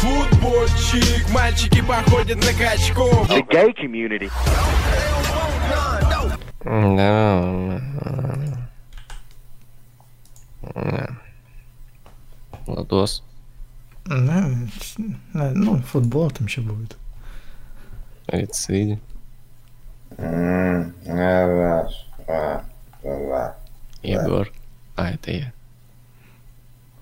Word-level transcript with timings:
Футбольчик, 0.00 1.28
мальчики 1.30 1.80
походят 1.82 2.36
на 2.38 2.52
качков. 2.52 3.28
The 3.30 3.42
gay 3.48 3.74
community. 3.74 4.30
Ладос. 12.66 13.22
Да, 14.04 14.48
да, 15.34 15.50
ну, 15.54 15.78
футбол 15.82 16.30
там 16.30 16.46
еще 16.46 16.60
будет. 16.60 16.96
Рициди. 18.28 18.98
М, 20.18 20.94
раз, 21.06 22.06
два, 22.26 22.64
два. 23.02 23.56
Егор. 24.02 24.50
А, 24.96 25.10
это 25.10 25.30
я. 25.32 25.52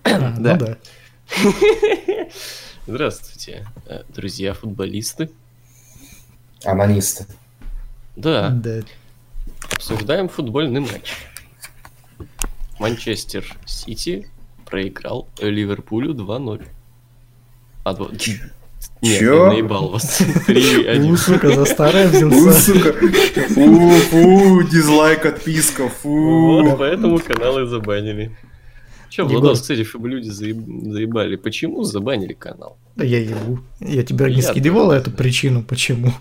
А, 0.05 0.31
Да. 0.39 0.77
Ну. 2.87 2.95
Здравствуйте, 2.95 3.67
э, 3.87 4.03
друзья-футболисты. 4.09 5.31
Анонисты. 6.65 7.27
Да, 8.17 8.51
Да. 8.51 8.81
обсуждаем 9.73 10.29
футбольный 10.29 10.81
матч. 10.81 11.15
Манчестер 12.79 13.45
Сити 13.67 14.29
проиграл 14.67 15.29
Ливерпулю 15.41 16.15
2-0. 16.15 16.67
А, 17.85 17.95
два... 17.95 18.09
Нет, 19.01 19.19
Чё? 19.21 19.47
я 19.47 19.53
наебал 19.53 19.89
вас. 19.91 20.21
3-1. 20.47 21.11
У, 21.11 21.17
сука, 21.17 21.55
за 21.55 21.65
старое 21.65 22.07
У, 22.07 22.11
взялся. 22.11 22.53
сука. 22.61 22.93
Фу, 23.49 23.91
фу, 24.11 24.63
дизлайк, 24.63 25.25
отписка, 25.27 25.89
фу. 25.89 26.63
Вот 26.63 26.79
поэтому 26.79 27.19
каналы 27.19 27.67
забанили. 27.67 28.37
Че, 29.15 29.23
Егор. 29.23 29.41
Владос, 29.43 29.61
кстати, 29.61 29.85
чтобы 29.85 30.09
люди 30.09 30.29
заеб- 30.29 30.91
заебали, 30.93 31.37
почему 31.37 31.85
забанили 31.85 32.33
канал? 32.33 32.77
Да 32.97 33.05
я 33.05 33.21
ебу. 33.21 33.61
Я 33.79 34.03
тебе 34.03 34.35
не 34.35 34.43
скидывал 34.43 34.91
эту 34.91 35.13
причину, 35.13 35.63
почему. 35.63 36.13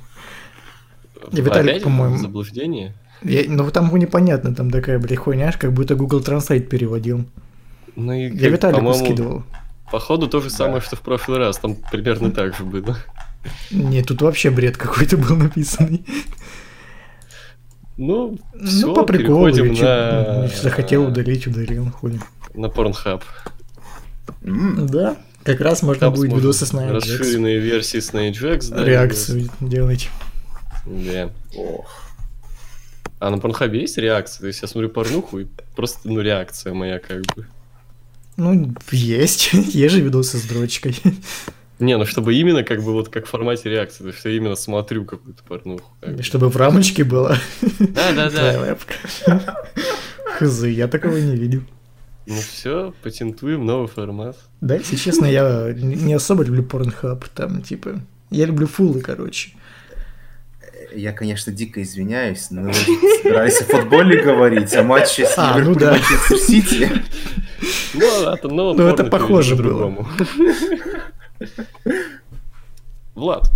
И 1.32 1.41
Виталик, 1.41 1.82
по-моему. 1.82 2.18
заблуждение? 2.18 2.94
Я- 3.24 3.46
ну 3.48 3.72
там 3.72 3.96
непонятно, 3.98 4.54
там 4.54 4.70
такая, 4.70 5.00
блядь, 5.00 5.18
хуйня, 5.18 5.52
как 5.54 5.74
будто 5.74 5.96
Google 5.96 6.20
Translate 6.20 6.68
переводил. 6.68 7.26
Ну 7.96 8.13
и, 8.13 8.30
Я 8.30 8.50
Виталику 8.50 8.94
скидывал. 8.94 9.44
Походу 9.91 10.28
то 10.28 10.40
же 10.40 10.52
самое, 10.52 10.80
что 10.82 10.96
в 10.96 11.02
прошлый 11.02 11.40
раз, 11.40 11.57
там 11.57 11.76
примерно 11.91 12.30
так 12.30 12.55
же 12.55 12.63
было. 12.63 12.96
Не, 13.72 14.04
тут 14.04 14.22
вообще 14.22 14.52
бред 14.52 14.78
какой-то 14.78 15.18
был 15.18 15.35
написанный. 15.35 16.05
Ну, 17.98 18.38
все, 18.63 18.88
ну, 18.88 18.94
по 18.94 19.04
приколу, 19.04 19.48
на... 19.50 20.48
захотел 20.48 21.07
удалить, 21.07 21.48
удалил, 21.48 21.90
хуй. 21.91 22.20
На 22.54 22.68
Pornhub. 22.68 23.21
М, 24.43 24.87
Да, 24.87 25.18
как 25.43 25.59
раз 25.62 25.82
можно 25.84 25.99
Там 26.01 26.13
будет 26.13 26.34
видосы 26.34 26.65
с 26.65 26.73
Jax. 26.73 26.91
Расширенные 26.91 27.60
версии 27.60 27.99
с 27.99 28.12
Jax, 28.13 28.70
да. 28.70 28.84
Реакцию 28.85 29.49
делать. 29.60 30.10
Да. 30.85 31.29
Ох. 31.55 32.01
А 33.20 33.29
на 33.29 33.35
Pornhub 33.35 33.76
есть 33.76 33.98
реакция? 33.98 34.41
То 34.41 34.48
есть 34.48 34.62
я 34.62 34.68
смотрю 34.68 34.90
порнуху 34.90 35.40
и 35.40 35.48
просто, 35.76 35.99
ну, 36.10 36.20
реакция 36.21 36.73
моя 36.73 36.99
как 36.99 37.21
бы. 37.35 37.48
Ну, 38.35 38.73
есть. 38.91 39.54
Есть 39.54 39.93
же 39.93 40.01
видосы 40.01 40.38
с 40.40 40.43
дрочкой. 40.43 40.98
Не, 41.79 41.98
ну 41.98 42.05
чтобы 42.05 42.34
именно 42.34 42.63
как 42.63 42.82
бы 42.84 42.93
вот 42.93 43.10
как 43.10 43.26
в 43.26 43.29
формате 43.29 43.70
реакции, 43.70 44.04
то 44.04 44.07
есть 44.10 44.26
я 44.26 44.32
именно 44.32 44.55
смотрю 44.55 45.05
какую-то 45.05 45.43
порнуху. 45.43 45.91
как 46.01 46.15
бы. 46.15 46.23
Чтобы 46.23 46.49
в 46.49 46.57
рамочке 46.57 47.04
было. 47.04 47.38
Да-да-да. 47.79 48.77
Хз, 50.40 50.63
я 50.63 50.88
такого 50.88 51.17
не 51.17 51.35
видел. 51.35 51.62
Ну 52.26 52.35
все, 52.35 52.93
патентуем 53.04 53.66
новый 53.66 53.88
формат. 53.88 54.38
Да, 54.62 54.76
если 54.76 54.96
честно, 54.96 55.26
я 55.26 55.74
не 55.76 56.13
особо 56.13 56.43
люблю 56.43 56.63
порнхаб, 56.63 57.27
там, 57.29 57.62
типа, 57.62 57.99
я 58.29 58.46
люблю 58.46 58.66
фулы, 58.68 59.02
короче. 59.02 59.52
Я, 60.96 61.12
конечно, 61.12 61.51
дико 61.51 61.82
извиняюсь, 61.82 62.49
но 62.51 62.63
вы 62.63 62.74
собирались 62.74 63.60
о 63.62 63.66
футболе 63.66 64.22
говорить, 64.23 64.73
о 64.75 64.84
матче 64.84 65.25
с 65.25 65.34
А, 65.38 65.57
ну 65.57 65.73
Ливерпулем 65.73 66.00
да. 66.29 66.38
Сити. 66.38 66.89
Ну, 67.95 68.31
это, 68.31 68.47
ну, 68.47 68.73
Ну, 68.73 68.84
это 68.88 69.03
порно 69.03 69.09
похоже 69.09 69.55
было. 69.55 70.05
Влад, 73.16 73.50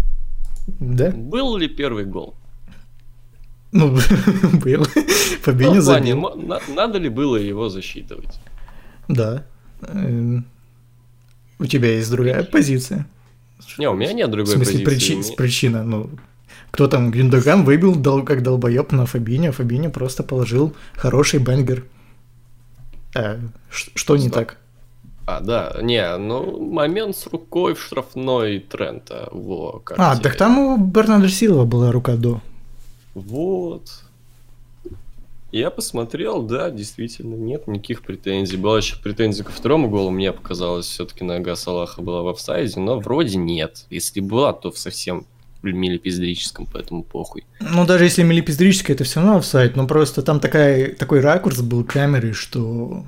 Да? 0.80 1.12
был 1.12 1.58
ли 1.58 1.68
первый 1.68 2.06
гол? 2.06 2.36
Ну, 3.72 3.98
был. 4.64 4.86
Ну, 4.96 5.02
в 5.54 5.58
плане, 5.58 5.82
забил. 5.82 6.32
надо 6.76 6.98
ли 6.98 7.10
было 7.10 7.36
его 7.38 7.70
засчитывать? 7.70 8.40
Да. 9.08 9.44
Эм, 9.82 10.46
У 11.60 11.66
тебя 11.66 11.92
есть 11.96 12.12
другая 12.12 12.44
позиция. 12.44 13.08
Не, 13.80 13.90
у 13.90 13.96
меня 13.96 14.14
нет 14.14 14.28
В 14.28 14.32
другой 14.32 14.54
смысле, 14.54 14.86
позиции. 14.86 15.14
причи- 15.16 15.18
Мне- 15.28 15.36
причина, 15.36 15.84
ну, 15.84 16.10
кто 16.72 16.88
там, 16.88 17.12
Гюндоган 17.12 17.64
выбил 17.64 17.96
дол- 17.96 18.24
как 18.24 18.44
долбоеб 18.44 18.92
на 18.92 19.04
Фабинho, 19.06 19.52
Фабинho 19.56 19.90
просто 19.90 20.24
положил 20.24 20.74
хороший 20.96 21.40
бенгер. 21.40 21.84
А, 23.16 23.40
ш- 23.72 23.92
что 23.96 24.16
не 24.18 24.28
Стоп. 24.30 24.34
так? 24.36 24.58
А, 25.26 25.42
да, 25.42 25.76
не, 25.82 26.18
ну, 26.18 26.72
момент 26.72 27.18
с 27.18 27.28
рукой 27.28 27.74
в 27.74 27.82
штрафной 27.82 28.60
Трента, 28.60 29.28
во, 29.32 29.80
как 29.80 29.98
А, 30.00 30.14
тебе? 30.16 30.24
так 30.24 30.36
там 30.38 30.58
у 30.60 30.78
Бернарда 30.78 31.28
Силова 31.30 31.66
была 31.66 31.92
рука 31.92 32.16
до. 32.16 32.42
Вот. 33.16 34.04
Я 35.52 35.70
посмотрел, 35.70 36.42
да, 36.42 36.70
действительно, 36.70 37.36
нет 37.36 37.68
никаких 37.68 38.02
претензий. 38.02 38.58
Была 38.58 38.78
еще 38.78 38.98
претензия 39.02 39.46
ко 39.46 39.52
второму 39.52 39.90
голу, 39.90 40.10
мне 40.10 40.34
показалось, 40.34 40.88
все-таки 40.88 41.24
нога 41.24 41.56
Салаха 41.56 42.02
была 42.02 42.22
в 42.22 42.28
офсайде, 42.28 42.80
но 42.80 43.00
вроде 43.00 43.38
нет. 43.38 43.86
Если 43.90 44.20
была, 44.20 44.52
то 44.54 44.72
в 44.72 44.78
совсем 44.78 45.26
милипиздрическом, 45.64 46.68
поэтому 46.72 47.04
похуй. 47.04 47.46
Ну, 47.60 47.86
даже 47.86 48.06
если 48.06 48.24
милипиздрическое, 48.24 48.96
это 48.96 49.04
все 49.04 49.20
равно 49.20 49.38
офсайд, 49.38 49.76
но 49.76 49.88
просто 49.88 50.22
там 50.22 50.40
такая, 50.40 50.94
такой 50.96 51.20
ракурс 51.20 51.62
был 51.62 51.84
камеры, 51.84 52.34
что 52.34 53.06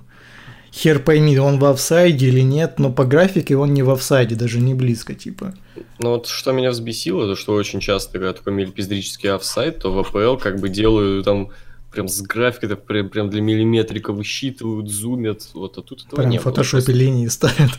хер 0.74 1.00
пойми, 1.00 1.38
он 1.38 1.60
в 1.60 1.66
офсайде 1.66 2.28
или 2.28 2.42
нет, 2.42 2.80
но 2.80 2.92
по 2.92 3.06
графике 3.06 3.56
он 3.58 3.74
не 3.74 3.84
в 3.84 3.90
офсайде, 3.90 4.36
даже 4.36 4.60
не 4.60 4.74
близко, 4.74 5.14
типа. 5.14 5.54
Ну 6.00 6.12
вот 6.12 6.28
что 6.28 6.52
меня 6.52 6.72
взбесило, 6.72 7.28
то 7.28 7.36
что 7.36 7.54
очень 7.54 7.80
часто, 7.80 8.14
когда 8.14 8.34
такой 8.34 8.54
милипиздрический 8.54 9.32
офсайд, 9.32 9.80
то 9.80 9.92
в 9.92 10.00
АПЛ 10.00 10.38
как 10.38 10.60
бы 10.60 10.70
делают 10.70 11.26
там 11.26 11.50
прям 11.92 12.08
с 12.08 12.22
графикой, 12.22 12.70
так 12.70 12.86
прям, 12.86 13.10
прям 13.10 13.30
для 13.30 13.42
миллиметрика 13.42 14.14
высчитывают, 14.14 14.90
зумят, 14.90 15.50
вот, 15.54 15.78
а 15.78 15.82
тут 15.82 16.06
этого 16.06 16.18
Прям 16.18 16.30
не 16.30 16.38
в 16.38 16.44
было. 16.44 16.52
фотошопе 16.54 16.84
Просто- 16.86 16.92
линии 17.00 17.28
ставят. 17.28 17.72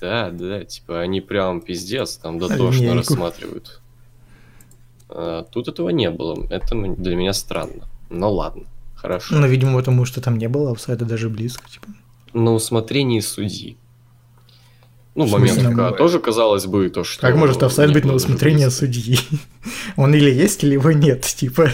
Да, 0.00 0.30
да, 0.30 0.64
типа 0.64 1.00
они 1.00 1.20
прям 1.22 1.60
пиздец, 1.62 2.16
там 2.16 2.36
А, 2.36 2.40
дотошно 2.40 2.80
линейку. 2.82 2.96
рассматривают. 2.98 3.80
А, 5.08 5.42
тут 5.44 5.68
этого 5.68 5.88
не 5.90 6.10
было, 6.10 6.46
это 6.50 6.74
для 6.96 7.16
меня 7.16 7.32
странно. 7.32 7.88
Ну 8.10 8.30
ладно, 8.32 8.64
хорошо. 8.94 9.34
Ну, 9.36 9.46
видимо, 9.46 9.78
потому 9.78 10.04
что 10.04 10.20
там 10.20 10.36
не 10.38 10.48
было 10.48 10.72
офсайда 10.72 11.04
даже 11.04 11.30
близко, 11.30 11.68
типа. 11.70 11.86
На 12.32 12.52
усмотрении 12.52 13.20
судьи. 13.20 13.76
Ну, 15.14 15.26
момент, 15.26 15.62
когда 15.62 15.90
ну, 15.90 15.96
тоже 15.96 16.18
казалось 16.18 16.66
бы, 16.66 16.88
то, 16.90 17.04
что... 17.04 17.20
Как 17.20 17.36
может 17.36 17.62
офсайд 17.62 17.92
быть 17.92 18.04
на 18.04 18.14
усмотрение 18.14 18.68
судьи? 18.70 19.18
Он 19.96 20.12
или 20.14 20.30
есть, 20.30 20.64
или 20.64 20.72
его 20.74 20.90
нет, 20.90 21.22
типа. 21.22 21.70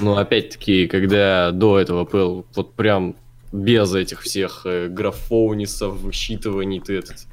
Ну, 0.00 0.16
опять-таки, 0.16 0.86
когда 0.88 1.52
до 1.52 1.78
этого 1.78 2.04
был 2.04 2.44
вот 2.54 2.74
прям 2.74 3.16
без 3.50 3.94
этих 3.94 4.20
всех 4.20 4.62
э, 4.66 4.88
графоунисов, 4.88 5.94
высчитываний, 6.00 6.80
ты 6.80 6.98
этот... 6.98 7.26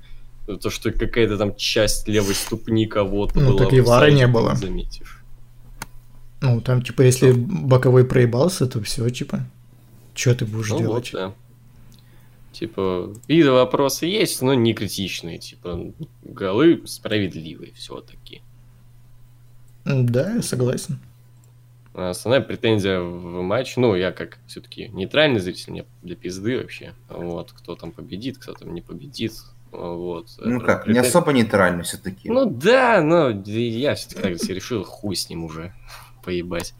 То, 0.61 0.69
что 0.69 0.91
какая-то 0.91 1.37
там 1.37 1.55
часть 1.55 2.07
левой 2.07 2.33
ступни 2.35 2.87
кого-то 2.87 3.39
Ну, 3.39 3.49
была 3.51 3.59
так 3.65 3.73
и 3.73 3.81
вара 3.81 4.09
не 4.11 4.27
было. 4.27 4.55
заметишь. 4.55 5.21
Ну, 6.41 6.61
там, 6.61 6.81
типа, 6.81 7.01
если 7.01 7.31
боковой 7.33 8.05
проебался, 8.05 8.65
то 8.65 8.81
все, 8.81 9.07
типа. 9.09 9.45
Что 10.15 10.35
ты 10.35 10.45
будешь 10.45 10.69
Ну 10.69 10.77
вот, 10.77 10.81
делать? 10.81 11.09
да. 11.13 11.33
Типа, 12.51 13.13
виды 13.27 13.51
вопросы 13.51 14.05
есть, 14.05 14.41
но 14.41 14.53
не 14.53 14.73
критичные. 14.73 15.37
Типа, 15.37 15.93
голы 16.23 16.81
справедливые 16.85 17.73
все-таки. 17.73 18.41
Да, 19.85 20.35
я 20.35 20.41
согласен. 20.41 20.99
А 21.93 22.09
Основная 22.11 22.41
претензия 22.41 22.99
в 22.99 23.41
матч, 23.41 23.75
ну, 23.77 23.95
я 23.95 24.11
как 24.11 24.39
все-таки 24.47 24.87
нейтральный 24.89 25.39
зритель, 25.39 25.71
мне 25.71 25.85
для 26.01 26.15
пизды 26.15 26.57
вообще. 26.57 26.93
Вот, 27.09 27.51
кто 27.51 27.75
там 27.75 27.91
победит, 27.91 28.37
кто 28.37 28.53
там 28.53 28.73
не 28.73 28.81
победит. 28.81 29.33
Вот. 29.71 30.27
Ну 30.39 30.59
как, 30.61 30.87
не 30.87 30.93
претен- 30.93 31.07
особо 31.07 31.31
нейтрально 31.31 31.83
все-таки. 31.83 32.29
Ну 32.29 32.45
да, 32.45 33.01
но 33.01 33.29
я 33.29 33.95
все-таки 33.95 34.21
так 34.21 34.49
решил, 34.49 34.83
хуй 34.83 35.15
с 35.15 35.29
ним 35.29 35.43
уже, 35.43 35.73
поебать. 36.23 36.73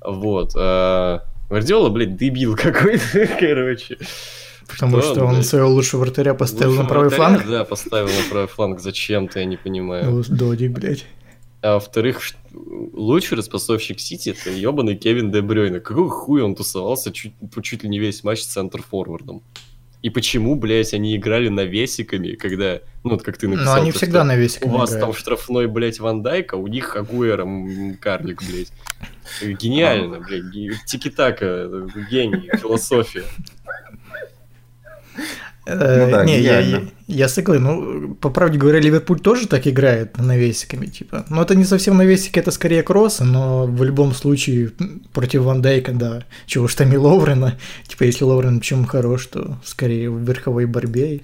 Вот. 0.00 0.52
а, 0.56 1.22
Гвардиола, 1.48 1.88
блядь, 1.90 2.16
дебил 2.16 2.56
какой-то, 2.56 3.26
короче. 3.40 3.98
Потому 4.68 5.00
что 5.00 5.24
он 5.24 5.34
блядь, 5.34 5.46
своего 5.46 5.68
лучшего 5.70 6.00
вратаря 6.00 6.34
поставил 6.34 6.70
лучшего 6.70 6.82
на 6.82 6.88
правый 6.88 7.08
вратаря, 7.08 7.28
фланг. 7.38 7.50
Да, 7.50 7.64
поставил 7.64 8.08
на 8.08 8.30
правый 8.30 8.48
фланг 8.48 8.80
зачем-то, 8.80 9.38
я 9.38 9.44
не 9.44 9.56
понимаю. 9.56 10.10
Ну, 10.10 10.22
Додик, 10.28 10.72
блядь. 10.72 11.04
А 11.62 11.74
во-вторых, 11.74 12.20
лучший 12.52 13.38
распасовщик 13.38 13.98
Сити 14.00 14.30
это 14.38 14.50
ебаный 14.50 14.96
Кевин 14.96 15.30
Де 15.32 15.40
Брюйне. 15.40 15.80
Какого 15.80 16.10
хуя 16.10 16.44
он 16.44 16.54
тусовался 16.54 17.12
чуть, 17.12 17.32
чуть 17.62 17.82
ли 17.82 17.88
не 17.88 17.98
весь 17.98 18.22
матч 18.24 18.42
с 18.42 18.46
центр-форвардом? 18.46 19.42
И 20.02 20.10
почему, 20.10 20.54
блядь, 20.54 20.94
они 20.94 21.16
играли 21.16 21.48
навесиками, 21.48 22.32
когда, 22.32 22.80
ну, 23.02 23.10
вот 23.12 23.22
как 23.22 23.38
ты 23.38 23.48
написал. 23.48 23.74
Но 23.76 23.82
они 23.82 23.90
то, 23.90 23.98
всегда 23.98 24.20
что 24.20 24.24
навесиками 24.28 24.70
У 24.70 24.76
вас 24.76 24.90
играют. 24.90 25.06
там 25.06 25.14
штрафной, 25.16 25.66
блядь, 25.66 25.98
Ван 25.98 26.22
Дайк, 26.22 26.52
а 26.52 26.56
у 26.58 26.66
них 26.68 26.94
Агуэра 26.94 27.44
карлик, 28.00 28.42
блядь. 28.44 28.70
Гениально, 29.58 30.20
блядь. 30.20 30.44
ге- 30.52 30.74
Тики-така, 30.86 31.46
э, 31.46 31.86
гений, 32.10 32.50
философия. 32.60 33.24
Э, 35.66 36.04
Ну 36.06 36.10
да, 36.12 36.24
не, 36.24 36.38
я, 36.40 36.60
я, 36.60 36.82
я 37.08 37.28
согласен. 37.28 37.64
Ну, 37.64 38.14
по 38.14 38.30
правде 38.30 38.56
говоря, 38.58 38.78
Ливерпуль 38.80 39.18
тоже 39.20 39.48
так 39.48 39.66
играет 39.66 40.16
навесиками, 40.18 40.86
типа. 40.86 41.26
Но 41.28 41.42
это 41.42 41.54
не 41.56 41.64
совсем 41.64 41.96
навесики, 41.96 42.38
это 42.38 42.50
скорее 42.52 42.82
кроссы, 42.82 43.24
но 43.24 43.66
в 43.66 43.82
любом 43.82 44.14
случае 44.14 44.70
против 45.12 45.42
Ван 45.42 45.62
Дейка, 45.62 45.92
да. 45.92 46.24
Чего 46.46 46.68
ж 46.68 46.74
там 46.76 46.92
и 46.92 46.96
Ловрена. 46.96 47.58
Типа, 47.88 48.04
если 48.04 48.24
Ловрен 48.24 48.60
чем 48.60 48.84
хорош, 48.84 49.26
то 49.26 49.56
скорее 49.64 50.08
в 50.10 50.20
верховой 50.20 50.66
борьбе. 50.66 51.22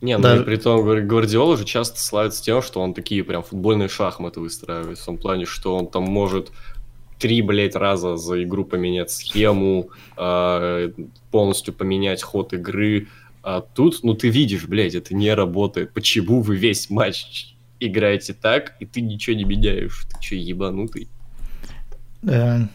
Не, 0.00 0.16
ну 0.16 0.22
Да. 0.22 0.36
и 0.36 0.42
при 0.42 0.56
том 0.56 0.80
Гвар- 0.82 1.02
Гвардиола 1.02 1.58
же 1.58 1.64
часто 1.66 2.00
славится 2.00 2.42
тем, 2.42 2.62
что 2.62 2.80
он 2.80 2.94
такие 2.94 3.22
прям 3.22 3.42
футбольные 3.42 3.88
шахматы 3.90 4.40
выстраивает. 4.40 4.98
В 4.98 5.04
том 5.04 5.18
плане, 5.18 5.44
что 5.44 5.76
он 5.76 5.86
там 5.90 6.04
может 6.04 6.50
три, 7.20 7.42
блядь, 7.42 7.76
раза 7.76 8.16
за 8.16 8.42
игру 8.42 8.64
поменять 8.64 9.10
схему, 9.10 9.90
а, 10.16 10.90
полностью 11.30 11.72
поменять 11.74 12.22
ход 12.22 12.52
игры. 12.52 13.06
А 13.42 13.60
тут, 13.60 14.00
ну 14.02 14.14
ты 14.14 14.28
видишь, 14.30 14.66
блядь, 14.66 14.94
это 14.94 15.14
не 15.14 15.32
работает. 15.34 15.92
Почему 15.92 16.40
вы 16.42 16.56
весь 16.56 16.90
матч 16.90 17.54
играете 17.78 18.34
так, 18.34 18.74
и 18.80 18.86
ты 18.86 19.00
ничего 19.00 19.36
не 19.36 19.44
меняешь? 19.44 20.06
Ты 20.10 20.16
че, 20.20 20.36
ебанутый? 20.38 21.08
Э, 22.22 22.66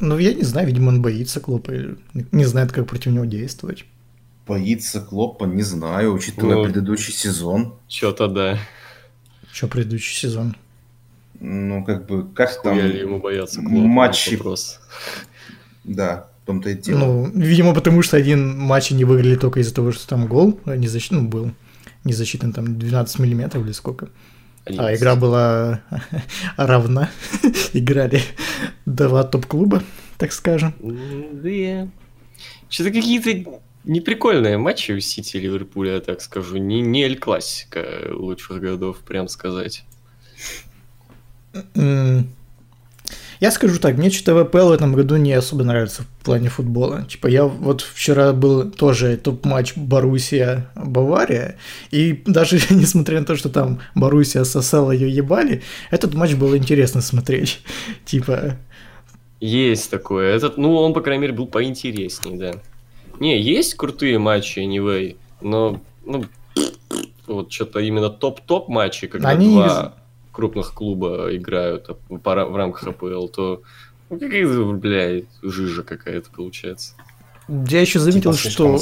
Ну, 0.00 0.18
я 0.18 0.32
не 0.32 0.42
знаю, 0.42 0.66
видимо, 0.66 0.88
он 0.88 1.02
боится 1.02 1.38
Клопа, 1.40 1.72
не 2.32 2.44
знает, 2.44 2.72
как 2.72 2.86
против 2.88 3.12
него 3.12 3.26
действовать. 3.26 3.84
Боится 4.46 5.00
Клопа, 5.00 5.44
не 5.44 5.62
знаю, 5.62 6.14
учитывая 6.14 6.56
Ну. 6.56 6.64
предыдущий 6.64 7.12
сезон. 7.12 7.74
Че-то 7.86 8.26
да. 8.26 8.58
Что 9.52 9.68
предыдущий 9.68 10.16
сезон? 10.16 10.56
Ну, 11.40 11.84
как 11.84 12.06
бы, 12.06 12.28
как 12.32 12.62
там... 12.62 12.76
Ему 12.78 13.18
бояться 13.18 13.60
Клопа? 13.60 13.74
матчи- 13.74 14.36
Вопрос. 14.36 14.80
Да, 15.84 16.28
в 16.42 16.46
том-то 16.46 16.70
и 16.70 16.74
дело. 16.74 16.98
Ну, 16.98 17.30
видимо, 17.34 17.74
потому 17.74 18.02
что 18.02 18.16
один 18.16 18.58
матч 18.58 18.90
не 18.90 19.04
выиграли 19.04 19.36
только 19.36 19.60
из-за 19.60 19.74
того, 19.74 19.92
что 19.92 20.06
там 20.06 20.26
гол 20.26 20.60
а 20.66 20.76
не 20.76 20.86
защит... 20.86 21.12
ну, 21.12 21.26
был 21.26 21.52
не 22.04 22.12
засчитан 22.12 22.52
там 22.52 22.78
12 22.78 23.18
миллиметров 23.18 23.64
или 23.64 23.72
сколько. 23.72 24.08
А 24.66 24.94
игра 24.94 25.16
была 25.16 25.82
равна. 26.56 27.10
Играли 27.72 28.20
два 28.86 29.24
топ-клуба, 29.24 29.82
так 30.18 30.32
скажем. 30.32 30.74
Да. 30.80 31.88
Что-то 32.68 32.90
какие-то 32.90 33.60
неприкольные 33.84 34.58
матчи 34.58 34.92
у 34.92 35.00
Сити 35.00 35.38
и 35.38 35.40
Ливерпуля, 35.40 35.94
я 35.94 36.00
так 36.00 36.20
скажу. 36.20 36.58
Не, 36.58 36.80
не 36.82 37.04
Эль 37.04 37.18
Классика 37.18 37.84
лучших 38.12 38.60
годов, 38.60 38.98
прям 38.98 39.28
сказать. 39.28 39.84
Я 43.40 43.50
скажу 43.50 43.80
так, 43.80 43.96
мне 43.96 44.10
что-то 44.10 44.44
ВПЛ 44.44 44.68
в 44.68 44.72
этом 44.72 44.92
году 44.92 45.16
не 45.16 45.32
особо 45.32 45.64
нравится 45.64 46.02
в 46.02 46.24
плане 46.24 46.50
футбола. 46.50 47.06
Типа 47.08 47.26
я 47.26 47.46
вот 47.46 47.80
вчера 47.80 48.34
был 48.34 48.70
тоже 48.70 49.16
топ-матч 49.16 49.76
Боруссия-Бавария, 49.76 51.56
и 51.90 52.22
даже 52.26 52.60
несмотря 52.70 53.20
на 53.20 53.26
то, 53.26 53.36
что 53.36 53.48
там 53.48 53.80
Боруссия 53.94 54.44
сосала 54.44 54.92
ее 54.92 55.10
ебали, 55.10 55.62
этот 55.90 56.12
матч 56.12 56.34
было 56.34 56.58
интересно 56.58 57.00
смотреть. 57.00 57.62
Типа, 58.04 58.58
Есть 59.40 59.90
такое. 59.90 60.36
Этот, 60.36 60.58
ну, 60.58 60.76
он, 60.76 60.92
по 60.92 61.00
крайней 61.00 61.22
мере, 61.22 61.32
был 61.32 61.46
поинтереснее, 61.46 62.36
да. 62.36 62.60
Не, 63.20 63.40
есть 63.40 63.74
крутые 63.74 64.18
матчи, 64.18 64.58
anyway, 64.58 65.16
но, 65.40 65.80
ну, 66.04 66.26
вот 67.26 67.50
что-то 67.50 67.80
именно 67.80 68.10
топ-топ 68.10 68.68
матчи, 68.68 69.06
когда 69.06 69.30
Они 69.30 69.54
два 69.54 69.94
крупных 70.32 70.72
клуба 70.74 71.28
играют 71.34 71.86
а, 71.88 71.96
в 72.10 72.56
рамках 72.56 72.86
АПЛ, 72.88 73.28
то 73.28 73.62
ну, 74.08 74.18
какая-то, 74.18 74.72
блядь, 74.72 75.24
жижа 75.42 75.82
какая-то 75.82 76.30
получается. 76.30 76.94
я 77.48 77.80
еще 77.80 77.98
заметил, 77.98 78.32
Типа 78.34 78.50
что... 78.50 78.78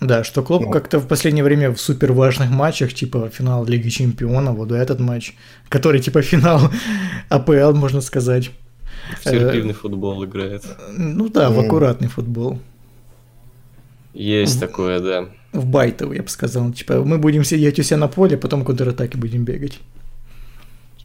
Да, 0.00 0.22
что 0.22 0.42
Клоп 0.44 0.62
Ну. 0.62 0.70
как-то 0.70 1.00
в 1.00 1.08
последнее 1.08 1.42
время 1.42 1.72
в 1.72 1.80
супер 1.80 2.12
важных 2.12 2.50
матчах, 2.50 2.94
типа 2.94 3.28
финал 3.30 3.64
Лиги 3.64 3.88
Чемпионов, 3.88 4.56
вот 4.56 4.70
этот 4.70 5.00
матч, 5.00 5.34
который 5.68 6.00
типа 6.00 6.22
финал 6.22 6.60
АПЛ, 7.30 7.72
можно 7.74 8.00
сказать. 8.00 8.50
В 9.20 9.24
терпивный 9.24 9.74
футбол 9.74 10.24
играет. 10.24 10.64
Ну 10.96 11.28
да, 11.28 11.50
в 11.50 11.54
Мгм. 11.58 11.66
аккуратный 11.66 12.08
футбол. 12.08 12.60
Есть 14.14 14.60
такое, 14.60 15.00
да. 15.00 15.28
В 15.52 15.66
байтовый, 15.66 16.16
я 16.18 16.22
бы 16.22 16.28
сказал. 16.28 16.70
Типа, 16.72 17.02
мы 17.04 17.18
будем 17.18 17.42
сидеть 17.44 17.78
у 17.78 17.82
себя 17.82 17.96
на 17.98 18.08
поле, 18.08 18.36
потом 18.36 18.64
контратаки 18.64 19.16
будем 19.16 19.44
бегать. 19.44 19.80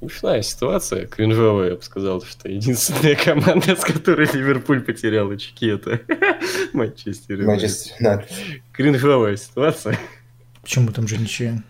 Смешная 0.04 0.42
ситуация, 0.42 1.08
кринжовая, 1.08 1.70
я 1.70 1.76
бы 1.76 1.82
сказал, 1.82 2.22
что 2.22 2.50
единственная 2.50 3.16
команда, 3.16 3.76
с 3.76 3.86
которой 3.86 4.28
Ливерпуль 4.34 4.82
потерял 4.82 5.32
очки, 5.32 5.68
это 5.68 6.02
Манчестер. 6.74 7.40
Юнайтед. 7.42 8.30
Кринжовая 8.74 9.38
ситуация. 9.38 9.98
Почему 10.62 10.92
там 10.92 11.08
же 11.08 11.18
ничья? 11.18 11.64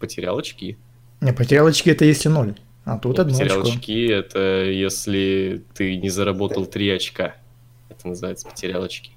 Потерял 0.00 0.38
очки. 0.38 0.76
Не, 1.20 1.32
потерял 1.32 1.66
очки 1.66 1.90
это 1.90 2.04
если 2.04 2.28
ноль. 2.28 2.54
А 2.84 2.98
тут 2.98 3.18
одно 3.18 3.32
потерял 3.32 3.60
очко. 3.60 3.72
очки, 3.72 4.06
это 4.06 4.64
если 4.64 5.62
ты 5.74 5.96
не 5.96 6.10
заработал 6.10 6.66
три 6.66 6.90
очка. 6.90 7.36
Это 7.88 8.08
называется 8.08 8.48
потерял 8.48 8.82
очки. 8.82 9.15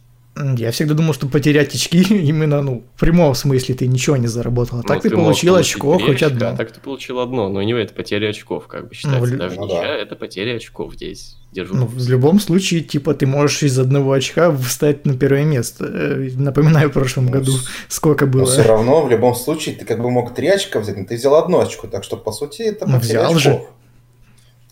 Я 0.55 0.71
всегда 0.71 0.93
думал, 0.93 1.13
что 1.13 1.27
потерять 1.27 1.75
очки 1.75 2.01
именно, 2.09 2.61
ну, 2.61 2.83
в 2.95 2.99
прямом 2.99 3.35
смысле 3.35 3.75
ты 3.75 3.87
ничего 3.87 4.15
не 4.15 4.27
заработал. 4.27 4.79
А 4.79 4.83
так 4.83 5.03
Ну, 5.03 5.09
ты 5.09 5.15
получил 5.15 5.55
очко 5.55 5.99
хоть 5.99 6.21
очка, 6.21 6.27
одно. 6.27 6.55
Так 6.55 6.71
ты 6.71 6.79
получил 6.79 7.19
одно, 7.19 7.49
но 7.49 7.61
не 7.61 7.73
это 7.73 7.93
потеря 7.93 8.29
очков, 8.29 8.67
как 8.67 8.87
бы 8.87 8.95
считается. 8.95 9.21
в 9.21 9.25
лю- 9.31 9.37
Даже 9.37 9.55
Ну 9.57 9.65
ничья, 9.65 9.81
да. 9.81 9.95
это 9.97 10.15
потеря 10.15 10.55
очков 10.55 10.93
здесь. 10.93 11.35
Держу. 11.51 11.75
Ну, 11.75 11.85
в 11.87 12.07
любом 12.07 12.39
случае, 12.39 12.81
типа, 12.81 13.13
ты 13.15 13.25
можешь 13.25 13.63
из 13.63 13.77
одного 13.79 14.11
очка 14.13 14.55
встать 14.55 15.05
на 15.05 15.17
первое 15.17 15.43
место. 15.43 15.85
Э, 15.85 16.29
Напоминаю, 16.35 16.89
в 16.89 16.93
прошлом 16.93 17.25
Ну, 17.25 17.31
году 17.31 17.53
сколько 17.87 18.25
Но 18.25 18.31
было. 18.31 18.45
все 18.45 18.61
равно, 18.63 19.03
в 19.03 19.09
любом 19.09 19.35
случае, 19.35 19.75
ты 19.75 19.83
как 19.83 20.01
бы 20.01 20.09
мог 20.11 20.33
три 20.35 20.47
очка 20.47 20.79
взять, 20.79 20.95
но 20.97 21.05
ты 21.05 21.15
взял 21.15 21.35
одно 21.35 21.59
очко, 21.59 21.87
так 21.87 22.03
что, 22.03 22.17
по 22.17 22.31
сути, 22.31 22.61
это 22.61 22.85
Ну, 22.87 22.99
взял 22.99 23.33
же. 23.37 23.49
очков. 23.49 23.67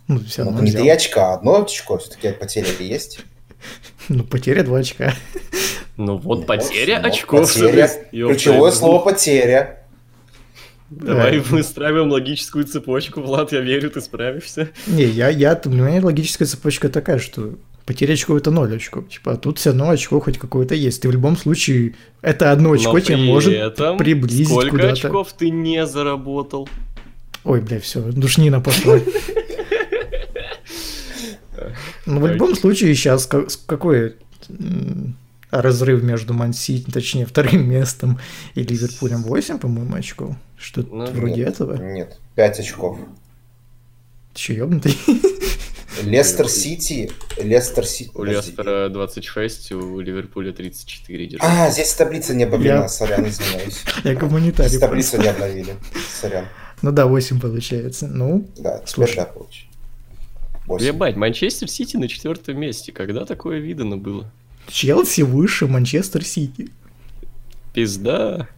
Ну, 0.08 0.20
все 0.22 0.44
Ну, 0.44 0.52
равно 0.52 0.64
не 0.64 0.70
взял. 0.70 0.82
три 0.82 0.90
очка, 0.92 1.32
а 1.32 1.34
одно 1.34 1.64
очко, 1.64 1.98
все-таки 1.98 2.32
потеря 2.32 2.68
ли 2.80 2.88
есть? 2.88 3.20
Ну, 4.10 4.24
потеря 4.24 4.64
два 4.64 4.80
очка. 4.80 5.14
Ну 5.98 6.18
вот 6.18 6.40
Ну, 6.42 6.46
потеря 6.46 7.00
ну, 7.02 7.08
очков. 7.10 7.54
потеря. 7.54 7.90
Ключевое 8.12 8.72
слово 8.72 9.04
потеря. 9.04 9.84
Давай 10.90 11.40
Да. 11.40 11.44
выстраиваем 11.50 12.10
логическую 12.12 12.64
цепочку, 12.66 13.20
Влад, 13.22 13.52
я 13.52 13.60
верю, 13.60 13.90
ты 13.90 14.00
справишься. 14.00 14.70
Не, 14.86 15.04
я, 15.04 15.28
я, 15.28 15.60
у 15.66 15.70
меня 15.70 16.02
логическая 16.06 16.48
цепочка 16.48 16.88
такая, 16.88 17.20
что 17.20 17.56
потеря 17.86 18.14
очков 18.14 18.38
это 18.38 18.52
ноль 18.52 18.74
очков. 18.76 19.10
Типа, 19.10 19.34
а 19.34 19.36
тут 19.36 19.60
все 19.60 19.72
равно 19.72 19.90
очко 19.90 20.22
хоть 20.22 20.38
какое-то 20.38 20.76
есть. 20.76 21.02
Ты 21.02 21.10
в 21.10 21.12
любом 21.12 21.36
случае, 21.36 21.96
это 22.22 22.52
одно 22.54 22.72
очко 22.72 22.94
Но 22.94 23.00
тебе 23.02 23.18
может 23.18 23.76
приблизить 23.98 24.48
сколько 24.48 24.70
куда-то. 24.70 24.94
очков 25.08 25.34
ты 25.34 25.50
не 25.50 25.86
заработал? 25.86 26.70
Ой, 27.44 27.60
бля, 27.60 27.80
все, 27.82 28.00
душнина 28.02 28.62
пошла. 28.62 29.00
Ну, 32.08 32.22
в 32.22 32.28
любом 32.28 32.56
случае, 32.56 32.96
сейчас 32.96 33.28
какой 33.28 34.16
разрыв 35.52 36.04
между 36.04 36.34
Мансити, 36.34 36.90
точнее, 36.90 37.26
вторым 37.26 37.70
местом 37.70 38.20
и 38.56 38.64
Ливерпулем 38.64 39.24
8, 39.24 39.60
по-моему, 39.60 39.96
очков. 39.96 40.36
Что-то 40.58 40.96
ну, 40.96 41.06
вроде 41.12 41.36
нет, 41.36 41.48
этого. 41.50 41.76
Нет, 41.76 42.18
5 42.36 42.60
очков. 42.60 42.98
Ты 44.34 44.40
че, 44.40 44.54
ёбнутый? 44.56 44.98
Лестер 46.04 46.48
Сити, 46.48 47.12
Лестер 47.38 47.86
Сити. 47.86 48.12
У 48.14 48.24
Лестера 48.24 48.88
26, 48.90 49.72
у 49.74 50.00
Ливерпуля 50.00 50.54
34 50.54 51.26
держит. 51.26 51.44
А, 51.44 51.70
здесь 51.70 51.94
таблица 51.94 52.36
не 52.36 52.44
обновлена, 52.44 52.84
Я... 52.84 52.90
сорян, 52.90 53.28
извиняюсь. 53.28 53.84
Я 54.04 54.16
гуманитарий. 54.16 54.70
Здесь 54.70 54.80
таблицу 54.82 55.20
не 55.20 55.28
обновили, 55.28 55.76
сорян. 56.22 56.46
Ну 56.82 56.92
да, 56.92 57.08
8 57.08 57.40
получается. 57.40 58.08
Ну, 58.08 58.48
да, 58.58 58.82
слушай. 58.86 59.16
Да, 59.18 59.26
получается. 59.26 59.77
8. 60.68 60.86
Ебать, 60.86 61.16
Манчестер 61.16 61.70
Сити 61.70 61.96
на 61.96 62.10
четвертом 62.10 62.60
месте. 62.60 62.92
Когда 62.92 63.26
такое 63.26 63.60
видано 63.60 63.96
было? 63.98 64.30
Челси 64.68 65.22
выше 65.22 65.66
Манчестер 65.66 66.26
Сити. 66.26 66.70
Пизда. 67.74 68.50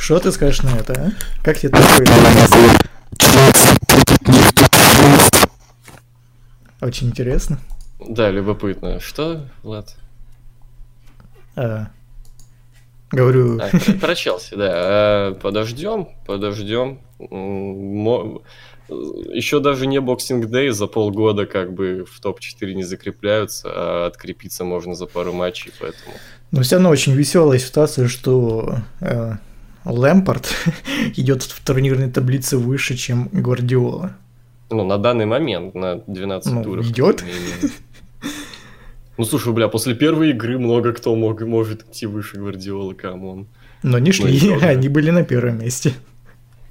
Что 0.00 0.18
ты 0.18 0.32
скажешь 0.32 0.62
на 0.62 0.76
это, 0.76 0.92
а? 0.94 1.44
Как 1.44 1.58
тебе 1.58 1.70
такое? 1.70 2.06
Очень 6.80 7.08
интересно. 7.08 7.60
Да, 8.00 8.30
любопытно. 8.30 8.98
Что, 8.98 9.46
Влад? 9.62 9.96
А, 11.54 11.90
говорю... 13.12 13.60
А, 13.60 13.70
про 14.00 14.14
Челси, 14.16 14.54
да. 14.56 14.70
А, 14.72 15.34
подождем, 15.34 16.08
подождем. 16.26 17.00
Еще 18.88 19.60
даже 19.60 19.86
не 19.86 19.98
Boxing 19.98 20.42
Day 20.48 20.70
за 20.70 20.86
полгода 20.86 21.46
как 21.46 21.72
бы 21.74 22.06
в 22.10 22.20
топ-4 22.20 22.72
не 22.74 22.84
закрепляются, 22.84 23.68
а 23.70 24.06
открепиться 24.06 24.64
можно 24.64 24.94
за 24.94 25.06
пару 25.06 25.32
матчей, 25.32 25.72
поэтому... 25.78 26.14
Но 26.50 26.62
все 26.62 26.76
равно 26.76 26.88
очень 26.90 27.12
веселая 27.12 27.58
ситуация, 27.58 28.08
что 28.08 28.76
э, 29.00 29.32
Лэмпард 29.84 30.48
идет 31.16 31.42
в 31.42 31.64
турнирной 31.64 32.10
таблице 32.10 32.56
выше, 32.56 32.96
чем 32.96 33.28
Гвардиола. 33.32 34.16
Ну, 34.70 34.84
на 34.84 34.98
данный 34.98 35.26
момент, 35.26 35.74
на 35.74 35.96
12 36.06 36.52
Ну, 36.52 36.64
туров. 36.64 36.86
идет. 36.86 37.24
Ну, 39.18 39.24
слушай, 39.24 39.52
бля, 39.52 39.68
после 39.68 39.94
первой 39.94 40.30
игры 40.30 40.58
много 40.58 40.92
кто 40.92 41.14
мог, 41.16 41.40
может 41.42 41.82
идти 41.88 42.06
выше 42.06 42.38
Гвардиолы, 42.38 42.94
come 42.94 43.25
on. 43.25 43.48
Но 43.82 43.98
не 43.98 44.12
шли, 44.12 44.38
да. 44.60 44.68
они 44.68 44.88
были 44.88 45.10
на 45.10 45.24
первом 45.24 45.60
месте. 45.60 45.92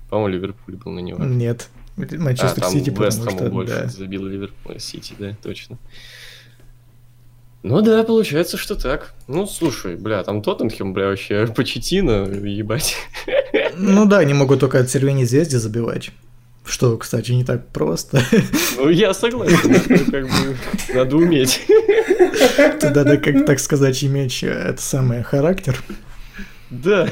По-моему, 0.09 0.33
Ливерпуль 0.35 0.75
был 0.75 0.91
на 0.93 0.99
него. 0.99 1.23
Нет, 1.23 1.69
Манчестер 1.97 2.61
там 2.61 2.71
Сити, 2.71 2.89
Вест 2.91 3.19
потому 3.19 3.37
Хэму 3.37 3.39
что, 3.39 3.49
больше 3.49 3.73
да. 3.73 3.87
забил 3.87 4.25
Ливерпуль, 4.25 4.79
Сити, 4.79 5.15
да, 5.17 5.35
точно. 5.41 5.77
Ну 7.63 7.81
да, 7.81 8.03
получается, 8.03 8.55
что 8.55 8.75
так. 8.75 9.13
Ну, 9.27 9.47
слушай, 9.47 9.95
бля, 9.95 10.23
там 10.23 10.41
Тоттенхем, 10.41 10.93
бля, 10.93 11.07
вообще 11.07 11.47
Почетина, 11.55 12.27
ебать. 12.27 12.95
Ну 13.75 14.05
да, 14.05 14.19
они 14.19 14.33
могут 14.33 14.59
только 14.59 14.79
от 14.79 14.89
Сервени 14.89 15.23
Звезде 15.25 15.59
забивать. 15.59 16.11
Что, 16.63 16.97
кстати, 16.97 17.31
не 17.31 17.43
так 17.43 17.67
просто. 17.69 18.21
Ну, 18.77 18.89
я 18.89 19.13
согласен, 19.13 19.57
ну, 19.89 20.11
как 20.11 20.25
бы, 20.25 20.57
надо 20.93 21.15
уметь. 21.15 21.61
Тут 22.79 22.95
надо, 22.95 23.17
как 23.17 23.45
так 23.45 23.59
сказать, 23.59 24.03
иметь 24.03 24.43
э, 24.43 24.49
это 24.49 24.81
самое 24.81 25.23
характер. 25.23 25.81
Да. 26.69 27.09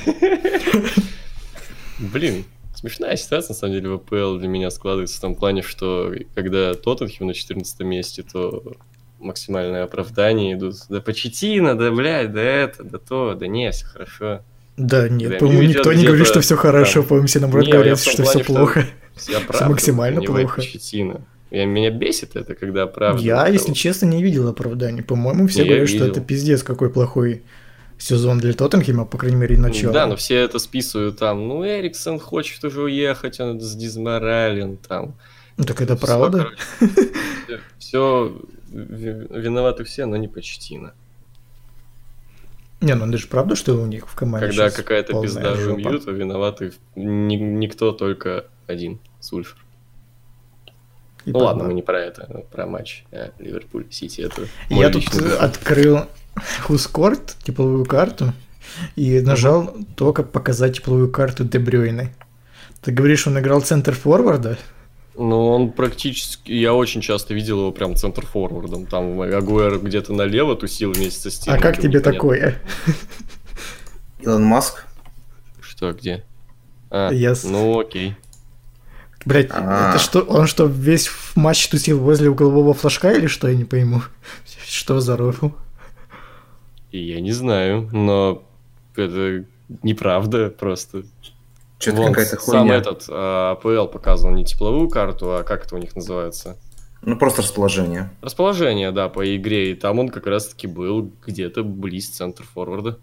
Блин, 1.98 2.44
смешная 2.76 3.16
ситуация, 3.16 3.54
на 3.54 3.58
самом 3.58 3.74
деле, 3.74 3.90
в 3.90 3.94
АПЛ 3.94 4.38
для 4.38 4.48
меня 4.48 4.70
складывается 4.70 5.18
в 5.18 5.22
том 5.22 5.36
плане, 5.36 5.62
что 5.62 6.14
когда 6.34 6.74
Тоттенхем 6.74 7.28
на 7.28 7.34
14 7.34 7.80
месте, 7.82 8.24
то 8.24 8.76
максимальное 9.20 9.84
оправдание 9.84 10.54
идут. 10.54 10.76
Да 10.90 11.02
Почетина, 11.02 11.78
да, 11.78 11.92
блядь, 11.92 12.32
да 12.32 12.42
это, 12.42 12.84
да 12.84 12.98
то, 12.98 13.34
да 13.34 13.48
не, 13.48 13.72
все 13.72 13.86
хорошо. 13.86 14.42
Да, 14.78 15.08
нет, 15.08 15.32
Да, 15.32 15.38
по-моему, 15.38 15.62
не 15.62 15.68
никто 15.70 15.94
не 15.94 16.06
говорит, 16.06 16.28
что 16.28 16.42
все 16.42 16.56
хорошо, 16.56 17.04
по-моему, 17.04 17.28
все 17.28 17.40
наоборот 17.40 17.66
Не, 17.66 17.72
говорят, 17.72 18.00
что 18.00 18.24
плане, 18.24 18.30
все 18.30 18.44
плохо. 18.44 18.86
Все 19.16 19.40
максимально 19.68 20.20
не 20.20 20.28
плохо. 20.28 20.58
Почетина. 20.58 21.22
Я, 21.52 21.66
меня 21.66 21.90
бесит 21.92 22.36
это, 22.36 22.56
когда 22.56 22.84
оправдывают. 22.84 23.26
Я, 23.26 23.48
если 23.48 23.68
кого-то. 23.68 23.80
честно, 23.80 24.06
не 24.08 24.22
видел 24.22 24.48
оправданий. 24.50 25.04
По-моему, 25.04 25.48
все 25.48 25.62
Я 25.62 25.68
говорят, 25.68 25.90
что 25.90 26.06
это 26.06 26.20
пиздец, 26.20 26.64
какой 26.64 26.90
плохой 26.90 27.44
сезон 27.98 28.40
для 28.40 28.54
Тоттенхема, 28.54 29.06
по 29.06 29.18
крайней 29.18 29.38
мере, 29.38 29.58
начало. 29.58 29.94
Да, 29.94 30.08
но 30.08 30.16
все 30.16 30.36
это 30.36 30.60
списывают 30.60 31.18
там. 31.20 31.48
Ну, 31.48 31.66
Эриксон 31.66 32.20
хочет 32.20 32.64
уже 32.64 32.82
уехать, 32.82 33.40
он 33.40 33.58
дизморален 33.58 34.78
там. 34.78 35.16
Ну, 35.58 35.64
так 35.64 35.82
это 35.82 35.96
правда. 35.96 36.50
Все, 37.80 38.36
виноваты 38.72 39.84
все, 39.84 40.06
но 40.06 40.18
не 40.18 40.28
Почетина. 40.28 40.94
Не, 42.82 42.94
ну 42.96 43.08
это 43.08 43.18
же 43.18 43.28
правда, 43.28 43.56
что 43.56 43.74
у 43.76 43.86
них 43.86 44.08
в 44.08 44.16
команде 44.16 44.48
Когда 44.48 44.70
какая-то 44.70 45.22
пизда 45.22 45.56
жопа? 45.56 45.80
жумьют, 45.82 46.06
то 46.06 46.12
виноваты 46.12 46.74
ни- 46.96 47.36
никто, 47.36 47.92
только 47.94 48.46
один, 48.68 49.00
Сульфер. 49.22 49.56
И 51.26 51.32
Ну 51.32 51.40
ладно, 51.40 51.64
мы 51.66 51.74
не 51.74 51.82
про 51.82 52.00
это, 52.00 52.44
про 52.52 52.66
матч 52.68 53.04
э, 53.12 53.30
Ливерпуль-Сити. 53.40 54.22
Это 54.22 54.44
Я 54.70 54.90
тут 54.90 55.04
взгляд. 55.10 55.40
открыл 55.42 56.00
Хускорт, 56.62 57.36
тепловую 57.44 57.86
карту, 57.86 58.34
и 58.96 59.22
нажал 59.22 59.74
только 59.96 60.24
показать 60.24 60.78
тепловую 60.78 61.10
карту 61.12 61.44
Дебрюйны. 61.46 62.14
Ты 62.82 62.92
говоришь, 62.92 63.26
он 63.26 63.40
играл 63.40 63.62
центр 63.62 63.94
форварда? 63.94 64.58
Ну, 65.18 65.48
он 65.48 65.72
практически... 65.72 66.52
Я 66.52 66.74
очень 66.74 67.02
часто 67.02 67.34
видел 67.34 67.60
его 67.60 67.72
прям 67.72 67.96
центр-форвардом. 67.96 68.86
Там 68.86 69.22
Агуэр 69.22 69.80
где-то 69.80 70.12
налево 70.14 70.56
тусил 70.58 70.92
вместе 70.92 71.22
со 71.22 71.28
А 71.30 71.32
Стивом. 71.32 71.60
как 71.62 71.80
тебе 71.80 72.02
такое? 72.02 72.62
Илон 74.20 74.44
Маск. 74.44 74.86
Что, 75.62 75.94
где? 75.94 76.26
А, 76.92 77.12
Я 77.12 77.34
ну 77.46 77.80
окей. 77.80 78.16
Блять, 79.26 79.50
А. 79.52 79.90
это 79.90 80.00
что, 80.00 80.22
он 80.22 80.46
что, 80.48 80.66
весь 80.66 81.08
в 81.08 81.36
матч 81.36 81.68
тусил 81.68 82.00
возле 82.00 82.30
углового 82.30 82.74
флажка 82.74 83.12
или 83.12 83.28
что, 83.28 83.48
я 83.48 83.56
не 83.56 83.66
пойму? 83.66 84.02
Что 84.68 85.00
за 85.00 85.18
рофл? 85.18 85.50
И 86.92 87.00
я 87.00 87.20
не 87.20 87.32
знаю, 87.32 87.90
но 87.92 88.44
это 88.96 89.46
неправда 89.84 90.50
просто. 90.50 91.04
Что-то 91.80 91.98
Вон, 91.98 92.14
какая-то 92.14 92.40
сам 92.40 92.68
хуйня. 92.68 92.76
этот 92.76 93.06
а, 93.10 93.52
АПЛ 93.52 93.88
показывал 93.88 94.34
не 94.34 94.46
тепловую 94.46 94.90
карту, 94.90 95.36
а 95.36 95.44
как 95.44 95.66
это 95.66 95.76
у 95.76 95.78
них 95.78 95.96
называется? 95.96 96.58
Ну, 97.02 97.18
просто 97.18 97.42
расположение. 97.42 98.10
Расположение, 98.22 98.92
да, 98.92 99.10
по 99.10 99.36
игре. 99.36 99.72
И 99.72 99.76
там 99.76 100.00
он 100.00 100.10
как 100.10 100.26
раз-таки 100.26 100.68
был 100.68 101.12
где-то 101.26 101.64
близ 101.64 102.10
центра 102.10 102.46
форварда. 102.46 102.98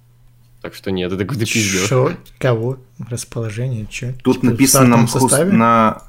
Так 0.63 0.75
что 0.75 0.91
нет, 0.91 1.13
это 1.13 1.25
какой-то 1.25 1.45
пиздец. 1.45 1.93
Кого? 2.39 2.79
Расположение? 3.11 3.87
Че? 3.87 4.15
Тут 4.25 4.43
написано 4.43 4.97
на, 4.97 5.45
на... 5.45 6.03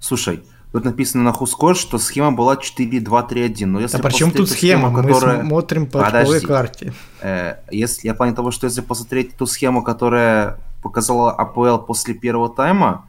Слушай, 0.00 0.42
тут 0.72 0.84
написано 0.84 1.22
на 1.24 1.32
Хускор, 1.32 1.76
что 1.76 1.98
схема 1.98 2.32
была 2.32 2.56
4-2-3-1. 2.56 3.66
Но 3.66 3.80
если 3.80 3.98
А 3.98 4.00
при 4.00 4.10
чем 4.12 4.30
посмотреть 4.30 4.36
тут 4.36 4.48
ту 4.48 4.52
схема? 4.54 4.88
схему, 4.88 5.02
Мы 5.02 5.08
которая- 5.12 5.44
смотрим 5.44 5.86
по 5.86 6.02
Подожди. 6.04 6.46
карте. 6.46 6.92
Э, 7.20 7.56
если 7.70 8.08
я 8.08 8.14
понял 8.14 8.34
того, 8.34 8.50
что 8.50 8.66
если 8.66 8.80
посмотреть 8.80 9.36
ту 9.36 9.46
схему, 9.46 9.82
которая 9.82 10.58
показала 10.82 11.32
АПЛ 11.32 11.78
после 11.78 12.14
первого 12.14 12.48
тайма, 12.48 13.04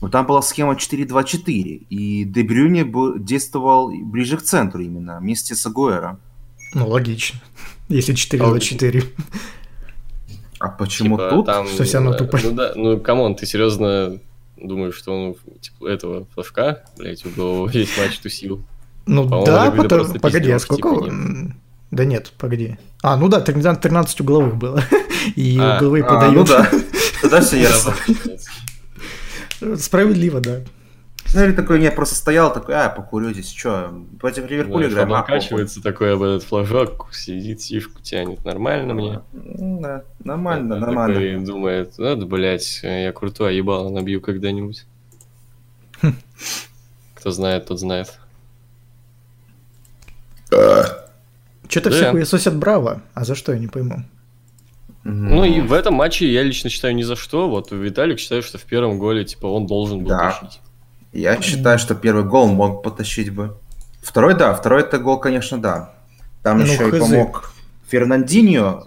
ну 0.00 0.08
там 0.08 0.24
была 0.26 0.40
схема 0.40 0.74
4-2-4, 0.76 1.86
и 1.90 2.24
Де 2.24 2.37
Брюйне 2.37 2.84
действовал 3.22 3.90
ближе 3.90 4.38
к 4.38 4.42
центру 4.42 4.80
именно, 4.82 5.18
вместе 5.20 5.54
с 5.54 5.66
Агуэро. 5.66 6.18
Ну, 6.72 6.88
логично. 6.88 7.40
Если 7.88 8.14
4-2-4. 8.14 9.04
А 10.58 10.68
почему 10.68 11.16
Типа, 11.16 11.30
тут? 11.30 11.46
там, 11.46 11.66
Что 11.66 11.84
всё 11.84 11.98
равно 11.98 12.14
э, 12.14 12.18
тупо. 12.18 12.38
Ну 12.42 12.50
да, 12.52 12.72
ну 12.76 13.00
come 13.00 13.19
on, 13.19 13.34
ты 13.34 13.46
серьезно 13.46 14.18
думаешь, 14.62 14.94
что 14.94 15.12
он 15.12 15.36
типа, 15.60 15.86
этого 15.88 16.26
флажка, 16.34 16.84
блять, 16.98 17.24
углового 17.24 17.68
весь 17.72 17.96
матч 17.98 18.18
тусил? 18.18 18.64
Ну 19.06 19.24
По-моему, 19.24 19.46
да, 19.46 19.66
это 19.68 19.76
потом... 19.76 19.98
просто 20.00 20.20
Погоди, 20.20 20.50
а 20.50 20.58
сколько... 20.58 20.88
типа, 20.90 21.00
нет. 21.04 21.12
м, 21.12 21.60
Да 21.90 22.04
нет, 22.04 22.32
погоди. 22.38 22.78
А, 23.02 23.16
ну 23.16 23.28
да, 23.28 23.40
13 23.40 23.80
13 23.82 24.20
угловых 24.20 24.56
было. 24.56 24.82
И 25.36 25.58
А, 25.60 25.76
угловые 25.76 26.04
А, 26.04 26.12
ну 26.12 26.44
подают. 26.44 26.48
да. 26.48 26.70
Тогда 27.22 27.40
все 27.40 27.60
ясно. 27.60 27.94
Справедливо, 29.76 30.40
да. 30.40 30.60
Ну 31.32 31.44
или 31.44 31.52
такой, 31.52 31.78
не, 31.78 31.90
просто 31.92 32.16
стоял, 32.16 32.52
такой, 32.52 32.74
а, 32.74 32.88
покурю 32.88 33.32
здесь, 33.32 33.52
что, 33.52 33.92
против 34.18 34.50
Ливерпуля 34.50 34.88
Знаешь, 34.88 34.92
играем, 34.92 35.10
он 35.10 35.14
а, 35.16 35.20
похуй». 35.20 35.34
накачивается 35.34 35.82
такой 35.82 36.14
об 36.14 36.22
этот 36.22 36.42
флажок, 36.42 37.08
сидит, 37.12 37.60
сишку 37.60 38.00
тянет. 38.02 38.44
Нормально 38.44 38.94
мне. 38.94 39.20
Да, 39.32 40.02
нормально, 40.24 40.76
А 40.76 40.78
нормально. 40.80 41.14
Такой 41.14 41.44
думает, 41.44 41.98
надо, 41.98 42.26
блять, 42.26 42.80
я 42.82 43.12
крутой, 43.12 43.56
ебало 43.56 43.90
набью 43.90 44.20
когда-нибудь. 44.20 44.84
Кто 47.14 47.30
знает, 47.30 47.66
тот 47.66 47.78
знает. 47.78 48.18
Что-то 50.48 51.90
Да. 51.90 51.96
все 51.96 52.10
хуесосят 52.10 52.56
Браво. 52.56 53.02
А 53.14 53.24
за 53.24 53.34
что, 53.36 53.52
я 53.52 53.58
не 53.58 53.68
пойму. 53.68 54.04
Ну 55.04 55.44
и 55.44 55.60
в 55.60 55.72
этом 55.72 55.94
матче 55.94 56.30
я 56.30 56.42
лично 56.42 56.68
считаю 56.68 56.94
ни 56.94 57.02
за 57.02 57.16
что. 57.16 57.48
Вот 57.48 57.70
Виталик 57.70 58.18
считает, 58.18 58.44
что 58.44 58.58
в 58.58 58.64
первом 58.64 58.98
голе, 58.98 59.24
типа, 59.24 59.46
он 59.46 59.66
должен 59.66 60.00
был 60.00 60.08
Да. 60.10 60.32
тащить. 60.32 60.60
Я 61.12 61.40
считаю, 61.42 61.78
что 61.78 61.94
первый 61.94 62.24
гол 62.24 62.48
мог 62.48 62.82
потащить 62.82 63.30
бы. 63.30 63.56
Второй, 64.02 64.34
да, 64.34 64.54
второй 64.54 64.80
это 64.82 64.98
гол, 64.98 65.18
конечно, 65.18 65.58
да. 65.60 65.94
Там 66.42 66.58
Ну, 66.58 66.64
еще 66.64 66.88
и 66.88 66.90
хз. 66.90 66.98
помог 66.98 67.52
Фернандиньо. 67.88 68.86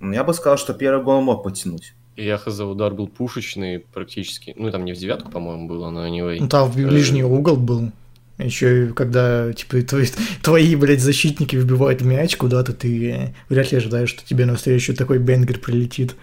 Ну, 0.00 0.12
Я 0.12 0.24
бы 0.24 0.34
сказал, 0.34 0.58
что 0.58 0.74
первый 0.74 1.02
гол 1.02 1.20
мог 1.20 1.42
потянуть. 1.42 1.94
И 2.16 2.24
я 2.24 2.36
хз, 2.36 2.60
удар 2.60 2.92
был 2.92 3.08
пушечный 3.08 3.80
практически. 3.80 4.54
Ну, 4.56 4.70
там 4.70 4.84
не 4.84 4.92
в 4.92 4.98
девятку, 4.98 5.30
по-моему, 5.30 5.66
было, 5.66 5.90
но 5.90 6.06
anyway. 6.06 6.36
Ну 6.40 6.48
там 6.48 6.70
в 6.70 6.76
ближний 6.76 7.22
Э, 7.22 7.26
угол 7.26 7.56
был. 7.56 7.90
Еще 8.38 8.86
и 8.86 8.92
когда, 8.92 9.52
типа, 9.52 9.82
твои, 9.82 10.06
твои, 10.42 10.76
блядь, 10.76 11.00
защитники 11.00 11.56
вбивают 11.56 12.00
мяч 12.00 12.36
куда-то, 12.36 12.72
ты 12.72 13.34
вряд 13.48 13.70
ли 13.72 13.78
ожидаешь, 13.78 14.08
что 14.08 14.26
тебе 14.26 14.46
навстречу 14.46 14.94
такой 14.94 15.18
бенгер 15.18 15.58
прилетит. 15.58 16.16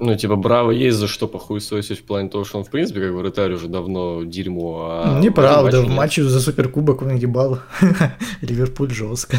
Ну, 0.00 0.16
типа, 0.16 0.36
Браво 0.36 0.72
есть 0.72 0.96
за 0.98 1.06
что 1.06 1.28
похуесосить 1.28 2.00
в 2.00 2.02
плане 2.04 2.28
того, 2.28 2.44
что 2.44 2.58
он, 2.58 2.64
в 2.64 2.70
принципе, 2.70 3.00
как 3.00 3.12
вратарь 3.12 3.52
уже 3.52 3.68
давно 3.68 4.24
дерьмо. 4.24 4.88
А 5.04 5.18
в 5.18 5.22
Неправда, 5.22 5.80
в 5.80 5.84
нет. 5.84 5.92
матче 5.92 6.24
за 6.24 6.40
суперкубок 6.40 7.02
он 7.02 7.14
ебал 7.16 7.60
Ливерпуль 8.40 8.90
жестко. 8.90 9.36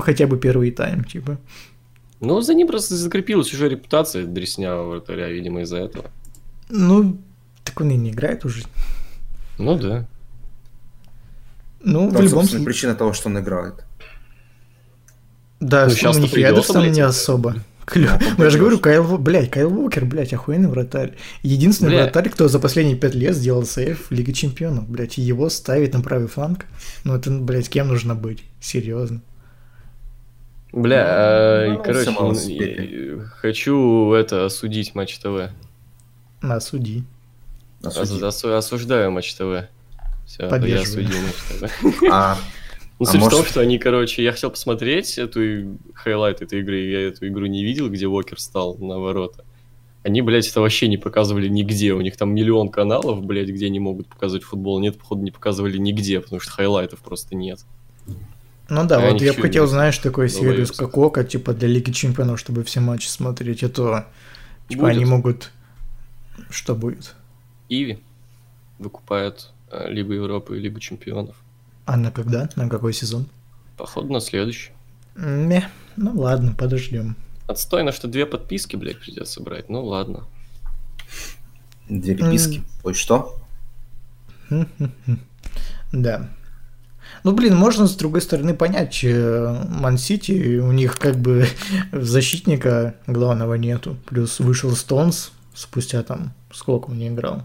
Хотя 0.00 0.26
бы 0.26 0.38
первый 0.38 0.70
тайм, 0.70 1.04
типа. 1.04 1.36
Ну, 2.20 2.40
за 2.40 2.54
ним 2.54 2.66
просто 2.68 2.94
закрепилась 2.96 3.52
уже 3.52 3.68
репутация 3.68 4.24
дреснявого 4.24 4.90
вратаря, 4.92 5.28
видимо, 5.28 5.60
из-за 5.60 5.76
этого. 5.76 6.06
Ну, 6.70 7.18
так 7.64 7.80
он 7.80 7.90
и 7.90 7.96
не 7.96 8.10
играет 8.10 8.44
уже. 8.46 8.62
Ну 9.58 9.78
да. 9.78 10.06
Ну, 11.82 12.08
в 12.08 12.12
Там, 12.14 12.22
любом 12.22 12.40
собственно, 12.40 12.46
случае. 12.48 12.64
причина 12.64 12.94
того, 12.94 13.12
что 13.12 13.28
он 13.28 13.38
играет. 13.38 13.84
Да, 15.60 15.84
Ну, 15.84 15.90
ну, 15.90 15.96
щас-то 15.96 16.18
у 16.18 16.22
них 16.22 16.30
придётся, 16.32 16.54
Эдерсон 16.60 16.82
блядь, 16.82 16.94
не 16.96 17.00
особо. 17.02 17.54
Клё... 17.86 18.10
Ну, 18.20 18.26
Ну, 18.38 18.44
я 18.44 18.50
же 18.50 18.58
говорю. 18.58 18.78
Кайл, 18.78 19.18
блядь, 19.18 19.50
Кайл 19.50 19.72
Уокер, 19.78 20.04
блядь, 20.06 20.32
охуенный 20.32 20.68
вратарь. 20.68 21.14
Единственный 21.42 21.90
Бля. 21.90 22.02
вратарь, 22.04 22.30
кто 22.30 22.48
за 22.48 22.58
последние 22.58 22.96
пять 22.96 23.14
лет 23.14 23.34
сделал 23.36 23.64
сейф 23.64 24.06
в 24.08 24.10
Лиге 24.12 24.32
Чемпионов, 24.32 24.88
блядь, 24.88 25.18
и 25.18 25.22
его 25.22 25.48
ставить 25.50 25.92
на 25.92 26.00
правый 26.00 26.28
фланг. 26.28 26.66
Ну, 27.04 27.14
это, 27.14 27.30
блядь, 27.30 27.68
кем 27.68 27.88
нужно 27.88 28.14
быть? 28.14 28.42
Серьезно. 28.60 29.20
Бля, 30.72 31.04
а, 31.06 31.68
Ну, 31.74 31.82
короче, 31.82 32.10
и- 32.50 33.18
хочу 33.40 34.12
это 34.12 34.44
осудить 34.46 34.94
Матч 34.94 35.18
ТВ. 35.18 35.50
Осуди. 36.40 37.04
Ос- 37.82 37.96
осу- 37.96 38.56
осуждаю 38.56 39.12
Матч 39.12 39.34
ТВ. 39.34 39.68
Все, 40.26 40.48
я 40.48 40.80
осудил 40.80 41.16
Матч 41.20 41.70
ТВ. 41.70 42.02
А, 42.10 42.36
Ну, 43.00 43.06
А 43.06 43.10
суть 43.10 43.20
в 43.20 43.28
том, 43.28 43.38
может- 43.38 43.50
что 43.50 43.60
они, 43.60 43.78
короче, 43.78 44.22
я 44.22 44.32
хотел 44.32 44.50
посмотреть 44.50 45.18
эту 45.18 45.78
highlight 45.94 46.42
этой 46.42 46.60
игры, 46.60 46.78
я 46.78 47.00
эту 47.08 47.26
игру 47.26 47.46
не 47.46 47.64
видел, 47.64 47.90
где 47.90 48.06
Уокер 48.06 48.38
стал 48.38 48.76
на 48.76 48.98
ворота. 48.98 49.44
Они, 50.04 50.20
блядь, 50.20 50.46
это 50.46 50.60
вообще 50.60 50.86
не 50.86 50.98
показывали 50.98 51.48
нигде. 51.48 51.92
У 51.94 52.00
них 52.00 52.16
там 52.16 52.34
миллион 52.34 52.68
каналов, 52.68 53.24
блядь, 53.24 53.48
где 53.48 53.66
они 53.66 53.80
могут 53.80 54.06
показывать 54.06 54.44
футбол. 54.44 54.78
Нет, 54.78 54.98
походу, 54.98 55.22
не 55.22 55.30
показывали 55.30 55.78
нигде, 55.78 56.20
потому 56.20 56.40
что 56.40 56.52
highlight 56.52 56.91
ов 56.91 57.00
просто 57.00 57.34
нет. 57.34 57.60
Ну 58.68 58.86
да, 58.86 58.98
А 58.98 59.10
вот 59.10 59.20
я 59.20 59.32
бы 59.32 59.42
хотел, 59.42 59.66
знаешь, 59.66 59.98
такой 59.98 60.28
сервис, 60.28 60.72
как 60.72 60.96
Ока, 60.96 61.24
типа 61.24 61.52
для 61.52 61.68
Лиги 61.68 61.90
Чемпионов, 61.90 62.38
чтобы 62.38 62.64
все 62.64 62.80
матчи 62.80 63.08
смотреть, 63.08 63.62
а 63.62 63.68
то, 63.68 64.06
типа, 64.68 64.82
Будет. 64.82 64.96
они 64.96 65.04
могут... 65.04 65.50
Что 66.50 66.74
будет? 66.74 67.14
Иви 67.68 67.98
выкупают 68.78 69.50
э, 69.70 69.90
Лигу 69.90 70.12
Европы 70.12 70.56
и 70.56 70.60
Лигу 70.60 70.80
Чемпионов. 70.80 71.36
А 71.86 71.96
на 71.96 72.10
когда? 72.10 72.48
На 72.56 72.68
какой 72.68 72.92
сезон? 72.92 73.26
Походу, 73.76 74.12
на 74.12 74.20
следующий. 74.20 74.70
Не, 75.16 75.68
ну 75.96 76.18
ладно, 76.18 76.52
подождем. 76.52 77.16
Отстойно, 77.46 77.92
что 77.92 78.08
две 78.08 78.26
подписки, 78.26 78.76
блядь, 78.76 79.00
придется 79.00 79.42
брать. 79.42 79.68
Ну 79.68 79.84
ладно. 79.84 80.24
две 81.88 82.14
переписки. 82.14 82.62
Ой, 82.82 82.94
что? 82.94 83.38
Да. 85.92 86.28
Ну, 87.22 87.32
блин, 87.32 87.54
можно 87.54 87.86
с 87.86 87.94
другой 87.94 88.20
стороны 88.20 88.52
понять, 88.54 89.04
Ман-Сити, 89.04 90.58
у 90.58 90.72
них 90.72 90.98
как 90.98 91.16
бы 91.16 91.46
защитника 91.92 92.96
главного 93.06 93.54
нету. 93.54 93.96
Плюс 94.06 94.40
вышел 94.40 94.74
Стоунс 94.74 95.30
спустя 95.54 96.02
там, 96.02 96.34
сколько 96.52 96.90
он 96.90 96.98
не 96.98 97.08
играл. 97.08 97.44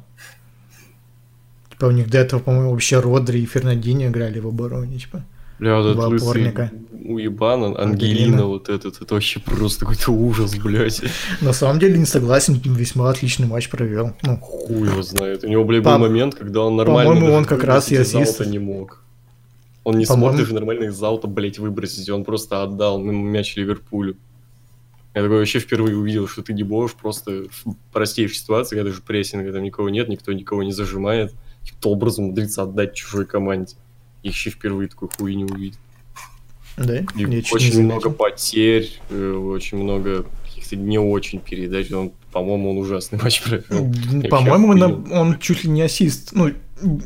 Типа 1.80 1.88
у 1.88 1.92
них 1.92 2.10
до 2.10 2.18
этого, 2.18 2.42
по-моему, 2.42 2.72
вообще 2.72 3.00
Родри 3.00 3.40
и 3.42 3.46
Фернандинho 3.46 4.10
играли 4.10 4.40
в 4.40 4.48
обороне, 4.48 5.00
типа. 5.00 5.24
Бля, 5.60 5.78
вот 5.80 5.92
этот 5.92 6.10
лысый 6.10 6.70
уебан, 7.06 7.64
Ан- 7.64 7.78
Ангелина. 7.78 7.84
Ангелина, 7.84 8.46
вот 8.48 8.68
этот, 8.68 9.02
это 9.02 9.14
вообще 9.14 9.40
просто 9.40 9.86
какой-то 9.86 10.12
ужас, 10.12 10.56
блядь. 10.58 11.02
На 11.40 11.54
самом 11.54 11.80
деле 11.80 11.98
не 11.98 12.06
согласен, 12.06 12.56
весьма 12.56 13.10
отличный 13.10 13.48
матч 13.48 13.70
провел. 13.70 14.14
Ну, 14.24 14.36
Хуй 14.42 14.90
его 14.90 15.02
знает. 15.04 15.46
У 15.46 15.48
него, 15.48 15.64
блядь, 15.64 15.86
По- 15.86 15.92
был 15.94 16.00
момент, 16.00 16.36
когда 16.36 16.64
он 16.64 16.76
нормально... 16.76 17.14
по-моему, 17.14 17.34
он 17.34 17.46
как 17.46 17.64
раз 17.64 17.90
и 17.92 17.96
ассист. 17.96 18.46
не 18.46 18.60
мог. 18.60 19.02
Он 19.86 19.98
не 19.98 20.06
смог 20.06 20.36
даже 20.36 20.54
нормально 20.54 20.86
из 20.86 21.02
аута, 21.02 21.30
блядь, 21.30 21.60
выбросить. 21.60 22.10
Он 22.10 22.26
просто 22.26 22.62
отдал 22.62 23.02
мяч 23.02 23.56
Ливерпулю. 23.56 24.18
Я 25.16 25.22
такой 25.22 25.38
вообще 25.38 25.60
впервые 25.60 25.96
увидел, 25.96 26.28
что 26.28 26.42
ты 26.42 26.52
не 26.52 26.64
можешь 26.64 26.98
просто 26.98 27.46
в 27.64 27.74
простейшей 27.94 28.36
ситуации, 28.36 28.76
когда 28.76 28.90
даже 28.92 29.02
прессинга 29.02 29.54
там 29.54 29.64
никого 29.64 29.90
нет, 29.90 30.10
никто 30.10 30.34
никого 30.34 30.62
не 30.62 30.74
зажимает, 30.74 31.34
каким-то 31.70 31.90
образом 31.92 32.26
умудриться 32.26 32.64
отдать 32.64 32.94
чужой 32.96 33.26
команде. 33.26 33.76
Я 34.24 34.32
еще 34.32 34.50
впервые 34.50 34.90
такой 34.90 35.10
хуйню 35.18 35.48
увидел. 35.48 35.80
да, 36.78 36.98
И 36.98 37.02
я 37.02 37.04
чуть 37.06 37.28
не 37.28 37.38
очень 37.38 37.84
много 37.84 38.10
потерь, 38.10 38.92
э, 39.10 39.32
очень 39.34 39.78
много 39.78 40.26
каких-то 40.44 40.76
не 40.76 41.00
очень 41.00 41.40
передач. 41.40 41.92
Он, 41.92 42.12
по-моему, 42.32 42.72
он 42.72 42.78
ужасный 42.78 43.20
матч 43.24 43.42
провел. 43.42 43.92
По-моему, 44.30 44.74
охуел. 44.74 45.06
он 45.14 45.40
чуть 45.40 45.64
ли 45.64 45.70
не 45.70 45.82
ассист. 45.84 46.32
Ну, 46.34 46.52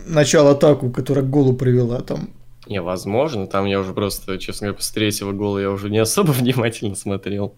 начало 0.08 0.52
атаку, 0.52 0.90
которая 0.90 1.26
к 1.26 1.30
голу 1.30 1.54
привела 1.54 2.02
там. 2.02 2.30
Не, 2.68 2.82
возможно, 2.82 3.46
там 3.46 3.66
я 3.66 3.80
уже 3.80 3.94
просто, 3.94 4.38
честно 4.38 4.68
говоря, 4.68 4.78
после 4.78 4.94
третьего 4.96 5.34
гола 5.34 5.60
я 5.60 5.70
уже 5.70 5.90
не 5.90 6.00
особо 6.00 6.32
внимательно 6.32 6.96
смотрел. 6.96 7.56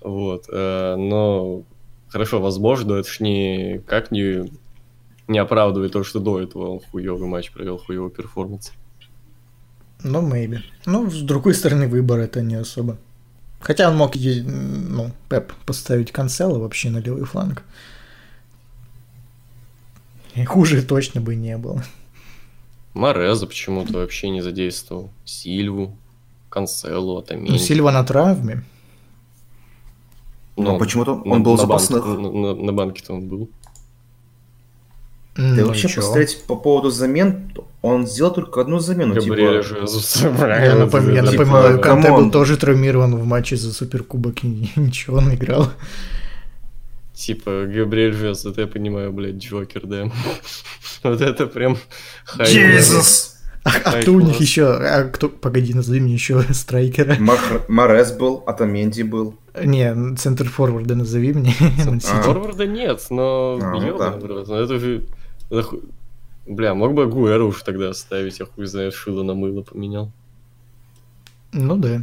Вот, 0.00 0.44
э, 0.50 0.96
но 0.96 1.62
хорошо, 2.08 2.40
возможно, 2.40 2.94
это 2.94 3.08
ж 3.08 3.20
не 3.20 3.80
как 3.86 4.10
не, 4.10 4.50
не 5.28 5.38
оправдывает 5.38 5.92
то, 5.92 6.02
что 6.04 6.20
до 6.20 6.40
этого 6.40 6.70
он 6.70 6.80
хуёвый 6.80 7.28
матч 7.28 7.52
провел, 7.52 7.78
хуёвый 7.78 8.10
перформанс. 8.10 8.72
Ну, 10.02 10.20
maybe. 10.22 10.58
Ну, 10.86 11.10
с 11.10 11.20
другой 11.22 11.54
стороны, 11.54 11.88
выбор 11.88 12.20
это 12.20 12.40
не 12.42 12.54
особо. 12.54 12.96
Хотя 13.60 13.88
он 13.90 13.96
мог, 13.96 14.14
ну, 14.14 15.10
Пеп 15.28 15.52
поставить 15.66 16.12
Канцела 16.12 16.58
вообще 16.58 16.90
на 16.90 16.98
левый 16.98 17.24
фланг. 17.24 17.62
И 20.34 20.44
хуже 20.44 20.82
точно 20.82 21.20
бы 21.20 21.34
не 21.34 21.56
было. 21.58 21.82
Мареза 22.94 23.46
почему-то 23.46 23.98
вообще 23.98 24.30
не 24.30 24.40
задействовал. 24.40 25.10
Сильву, 25.24 25.96
Канселу, 26.48 27.14
Ну, 27.14 27.18
Атамин. 27.18 27.58
Сильва 27.58 27.90
на 27.92 28.04
травме. 28.04 28.62
Ну, 30.56 30.78
почему-то 30.78 31.14
он 31.24 31.42
был 31.42 31.56
запасных. 31.56 32.04
На, 32.04 32.30
на- 32.30 32.54
на 32.54 32.72
банке-то 32.72 33.14
он 33.14 33.28
был. 33.28 33.48
М, 35.38 35.54
Да 35.56 35.62
ну 35.62 35.68
вообще 35.68 35.88
чё? 35.88 36.00
посмотреть 36.00 36.42
по 36.46 36.56
поводу 36.56 36.90
замен, 36.90 37.52
он 37.80 38.06
сделал 38.06 38.32
только 38.34 38.60
одну 38.60 38.80
замену. 38.80 39.14
Габриэля 39.14 39.62
типа. 39.62 39.78
Я, 40.64 40.74
напом- 40.74 41.14
я 41.14 41.22
Типа, 41.22 41.32
напоминаю, 41.32 41.80
Канте 41.80 42.08
come 42.08 42.17
on. 42.17 42.24
был 42.24 42.30
тоже 42.32 42.56
травмирован 42.56 43.16
в 43.16 43.24
матче 43.24 43.56
за 43.56 43.72
Суперкубок, 43.72 44.42
и 44.44 44.70
ничего, 44.76 45.18
он 45.18 45.32
играл. 45.34 45.70
Типа, 47.14 47.66
Габриэль 47.66 48.12
Жез, 48.12 48.46
это 48.46 48.60
я 48.62 48.66
понимаю, 48.66 49.12
блядь, 49.12 49.36
Джокер, 49.36 49.86
да. 49.86 50.10
Вот 51.04 51.20
это 51.20 51.46
прям... 51.46 51.76
Jesus! 52.38 53.34
А, 53.64 53.70
а 53.84 54.00
кто 54.00 54.12
у 54.14 54.20
них 54.20 54.40
еще? 54.40 54.66
А 54.66 55.04
кто, 55.04 55.28
погоди, 55.28 55.74
назови 55.74 56.00
мне 56.00 56.14
еще 56.14 56.42
страйкера. 56.52 57.16
Мах- 57.18 57.68
Морес 57.68 58.12
был, 58.12 58.42
Атаменди 58.46 59.02
был. 59.02 59.34
Не, 59.62 60.16
центр 60.16 60.48
форварда 60.48 60.94
назови 60.94 61.32
мне. 61.32 61.54
А. 61.60 62.22
Форварда 62.22 62.66
нет, 62.66 63.04
но... 63.10 63.58
А, 63.60 63.74
ну 63.80 63.98
да. 63.98 64.16
ну 64.20 64.54
это 64.54 64.78
же... 64.78 65.04
Бля, 65.50 66.74
мог 66.74 66.94
бы 66.94 67.06
Гуэра 67.06 67.44
уж 67.44 67.62
тогда 67.62 67.90
оставить, 67.90 68.38
я 68.38 68.46
хуй 68.46 68.66
знает, 68.66 68.94
шило 68.94 69.22
на 69.22 69.34
мыло 69.34 69.62
поменял. 69.62 70.10
Ну 71.52 71.76
да. 71.76 72.02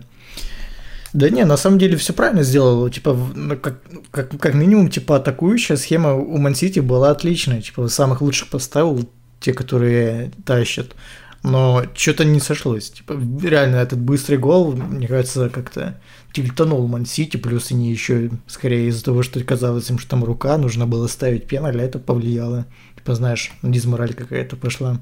Да 1.14 1.30
не, 1.30 1.46
на 1.46 1.56
самом 1.56 1.80
деле 1.80 1.96
все 1.96 2.14
правильно 2.14 2.44
сделал. 2.44 2.90
Типа, 2.90 3.18
ну, 3.36 3.56
как, 3.58 3.80
как, 4.12 4.38
как 4.38 4.54
минимум, 4.54 4.90
типа, 4.90 5.16
атакующая 5.16 5.78
схема 5.78 6.14
у 6.14 6.38
Мансити 6.38 6.80
была 6.80 7.12
отличная. 7.12 7.62
Типа, 7.62 7.88
самых 7.88 8.22
лучших 8.22 8.50
поставил, 8.50 9.10
те, 9.40 9.54
которые 9.54 10.32
тащат. 10.46 10.96
Но 11.42 11.84
что-то 11.94 12.26
не 12.26 12.40
сошлось. 12.40 12.90
Типа, 12.90 13.14
реально, 13.42 13.78
этот 13.78 14.00
быстрый 14.00 14.38
гол, 14.38 14.74
мне 14.74 15.08
кажется, 15.08 15.50
как-то 15.50 15.98
тильтанул 16.34 16.86
Мансити, 16.88 17.38
плюс 17.38 17.72
они 17.72 17.92
еще, 17.92 18.30
скорее 18.46 18.90
из-за 18.90 19.06
того, 19.06 19.24
что 19.24 19.42
казалось 19.42 19.90
им, 19.90 20.00
что 20.00 20.10
там 20.10 20.26
рука, 20.26 20.58
нужно 20.58 20.86
было 20.86 21.08
ставить 21.08 21.48
пеналь, 21.48 21.80
а 21.80 21.84
это 21.84 21.98
повлияло. 21.98 22.66
Типа, 23.06 23.14
знаешь, 23.14 23.52
дизмораль 23.62 24.16
какая-то 24.16 24.56
пошла. 24.56 25.00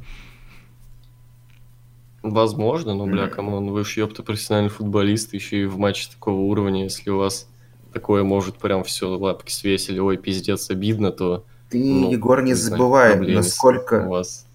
Возможно, 2.22 2.94
но, 2.94 3.08
бля, 3.08 3.30
come 3.30 3.54
on, 3.54 3.72
вы 3.72 3.86
ж, 3.86 3.96
ёпта, 3.96 4.24
профессиональный 4.24 4.70
футболист, 4.70 5.34
еще 5.34 5.62
и 5.62 5.66
в 5.66 5.78
матче 5.78 6.10
такого 6.12 6.42
уровня, 6.42 6.84
если 6.84 7.12
у 7.12 7.18
вас 7.18 7.48
такое 7.94 8.26
может 8.26 8.58
прям 8.58 8.84
все 8.84 9.08
лапки 9.08 9.54
свесили, 9.54 10.00
ой, 10.00 10.18
пиздец, 10.18 10.70
обидно, 10.70 11.14
то... 11.14 11.46
Ты, 11.70 11.82
ну, 11.82 12.12
Егор, 12.12 12.44
не 12.44 12.56
знаю, 12.56 12.78
забывай, 12.78 13.16
насколько... 13.34 14.06
У 14.06 14.10
вас... 14.10 14.48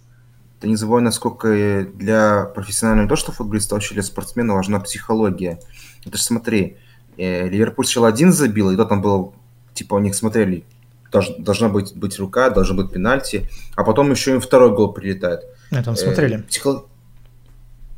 Ты 0.60 0.68
не 0.68 0.76
забывай, 0.76 1.00
насколько 1.00 1.86
для 1.94 2.44
профессионального 2.54 3.04
не 3.04 3.08
то, 3.08 3.16
что 3.16 3.32
футболиста, 3.32 3.76
вообще 3.76 3.94
для 3.94 4.02
спортсмена 4.02 4.52
важна 4.52 4.78
психология. 4.78 5.58
Это 6.04 6.18
ж 6.18 6.20
смотри, 6.20 6.76
э, 7.16 7.48
Ливерпуль 7.48 7.86
сначала 7.86 8.08
один 8.08 8.30
забил, 8.30 8.70
и 8.70 8.76
то 8.76 8.84
там 8.84 9.00
был, 9.00 9.32
типа, 9.72 9.94
у 9.94 10.00
них 10.00 10.14
смотрели, 10.14 10.66
должна 11.10 11.68
быть, 11.68 11.94
быть 11.96 12.18
рука, 12.18 12.50
должен 12.50 12.76
быть 12.76 12.92
пенальти, 12.92 13.48
а 13.76 13.84
потом 13.84 14.10
еще 14.10 14.32
им 14.32 14.40
второй 14.40 14.74
гол 14.74 14.92
прилетает. 14.92 15.40
А, 15.70 15.82
там 15.82 15.94
Э, 15.94 15.96
смотрели. 15.96 16.42
психо- 16.48 16.84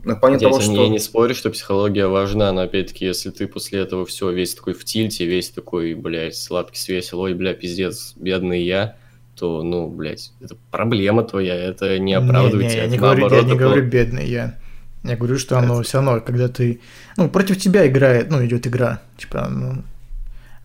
На 0.02 0.14
плане 0.16 0.36
Я, 0.40 0.48
того, 0.48 0.60
что... 0.60 0.72
я 0.82 0.88
не 0.88 0.98
спорю, 0.98 1.34
что 1.34 1.50
психология 1.50 2.06
важна, 2.06 2.52
но 2.52 2.62
опять-таки, 2.62 3.04
если 3.04 3.30
ты 3.30 3.46
после 3.46 3.80
этого 3.80 4.06
все, 4.06 4.30
весь 4.30 4.54
такой 4.54 4.72
в 4.72 4.82
тильте, 4.84 5.26
весь 5.26 5.50
такой, 5.50 5.92
блядь, 5.94 6.46
лапки 6.50 6.78
свесил, 6.78 7.20
ой, 7.20 7.34
бля, 7.34 7.52
пиздец, 7.52 8.14
бедный 8.16 8.62
я, 8.64 8.96
то, 9.36 9.62
ну, 9.62 9.88
блядь, 9.88 10.32
это 10.40 10.56
проблема 10.70 11.22
твоя, 11.22 11.54
это 11.54 11.98
не 11.98 12.14
оправдывает 12.14 12.60
Не, 12.60 12.64
не, 12.64 12.70
тебя. 12.70 12.82
я 12.84 12.88
не 12.88 12.94
это 12.96 13.02
говорю, 13.04 13.28
я 13.28 13.42
не 13.42 13.46
это- 13.48 13.56
говорю 13.56 13.86
бедный 13.86 14.26
я. 14.26 14.58
Я 15.04 15.16
говорю, 15.16 15.38
что 15.38 15.58
оно 15.58 15.82
все 15.82 15.98
равно, 15.98 16.20
когда 16.20 16.48
ты... 16.48 16.80
Ну, 17.16 17.28
против 17.30 17.56
тебя 17.58 17.86
играет, 17.86 18.30
ну, 18.30 18.44
идет 18.44 18.66
игра. 18.66 19.00
Типа, 19.16 19.48
ну, 19.50 19.82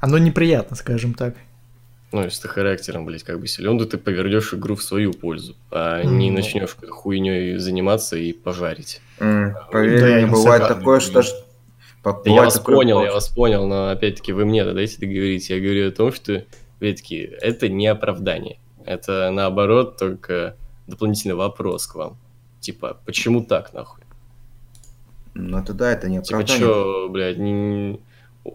оно 0.02 0.18
неприятно, 0.18 0.76
скажем 0.76 1.14
так. 1.14 1.36
Ну, 2.16 2.24
если 2.24 2.44
ты 2.44 2.48
характером, 2.48 3.06
блядь, 3.06 3.24
как 3.24 3.42
бы 3.42 3.48
силен, 3.48 3.78
то 3.78 3.86
ты 3.86 3.98
повернешь 3.98 4.54
игру 4.54 4.76
в 4.76 4.82
свою 4.84 5.12
пользу, 5.12 5.54
а 5.70 6.02
не 6.02 6.30
Ну. 6.32 6.38
начнешь 6.38 6.74
какой-то 6.74 6.94
хуйней 6.94 7.58
заниматься 7.58 8.16
и 8.16 8.32
пожарить. 8.32 9.02
М, 9.20 9.54
Поверь 9.70 10.00
Да, 10.00 10.22
не 10.22 10.26
бывает 10.28 10.62
согласен. 10.64 10.76
такое, 10.80 11.00
что 11.02 11.24
Да 12.04 12.32
я 12.32 12.44
вас 12.44 12.58
понял, 12.62 13.04
я 13.04 13.12
вас 13.12 13.28
понял, 13.28 13.68
но 13.68 13.90
опять-таки 13.90 14.32
вы 14.32 14.46
мне 14.46 14.64
дайте 14.64 14.98
договорить. 14.98 15.50
Я 15.50 15.60
говорю 15.60 15.90
о 15.90 15.92
том, 15.92 16.14
что, 16.14 16.46
опять-таки, 16.78 17.18
это 17.42 17.68
не 17.68 17.88
оправдание. 17.88 18.60
Это, 18.86 19.30
наоборот, 19.32 19.98
только 19.98 20.56
дополнительный 20.88 21.36
вопрос 21.36 21.86
к 21.86 21.96
вам. 21.96 22.16
Типа, 22.62 22.98
почему 23.06 23.44
так, 23.44 23.74
нахуй? 23.74 24.04
Ну, 25.34 25.58
это 25.58 25.74
да, 25.74 25.92
это 25.92 26.08
не 26.08 26.22
Типа, 26.22 26.40
оправдание. 26.40 26.60
чё, 26.66 27.10
блядь, 27.10 27.38
не- 27.40 28.00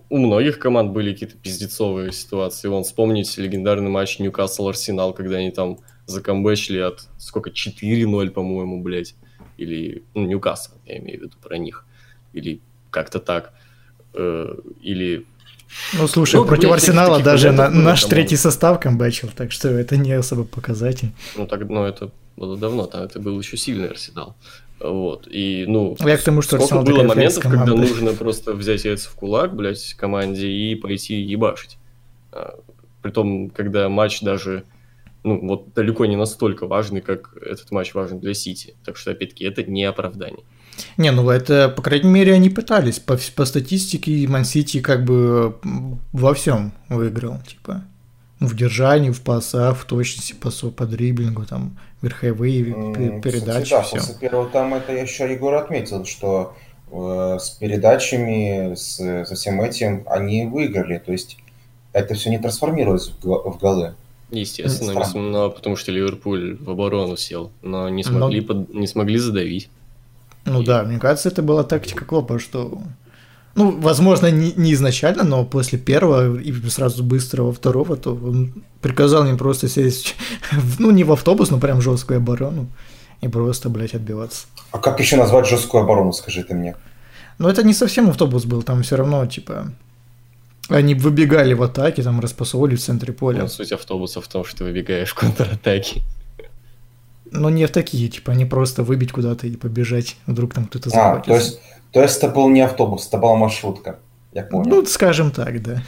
у 0.09 0.19
многих 0.19 0.59
команд 0.59 0.93
были 0.93 1.13
какие-то 1.13 1.37
пиздецовые 1.37 2.13
ситуации. 2.13 2.69
Вон, 2.69 2.85
вспомните 2.85 3.43
легендарный 3.43 3.91
матч 3.91 4.19
Ньюкасл-Арсенал, 4.21 5.13
когда 5.15 5.37
они 5.39 5.51
там 5.51 5.79
закомбэчили 6.07 6.79
от, 6.79 7.09
сколько, 7.19 7.51
4-0, 7.51 8.31
по-моему, 8.31 8.83
блядь. 8.83 9.15
Или, 9.57 10.05
ну, 10.15 10.27
Ньюкасл, 10.27 10.73
я 10.87 10.99
имею 10.99 11.19
в 11.19 11.23
виду 11.25 11.37
про 11.43 11.59
них. 11.59 11.85
Или 12.33 12.61
как-то 12.91 13.19
так. 13.19 13.53
Э, 14.15 14.55
Или 14.81 15.27
Ну, 15.99 16.09
слушай, 16.09 16.37
Ну, 16.37 16.45
против 16.47 16.69
блядь, 16.71 16.75
Арсенала 16.83 17.11
таких 17.19 17.25
даже 17.25 17.53
на- 17.53 17.69
наш 17.71 18.03
по-моему. 18.03 18.09
третий 18.09 18.37
состав 18.37 18.81
камбэчил, 18.81 19.29
так 19.37 19.53
что 19.53 19.69
это 19.69 19.97
не 19.97 20.13
особо 20.13 20.45
показатель. 20.45 21.11
Ну, 21.37 21.47
так, 21.47 21.69
ну, 21.69 21.85
это 21.85 22.11
было 22.37 22.57
давно, 22.57 22.87
там 22.87 23.03
это 23.03 23.21
был 23.21 23.39
еще 23.39 23.57
сильный 23.57 23.89
Арсенал. 23.89 24.35
Вот, 24.81 25.29
и, 25.31 25.67
ну, 25.69 25.95
Я 26.01 26.17
к 26.17 26.23
тому, 26.23 26.41
что 26.41 26.59
сколько 26.59 26.91
было 26.91 27.03
моментов, 27.03 27.43
когда 27.43 27.67
нужно 27.67 28.13
просто 28.13 28.55
взять 28.55 28.85
яйца 28.85 29.11
в 29.11 29.15
кулак, 29.15 29.55
блядь, 29.55 29.95
команде 29.95 30.49
и 30.49 30.75
пойти 30.75 31.21
ебашить. 31.21 31.77
А, 32.33 32.59
Притом, 33.03 33.51
когда 33.51 33.89
матч 33.89 34.21
даже, 34.21 34.65
ну, 35.23 35.39
вот 35.47 35.73
далеко 35.75 36.05
не 36.07 36.17
настолько 36.17 36.67
важный, 36.67 37.01
как 37.01 37.35
этот 37.41 37.71
матч 37.71 37.95
важен 37.95 38.21
для 38.21 38.35
Сити. 38.35 38.75
Так 38.85 38.97
что, 38.97 39.11
опять-таки, 39.11 39.45
это 39.45 39.63
не 39.63 39.85
оправдание. 39.85 40.45
Не, 40.97 41.11
ну 41.11 41.29
это, 41.29 41.69
по 41.69 41.83
крайней 41.83 42.09
мере, 42.09 42.35
они 42.35 42.51
пытались. 42.51 42.99
По, 42.99 43.19
по 43.35 43.45
статистике 43.45 44.27
Ман 44.29 44.45
Сити 44.45 44.81
как 44.81 45.05
бы 45.05 45.57
во 46.13 46.35
всем 46.35 46.73
выиграл, 46.89 47.39
типа. 47.47 47.85
В 48.39 48.57
держании, 48.57 49.11
в 49.11 49.21
пасах, 49.21 49.79
в 49.79 49.85
точности 49.85 50.33
пасов, 50.33 50.75
по 50.75 50.87
дриблингу, 50.87 51.45
там, 51.45 51.79
верховые 52.03 52.65
передачи, 53.21 53.65
кстати, 53.65 53.71
да, 53.71 53.83
все. 53.83 53.97
после 53.97 54.15
первого 54.15 54.49
тайма 54.49 54.79
это 54.79 54.93
еще 54.93 55.31
Егор 55.31 55.55
отметил, 55.55 56.05
что 56.05 56.55
э, 56.91 57.39
с 57.41 57.51
передачами, 57.51 58.75
с, 58.75 58.97
со 59.27 59.35
всем 59.35 59.61
этим 59.61 60.05
они 60.07 60.47
выиграли. 60.47 60.99
То 60.99 61.13
есть 61.13 61.37
это 61.93 62.15
все 62.15 62.31
не 62.31 62.39
трансформировалось 62.39 63.13
в, 63.23 63.27
в 63.27 63.59
голы. 63.59 63.95
Естественно, 64.31 64.93
не 64.93 65.05
см- 65.05 65.19
но 65.33 65.51
потому 65.51 65.77
что 65.77 65.91
Ливерпуль 65.91 66.57
в 66.57 66.71
оборону 66.71 67.17
сел, 67.17 67.51
но 67.63 67.89
не 67.89 68.05
Но- 68.05 68.11
смогли, 68.19 68.41
под- 68.41 68.73
не 68.73 68.87
смогли 68.87 69.19
задавить. 69.19 69.69
Ну 70.45 70.63
да, 70.63 70.85
мне 70.85 70.99
кажется, 70.99 71.29
это 71.29 71.43
была 71.43 71.65
тактика 71.65 72.05
Клопа, 72.05 72.39
что... 72.39 72.81
Ну, 73.61 73.81
возможно, 73.81 74.31
не, 74.31 74.53
не 74.57 74.73
изначально, 74.73 75.23
но 75.25 75.45
после 75.45 75.79
первого 75.79 76.39
и 76.41 76.53
сразу 76.71 77.03
быстрого 77.05 77.53
второго, 77.53 77.97
то 77.97 78.15
он 78.15 78.53
приказал 78.81 79.27
им 79.27 79.37
просто 79.37 79.69
сесть, 79.69 80.17
в- 80.53 80.81
ну, 80.81 80.91
не 80.91 81.05
в 81.05 81.13
автобус, 81.13 81.51
но 81.51 81.59
прям 81.59 81.83
жесткую 81.83 82.17
оборону 82.19 82.67
и 83.23 83.29
просто, 83.29 83.69
блядь, 83.69 83.95
отбиваться. 83.95 84.47
А 84.73 84.79
как 84.79 85.01
еще 85.01 85.17
назвать 85.17 85.47
жесткую 85.47 85.83
оборону, 85.83 86.13
скажи 86.13 86.43
ты 86.43 86.55
мне? 86.55 86.75
Но 87.39 87.51
это 87.51 87.63
не 87.63 87.75
совсем 87.75 88.09
автобус 88.09 88.45
был, 88.45 88.63
там 88.63 88.83
все 88.83 88.97
равно, 88.97 89.27
типа, 89.27 89.73
они 90.69 90.95
выбегали 90.95 91.55
в 91.55 91.63
атаке, 91.63 92.03
там 92.03 92.21
распасовывали 92.21 92.77
в 92.77 92.81
центре 92.81 93.13
поля. 93.13 93.43
Ну, 93.43 93.49
суть 93.49 93.73
автобуса 93.73 94.21
в 94.21 94.29
том, 94.29 94.45
что 94.45 94.59
ты 94.59 94.65
выбегаешь 94.65 95.11
в 95.11 95.15
контратаке. 95.15 96.01
Но 97.33 97.49
не 97.51 97.67
в 97.67 97.71
такие, 97.71 98.09
типа, 98.09 98.33
они 98.33 98.45
просто 98.45 98.83
выбить 98.83 99.13
куда-то 99.13 99.47
и 99.47 99.57
побежать, 99.57 100.17
вдруг 100.27 100.55
там 100.55 100.67
кто-то 100.67 100.89
А, 100.89 100.93
захватит. 100.93 101.27
то 101.27 101.35
есть, 101.35 101.61
то 101.93 102.03
есть 102.03 102.17
это 102.19 102.29
был 102.29 102.49
не 102.49 102.61
автобус, 102.61 103.07
это 103.09 103.19
была 103.19 103.37
маршрутка. 103.37 103.99
Я 104.33 104.43
понял. 104.43 104.69
Ну, 104.69 104.87
скажем 104.87 105.31
так, 105.31 105.63
да. 105.63 105.83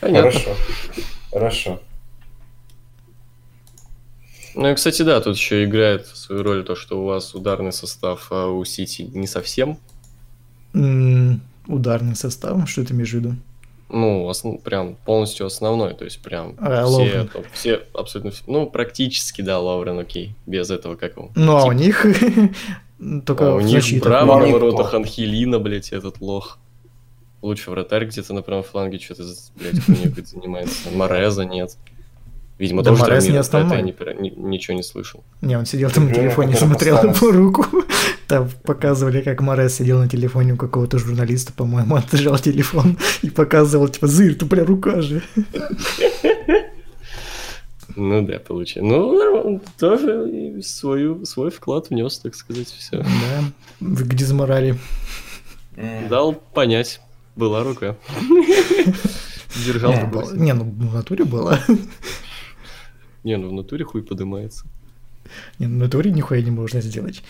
Понятно. 0.00 0.30
Хорошо. 0.30 0.50
Хорошо. 1.32 1.80
Ну 4.54 4.68
и, 4.70 4.74
кстати, 4.74 5.02
да, 5.02 5.20
тут 5.20 5.36
еще 5.36 5.64
играет 5.64 6.06
свою 6.06 6.42
роль 6.42 6.64
то, 6.64 6.74
что 6.76 7.00
у 7.00 7.04
вас 7.04 7.34
ударный 7.34 7.72
состав, 7.72 8.28
а 8.30 8.46
у 8.46 8.64
Сити 8.64 9.02
не 9.02 9.26
совсем. 9.26 9.78
М, 10.74 11.42
Ударный 11.66 12.14
состав, 12.16 12.68
что 12.70 12.84
ты 12.84 12.94
имеешь 12.94 13.10
в 13.10 13.14
виду? 13.14 13.34
Ну, 13.88 14.28
основ- 14.28 14.60
прям 14.62 14.96
полностью 15.04 15.46
основной, 15.46 15.94
то 15.94 16.04
есть 16.04 16.20
прям 16.20 16.54
А, 16.58 16.84
все, 16.84 16.92
Ловрен. 16.96 17.28
топ- 17.28 17.46
все 17.52 17.82
абсолютно, 17.94 18.30
все- 18.32 18.42
ну, 18.48 18.66
практически, 18.66 19.42
да, 19.42 19.60
Лаврен, 19.60 19.98
окей, 19.98 20.34
без 20.46 20.70
этого 20.70 20.96
как 20.96 21.16
его. 21.16 21.30
Ну, 21.36 21.56
а 21.56 21.64
у 21.66 21.72
Типа, 21.72 21.72
них 21.82 22.06
только 23.24 23.52
а 23.52 23.54
у 23.54 23.60
них. 23.60 24.00
Браво 24.02 24.38
на 24.38 24.44
они 24.44 24.52
воротах? 24.52 24.92
Анхелина, 24.94 25.58
блядь, 25.60 25.92
этот 25.92 26.20
лох. 26.20 26.58
Лучший 27.42 27.70
вратарь 27.70 28.06
где-то 28.06 28.32
на 28.34 28.42
правом 28.42 28.64
фланге 28.64 28.98
что-то, 28.98 29.22
блядь, 29.56 29.80
какой-то 29.84 30.24
занимается. 30.30 30.90
Мореза 30.92 31.44
нет. 31.44 31.76
Видимо, 32.58 32.82
Да 32.82 32.90
тоже 32.90 33.02
Морез 33.02 33.28
не 33.28 33.36
основной. 33.36 33.78
это 33.90 34.04
я 34.04 34.18
не 34.18 34.30
ни- 34.30 34.34
ничего 34.48 34.74
не 34.76 34.82
слышал. 34.82 35.22
Не, 35.42 35.56
он 35.58 35.66
сидел 35.66 35.90
там 35.90 36.08
на 36.08 36.14
телефоне, 36.14 36.56
смотрел 36.56 36.96
его 37.04 37.30
руку. 37.30 37.66
Там 38.28 38.48
показывали, 38.64 39.22
как 39.22 39.40
Морес 39.40 39.76
сидел 39.76 39.98
на 40.00 40.08
телефоне 40.08 40.54
у 40.54 40.56
какого-то 40.56 40.98
журналиста, 40.98 41.52
по-моему, 41.52 41.94
отжал 42.12 42.38
телефон 42.38 42.98
и 43.22 43.30
показывал, 43.30 43.88
типа, 43.88 44.08
зырь, 44.08 44.34
тупля 44.34 44.64
рука 44.64 45.00
же. 45.00 45.22
Ну 47.94 48.26
да, 48.26 48.38
получается. 48.40 48.82
Ну, 48.82 49.10
он 49.44 49.60
тоже 49.78 50.60
свою, 50.62 51.24
свой 51.24 51.50
вклад 51.50 51.88
внес, 51.88 52.18
так 52.18 52.34
сказать, 52.34 52.68
все. 52.68 52.98
Да, 52.98 53.44
в 53.80 54.08
дизморали. 54.14 54.76
Дал 56.10 56.34
понять, 56.34 57.00
была 57.36 57.62
рука. 57.62 57.96
Держал 59.64 59.92
Не. 59.92 60.04
Был- 60.04 60.34
Не, 60.34 60.52
ну 60.52 60.64
в 60.64 60.94
натуре 60.94 61.24
было. 61.24 61.58
Не, 63.24 63.36
ну 63.36 63.48
в 63.48 63.52
натуре 63.52 63.84
хуй 63.84 64.02
подымается. 64.02 64.66
Не, 65.58 65.66
ну 65.66 65.76
в 65.76 65.78
натуре 65.78 66.10
нихуя 66.10 66.42
не 66.42 66.50
можно 66.50 66.80
сделать. 66.80 67.22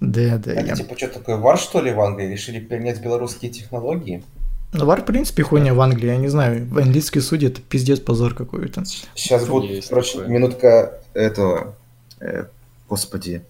Да, 0.00 0.38
да, 0.38 0.52
Это 0.52 0.66
я... 0.66 0.74
типа 0.74 0.96
что 0.96 1.08
такое, 1.08 1.36
вар 1.36 1.58
что 1.58 1.80
ли 1.80 1.92
в 1.92 2.00
Англии? 2.00 2.26
Решили 2.26 2.58
перенять 2.58 3.02
белорусские 3.02 3.50
технологии? 3.50 4.22
Ну, 4.72 4.86
вар, 4.86 5.02
в 5.02 5.04
принципе, 5.04 5.42
хуйня 5.42 5.74
в 5.74 5.80
Англии, 5.80 6.06
я 6.06 6.16
не 6.16 6.28
знаю. 6.28 6.64
В 6.66 6.78
английские 6.78 7.22
судьи 7.22 7.48
это 7.48 7.60
пиздец 7.60 7.98
позор 8.00 8.34
какой-то. 8.34 8.84
Сейчас 9.14 9.46
будет, 9.46 9.70
Есть 9.70 9.88
короче, 9.88 10.12
такое. 10.18 10.28
минутка 10.28 11.00
этого, 11.12 11.74
э, 12.20 12.44
господи, 12.88 13.42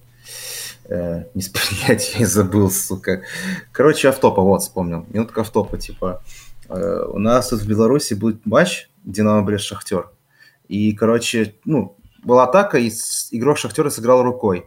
э, 0.89 1.25
не 1.35 1.43
вспоминать, 1.43 2.15
я 2.19 2.27
забыл, 2.27 2.71
сука. 2.71 3.23
Короче, 3.71 4.09
автопа, 4.09 4.41
вот, 4.43 4.63
вспомнил. 4.63 5.05
Минутка 5.11 5.43
автопа, 5.43 5.77
типа, 5.77 6.23
э, 6.69 7.05
у 7.13 7.19
нас 7.19 7.51
тут 7.51 7.61
в 7.61 7.69
Беларуси 7.69 8.15
будет 8.15 8.47
матч 8.47 8.89
Динамо 9.05 9.43
Брест 9.43 9.67
Шахтер. 9.67 10.09
И, 10.69 10.93
короче, 10.95 11.55
ну, 11.67 11.97
была 12.25 12.45
атака, 12.45 12.79
и 12.79 12.91
игрок 13.33 13.59
Шахтера 13.59 13.91
сыграл 13.91 14.23
рукой. 14.23 14.65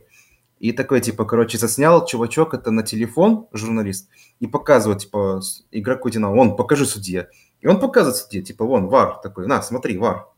И 0.64 0.72
такой, 0.72 1.02
типа, 1.02 1.26
короче, 1.26 1.58
заснял 1.58 2.06
чувачок 2.06 2.54
это 2.54 2.72
на 2.72 2.84
телефон, 2.84 3.48
журналист, 3.52 4.08
и 4.40 4.48
показывает, 4.48 5.00
типа, 5.00 5.42
игроку 5.72 6.10
Динамо, 6.10 6.34
вон, 6.36 6.56
покажи 6.56 6.86
судье. 6.86 7.28
И 7.60 7.68
он 7.68 7.82
показывает 7.82 8.16
судье, 8.16 8.42
типа, 8.42 8.64
вон, 8.64 8.88
вар, 8.88 9.20
такой, 9.22 9.46
на, 9.46 9.62
смотри, 9.62 9.98
вар. 9.98 10.30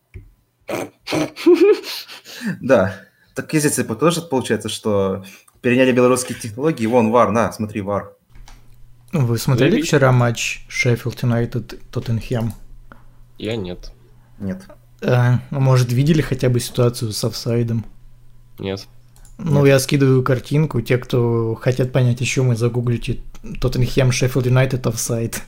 Да. 2.59 2.99
Так 3.35 3.53
и 3.53 3.59
здесь 3.59 3.75
типа, 3.75 3.93
тоже 3.93 4.23
получается, 4.23 4.67
что 4.67 5.23
переняли 5.61 5.91
белорусские 5.91 6.39
технологии, 6.39 6.87
вон, 6.87 7.11
VAR, 7.11 7.29
на, 7.29 7.51
смотри, 7.51 7.81
вар. 7.81 8.13
Вы 9.13 9.37
смотрели 9.37 9.79
вчера 9.83 10.11
матч 10.11 10.65
Шеффилд 10.69 11.21
Юнайтед 11.21 11.79
Тоттенхэм? 11.91 12.51
Я 13.37 13.55
нет. 13.57 13.91
Нет. 14.39 14.63
А, 15.03 15.39
ну, 15.51 15.59
может, 15.59 15.91
видели 15.91 16.21
хотя 16.21 16.49
бы 16.49 16.59
ситуацию 16.59 17.11
с 17.11 17.23
офсайдом? 17.23 17.85
Нет. 18.57 18.87
Ну, 19.37 19.65
я 19.65 19.79
скидываю 19.79 20.23
картинку. 20.23 20.81
Те, 20.81 20.97
кто 20.97 21.55
хотят 21.55 21.91
понять, 21.91 22.21
еще 22.21 22.41
мы 22.41 22.55
загуглите 22.55 23.19
Тоттенхэм 23.61 24.11
Шеффилд 24.11 24.45
Юнайтед 24.45 24.87
офсайд. 24.87 25.41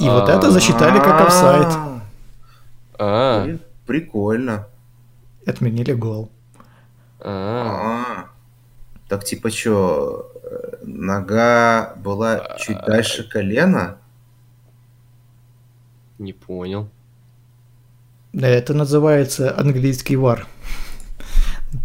И 0.00 0.04
вот 0.04 0.28
это 0.28 0.50
засчитали 0.50 0.98
как 0.98 1.20
офсайд. 1.28 1.66
А, 1.66 2.02
А, 2.98 3.44
при- 3.44 3.58
Прикольно. 3.86 4.66
Отменили 5.46 5.92
гол. 5.92 6.30
а, 7.20 8.04
А. 8.18 8.26
Так 9.08 9.24
типа 9.24 9.50
что, 9.50 10.30
нога 10.82 11.94
была 11.96 12.56
чуть 12.58 12.78
дальше 12.86 13.28
колена? 13.28 13.96
не 16.18 16.32
понял. 16.32 16.88
Да, 18.32 18.46
это 18.48 18.74
называется 18.74 19.58
английский 19.58 20.14
вар. 20.16 20.46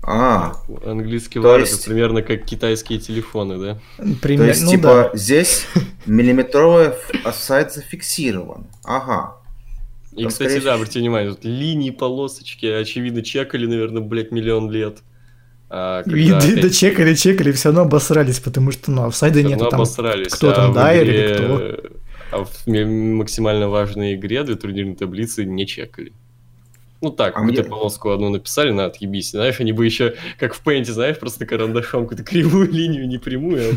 А, 0.04 0.54
Английский 0.86 1.40
То 1.40 1.48
вар 1.48 1.60
есть- 1.62 1.74
это 1.82 1.90
примерно 1.90 2.22
как 2.22 2.44
китайские 2.46 3.00
телефоны, 3.00 3.58
да? 3.58 3.80
то 3.98 4.16
Пример- 4.22 4.48
есть 4.48 4.64
ну 4.64 4.72
типа 4.72 5.10
да. 5.12 5.18
здесь 5.18 5.66
миллиметровый 6.06 6.92
офсайд 7.24 7.74
зафиксирован. 7.74 8.66
Ага. 8.84 9.38
И, 10.14 10.24
Там, 10.24 10.30
кстати, 10.32 10.50
скорее 10.50 10.64
да, 10.66 10.74
обратите 10.74 11.00
внимание, 11.00 11.32
тут 11.34 11.46
линии, 11.46 11.92
полосочки, 11.92 12.66
очевидно, 12.66 13.22
чекали, 13.22 13.66
наверное, 13.68 14.02
блядь, 14.02 14.32
миллион 14.32 14.72
лет. 14.72 15.00
А, 15.70 16.04
когда 16.04 16.18
И 16.18 16.30
опять- 16.32 16.62
да 16.62 16.70
чекали, 16.70 17.14
чекали, 17.14 17.52
все 17.52 17.70
равно 17.70 17.82
обосрались, 17.84 18.40
потому 18.40 18.72
что, 18.72 18.90
ну, 18.92 19.06
офсайда 19.06 19.44
нет. 19.44 19.60
Там 19.60 19.68
обосрались, 19.76 20.30
кто 20.34 20.50
а 20.50 20.54
там, 20.54 20.72
в 20.72 20.76
Дайер 20.76 21.04
или 21.04 21.12
игре- 21.14 21.92
А 22.32 22.44
в 22.44 22.68
максимально 22.68 23.70
важной 23.70 24.16
игре 24.16 24.44
две 24.44 24.56
турнирные 24.56 24.96
таблицы 24.96 25.46
не 25.46 25.66
чекали. 25.68 26.12
Ну 27.02 27.12
так, 27.12 27.34
А 27.36 27.40
какую-то 27.40 27.62
мне- 27.62 27.70
полоску 27.70 28.10
одну 28.10 28.30
написали, 28.30 28.72
на 28.72 28.86
отъебись. 28.86 29.32
Знаешь, 29.32 29.60
они 29.60 29.72
бы 29.72 29.86
еще, 29.86 30.16
как 30.40 30.54
в 30.56 30.62
пейнте, 30.62 30.94
знаешь, 30.94 31.20
просто 31.20 31.46
карандашом 31.46 32.04
какую-то 32.08 32.24
кривую 32.24 32.72
линию, 32.72 33.08
не 33.08 33.18
прямую, 33.20 33.76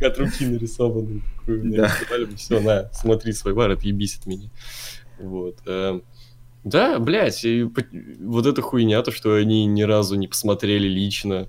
а 0.00 0.06
от 0.06 0.18
руки 0.18 0.46
нарисованную. 0.46 1.22
такую 1.40 1.62
Да. 1.72 1.82
нарисовали 1.88 2.24
бы, 2.26 2.36
все, 2.36 2.60
на, 2.60 2.88
смотри 2.92 3.32
свой 3.32 3.54
вар, 3.54 3.70
отъебись 3.72 4.16
от 4.20 4.26
меня. 4.26 4.50
Вот. 5.18 5.56
эм, 5.66 6.02
Да, 6.62 6.98
блядь, 6.98 7.42
и 7.46 7.64
по- 7.64 7.82
вот 8.20 8.44
эта 8.46 8.60
хуйня, 8.60 9.00
то, 9.02 9.10
что 9.10 9.34
они 9.34 9.64
ни 9.64 9.80
разу 9.82 10.14
не 10.16 10.28
посмотрели 10.28 10.86
лично. 10.88 11.48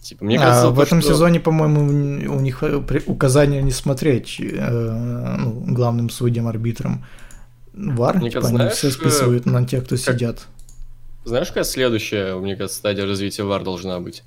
Типа, 0.00 0.24
мне 0.24 0.38
А, 0.38 0.40
кажется, 0.42 0.70
в 0.70 0.76
то, 0.76 0.82
этом 0.82 1.00
что- 1.02 1.10
сезоне, 1.10 1.40
по-моему, 1.40 1.80
у 2.34 2.40
них 2.40 2.62
э, 2.62 2.80
указание 3.06 3.60
не 3.62 3.72
смотреть 3.72 4.36
э, 4.40 5.36
ну, 5.38 5.74
главным 5.74 6.08
судьям, 6.08 6.46
арбитрам. 6.46 7.04
Вар, 7.96 8.16
Мне 8.18 8.30
типа, 8.30 8.42
знаешь, 8.42 8.72
все 8.74 8.90
списывают 8.90 9.46
на 9.46 9.64
тех, 9.66 9.84
кто 9.84 9.96
как- 9.96 10.04
сидят. 10.14 10.46
Знаешь, 11.24 11.48
какая 11.48 11.64
следующая, 11.64 12.34
мне 12.36 12.56
кажется, 12.56 12.78
стадия 12.78 13.06
развития 13.06 13.42
ВАР 13.44 13.62
должна 13.62 14.00
быть? 14.00 14.22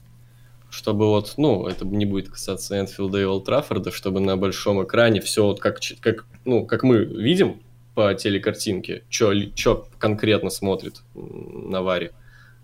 Чтобы 0.70 1.08
вот, 1.08 1.34
ну, 1.38 1.68
это 1.68 1.86
не 1.86 2.06
будет 2.06 2.30
касаться 2.30 2.80
Энфилда 2.80 3.20
и 3.20 3.24
Олд 3.26 3.46
Траффорда, 3.46 3.92
чтобы 3.92 4.20
на 4.20 4.38
большом 4.38 4.84
экране 4.84 5.22
все 5.22 5.46
вот 5.46 5.60
как, 5.60 5.80
как, 6.02 6.26
ну, 6.46 6.66
как 6.66 6.84
мы 6.84 7.04
видим 7.04 7.62
по 7.96 8.14
телекартинке, 8.16 9.04
что 9.10 9.88
конкретно 10.00 10.50
смотрит 10.50 11.02
на 11.14 11.82
ВАРе. 11.84 12.12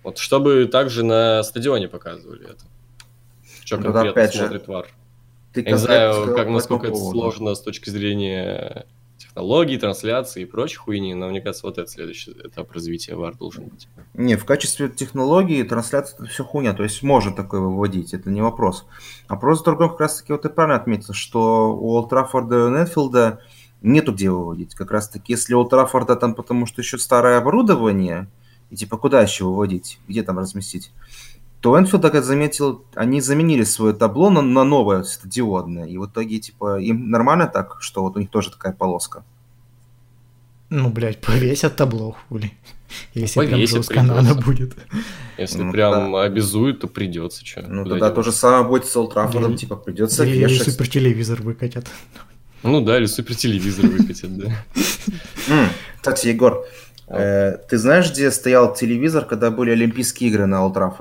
Вот 0.04 0.18
чтобы 0.18 0.66
также 0.66 1.04
на 1.04 1.44
стадионе 1.44 1.88
показывали 1.88 2.46
это. 2.46 2.64
Что 3.64 3.78
Ну, 3.78 3.84
конкретно 3.84 4.10
опять 4.12 4.34
же, 4.34 4.40
смотрит 4.40 4.68
ВАР. 4.68 4.88
Ты 5.54 5.62
Я 5.62 5.72
не 5.72 5.78
знаю, 5.78 6.36
как, 6.36 6.48
насколько 6.50 6.88
это 6.88 6.94
поводу. 6.96 7.12
сложно 7.20 7.54
с 7.54 7.62
точки 7.62 7.90
зрения 7.92 8.86
технологий, 9.30 9.78
трансляции 9.78 10.42
и 10.42 10.46
прочей 10.46 10.78
хуйни, 10.78 11.14
но 11.14 11.30
мне 11.30 11.42
кажется, 11.42 11.66
вот 11.66 11.78
это 11.78 11.90
следующий 11.90 12.32
этап 12.32 12.72
развития 12.72 13.16
ВАР 13.16 13.38
должен 13.38 13.66
быть. 13.66 13.88
Не, 14.14 14.36
в 14.36 14.46
качестве 14.46 14.90
технологии 14.90 15.64
трансляция 15.64 16.16
это 16.18 16.26
все 16.26 16.44
хуйня, 16.44 16.74
то 16.74 16.84
есть 16.84 17.04
можно 17.04 17.34
такое 17.34 17.62
выводить, 17.62 18.14
это 18.14 18.30
не 18.30 18.42
вопрос. 18.42 18.86
А 19.28 19.36
просто 19.36 19.64
в 19.64 19.66
другом 19.66 19.92
как 19.92 20.02
раз 20.02 20.18
таки 20.18 20.34
вот 20.34 20.42
ты 20.42 20.50
правильно 20.50 20.76
отметил, 20.76 21.14
что 21.14 21.74
у 21.74 21.92
Олд 21.92 22.10
Траффорда 22.10 22.68
и 22.68 22.72
Нетфилда 22.72 23.42
нету 23.82 24.14
где 24.14 24.30
выводить. 24.30 24.76
Как 24.76 24.92
раз 24.92 25.08
таки, 25.08 25.34
если 25.34 25.54
у 25.54 25.60
Олд 25.60 25.70
Траффорда 25.70 26.16
там 26.16 26.36
потому 26.36 26.66
что 26.66 26.82
еще 26.82 26.98
старое 26.98 27.38
оборудование, 27.38 28.28
и 28.70 28.76
типа 28.76 28.98
куда 28.98 29.22
еще 29.22 29.46
выводить, 29.46 30.00
где 30.08 30.24
там 30.24 30.40
разместить, 30.40 30.92
то 31.62 31.72
у 31.72 31.78
Энфилда, 31.78 32.08
как 32.10 32.16
я 32.16 32.22
заметил, 32.22 32.86
они 32.96 33.22
заменили 33.22 33.64
свое 33.66 33.94
табло 33.94 34.30
на, 34.30 34.42
на 34.42 34.64
новое 34.64 35.04
светодиодное. 35.04 35.86
И 35.86 35.98
в 35.98 36.06
итоге, 36.06 36.40
типа, 36.40 36.80
им 36.80 37.10
нормально 37.10 37.48
так, 37.48 37.78
что 37.82 38.04
вот 38.04 38.16
у 38.16 38.20
них 38.20 38.30
тоже 38.30 38.52
такая 38.52 38.72
полоска. 38.74 39.24
Ну, 40.70 40.90
блядь, 40.90 41.20
повесят 41.20 41.76
табло, 41.76 42.16
хули. 42.30 42.54
Если 43.14 43.40
прям 43.40 43.52
Повесят, 43.52 43.78
жестко 43.78 44.02
надо 44.04 44.36
будет. 44.36 44.76
Если 45.38 45.62
Ну, 45.62 45.72
прям 45.72 46.16
обязуют, 46.16 46.80
то 46.82 46.88
придется 46.88 47.46
что. 47.46 47.62
Ну, 47.68 47.86
тогда 47.86 48.10
то 48.10 48.24
же 48.24 48.32
самое 48.32 48.64
будет 48.64 48.86
с 48.86 48.96
Или- 49.50 49.58
типа, 49.58 49.76
придется 49.76 50.24
Или 50.26 50.38
вешать. 50.40 50.72
супертелевизор 50.72 51.42
выкатят. 51.42 51.88
Ну 52.64 52.82
да, 52.82 52.98
или 52.98 53.06
супер 53.06 53.36
телевизор 53.36 53.86
выкатят, 53.88 54.38
да. 54.38 54.52
Кстати, 55.98 56.28
Егор, 56.28 56.66
э, 57.08 57.58
ты 57.70 57.78
знаешь, 57.78 58.12
где 58.12 58.32
стоял 58.32 58.74
телевизор, 58.74 59.26
когда 59.26 59.50
были 59.52 59.72
Олимпийские 59.72 60.30
игры 60.30 60.46
на 60.46 60.66
в 60.66 60.96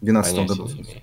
2012 0.00 0.34
Понятия 0.36 0.48
году? 0.48 0.68
не. 0.76 1.02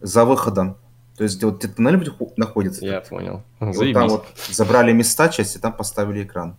За 0.00 0.24
выходом. 0.24 0.76
То 1.16 1.24
есть, 1.24 1.36
где 1.36 1.46
вот 1.46 1.58
где-то 1.58 1.74
тоннель 1.76 2.12
находится. 2.36 2.84
Я 2.84 2.98
И 2.98 3.08
понял. 3.08 3.42
вот 3.60 3.76
Заебись. 3.76 3.94
там 3.94 4.08
вот 4.08 4.26
забрали 4.50 4.92
места 4.92 5.28
часть, 5.28 5.56
и 5.56 5.58
там 5.58 5.72
поставили 5.72 6.22
экран. 6.24 6.56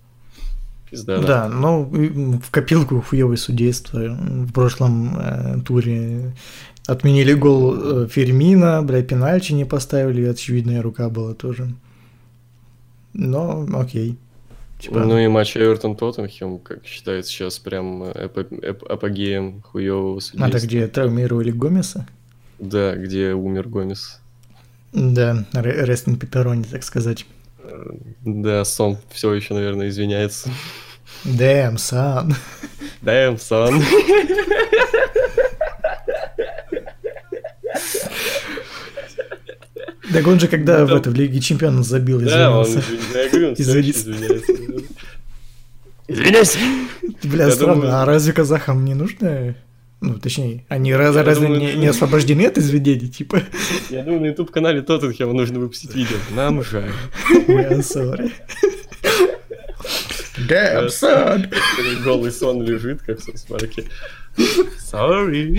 Пизда, 0.89 1.17
Да, 1.17 1.27
да. 1.27 1.49
ну, 1.49 1.83
в 2.39 2.51
копилку 2.51 3.01
хуевое 3.01 3.38
судейство. 3.38 3.99
В 3.99 4.51
прошлом 4.53 5.17
э, 5.17 5.59
туре 5.65 6.36
отменили 6.86 7.33
гол 7.33 7.75
э, 8.03 8.07
Фермина, 8.07 8.83
бля, 8.83 9.01
пенальти 9.01 9.53
не 9.53 9.65
поставили, 9.65 10.23
очевидная 10.25 10.81
рука 10.83 11.09
была 11.09 11.33
тоже. 11.33 11.73
Но, 13.13 13.65
окей. 13.73 14.17
Типа, 14.84 15.00
Ну 15.00 15.17
и 15.17 15.30
матч 15.30 15.56
Эвертон 15.56 15.96
Тоттенхем, 15.96 16.60
как 16.60 16.86
считается 16.86 17.32
сейчас 17.32 17.58
прям 17.58 18.04
эпо- 18.04 18.60
эп- 18.62 18.84
апогеем 18.84 19.62
хуевого 19.62 20.17
а 20.17 20.22
судейства. 20.22 20.52
так 20.52 20.63
где 20.63 20.88
травмировали 20.88 21.52
Гомеса? 21.52 22.06
Да, 22.60 22.93
где 22.93 23.32
умер 23.32 23.69
Гомес. 23.69 24.19
Да, 24.91 25.46
Рестин 25.54 26.17
Пепперони, 26.19 26.63
так 26.63 26.84
сказать. 26.84 27.26
Да, 28.26 28.65
Сон 28.65 28.98
все 29.10 29.34
еще, 29.34 29.54
наверное, 29.54 29.88
извиняется. 29.88 30.50
Damn, 31.24 31.76
son. 31.76 32.36
Damn, 33.02 33.38
son. 33.38 33.82
Так 40.13 40.28
он 40.28 40.39
же 40.39 40.47
когда 40.47 40.86
в 40.86 40.89
Да. 40.89 40.97
это 40.97 41.10
в 41.10 41.15
Лиге 41.15 41.39
Чемпионов 41.39 41.86
забил, 41.86 42.21
Да, 42.21 42.58
он, 42.58 42.63
извинился. 42.67 43.19
я 43.19 43.30
говорю, 43.30 43.47
он 43.49 43.54
извиняется. 43.58 44.12
Извиняйся. 46.08 46.58
Бля, 47.23 47.52
странно, 47.52 48.02
а 48.02 48.06
разве 48.06 48.34
казахам 48.34 48.86
не 48.86 48.93
нужно? 48.93 49.56
Ну, 50.02 50.15
точнее, 50.19 50.65
они 50.67 50.93
раз, 50.93 51.15
разве 51.15 51.47
думаю, 51.47 51.62
не, 51.62 51.73
не 51.76 51.88
освобождены 51.88 52.45
от 52.45 52.58
изведений, 52.58 53.08
типа? 53.08 53.41
Я 53.89 54.04
думаю, 54.04 54.19
на 54.21 54.26
YouTube-канале 54.28 54.82
Тоттенхема 54.82 55.32
нужно 55.32 55.60
выпустить 55.60 55.95
видео. 55.95 56.17
Нам 56.36 56.62
жаль. 56.62 56.91
Are 57.47 57.80
sorry. 57.80 58.32
Damn, 60.49 60.88
son. 60.89 61.47
Голый 62.04 62.32
сон 62.32 62.63
лежит, 62.63 63.02
как 63.02 63.19
в 63.19 63.23
South 63.23 63.52
Park 63.52 63.74
е. 63.74 63.86
Sorry. 64.91 65.58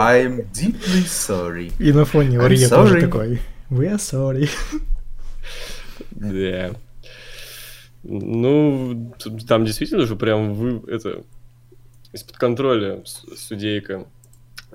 I'm 0.00 0.46
deeply 0.52 1.04
sorry. 1.06 1.72
И 1.78 1.92
на 1.92 2.04
фоне 2.04 2.40
Орье 2.40 2.68
тоже 2.68 2.96
sorry. 2.96 3.00
такой. 3.02 3.40
We 3.70 3.92
are 3.92 3.98
sorry. 3.98 4.48
Да. 6.12 6.72
Ну, 8.02 9.14
там 9.46 9.64
действительно 9.64 10.06
же 10.06 10.16
прям 10.16 10.54
вы 10.54 10.82
это 10.90 11.22
из-под 12.12 12.36
контроля 12.36 13.02
судейка 13.04 14.06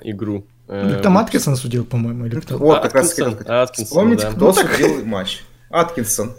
игру. 0.04 0.46
Э, 0.68 0.90
Так 0.94 1.02
там 1.02 1.18
Аткинсон 1.18 1.56
судил, 1.56 1.86
по-моему, 1.86 2.26
или 2.28 2.40
кто? 2.40 2.58
Вот, 2.58 2.82
как 2.84 2.94
раз 2.96 3.18
Аткинсон, 3.20 3.86
Вспомните, 3.86 4.28
кто 4.28 4.48
Ну, 4.48 4.54
так- 4.54 4.72
судил 4.76 5.06
матч. 5.06 5.44
Аткинсон. 5.70 6.34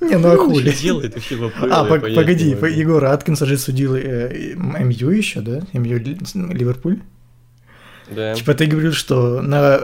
Не, 0.00 0.16
ну 0.16 0.32
а 0.32 0.36
хули? 0.36 0.72
делает 0.72 1.14
вообще 1.14 1.36
в 1.36 1.44
АПЛ, 1.44 1.66
А, 1.70 1.84
погоди. 1.84 2.48
Егор 2.50 3.04
Аткинсон 3.04 3.46
же 3.48 3.58
судил 3.58 3.94
э, 3.96 4.54
МЮ 4.56 5.10
еще, 5.10 5.40
да? 5.42 5.60
МЮ 5.74 5.98
Ли- 5.98 6.18
Ливерпуль? 6.34 7.00
Да. 8.10 8.34
Типа 8.34 8.54
ты 8.54 8.66
говорил, 8.66 8.92
что 8.92 9.40
на 9.40 9.76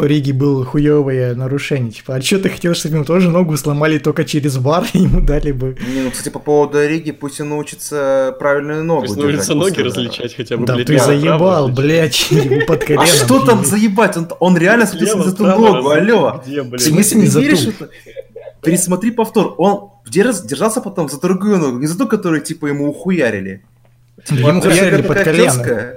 Ориге 0.00 0.32
было 0.32 0.64
хуевое 0.64 1.34
нарушение. 1.34 1.92
Типа, 1.92 2.16
а 2.16 2.22
что 2.22 2.38
ты 2.38 2.48
хотел, 2.48 2.74
чтобы 2.74 2.96
ему 2.96 3.04
тоже 3.04 3.30
ногу 3.30 3.56
сломали 3.56 3.98
только 3.98 4.24
через 4.24 4.58
бар, 4.58 4.84
и 4.92 4.98
ему 5.02 5.20
дали 5.20 5.52
бы... 5.52 5.76
Не, 5.94 6.02
ну, 6.02 6.10
кстати, 6.10 6.28
по 6.28 6.38
поводу 6.38 6.84
Риги, 6.86 7.12
пусть 7.12 7.40
он 7.40 7.50
научится 7.50 8.34
правильную 8.38 8.84
ногу 8.84 9.06
То 9.06 9.12
есть 9.12 9.16
научится 9.16 9.54
ноги 9.54 9.80
различать 9.80 10.34
хотя 10.34 10.56
бы, 10.56 10.66
Да 10.66 10.74
блядь, 10.74 10.86
ты 10.86 10.98
заебал, 10.98 11.68
блядь, 11.68 12.30
ему 12.30 12.66
под 12.66 12.84
коленом. 12.84 13.04
А 13.04 13.06
что 13.06 13.44
там 13.44 13.64
заебать? 13.64 14.16
Он, 14.40 14.56
реально 14.56 14.86
Слева, 14.86 15.22
за 15.22 15.36
ту 15.36 15.46
ногу, 15.46 15.88
алло. 15.88 16.42
В 16.44 16.78
смысле, 16.78 17.20
не 17.20 17.26
веришь? 17.26 17.68
Пересмотри 18.62 19.10
повтор. 19.12 19.54
Он 19.58 19.90
где 20.04 20.22
раз- 20.22 20.42
держался 20.42 20.80
потом 20.80 21.08
за 21.08 21.20
другую 21.20 21.58
ногу, 21.58 21.78
не 21.78 21.86
за 21.86 21.98
ту, 21.98 22.08
которую, 22.08 22.40
типа, 22.40 22.66
ему 22.66 22.88
ухуярили. 22.88 23.62
Ему 24.30 24.52
Вот 24.52 24.64
хуярили 24.64 25.02
такая 25.02 25.24
под 25.24 25.24
колено. 25.24 25.96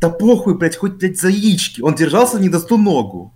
Да 0.00 0.08
похуй, 0.10 0.54
блядь, 0.56 0.76
хоть, 0.76 0.92
блядь, 0.92 1.18
за 1.18 1.28
яички. 1.28 1.82
Он 1.82 1.94
держался 1.94 2.38
не 2.40 2.48
за 2.48 2.60
ту 2.60 2.76
ногу. 2.78 3.32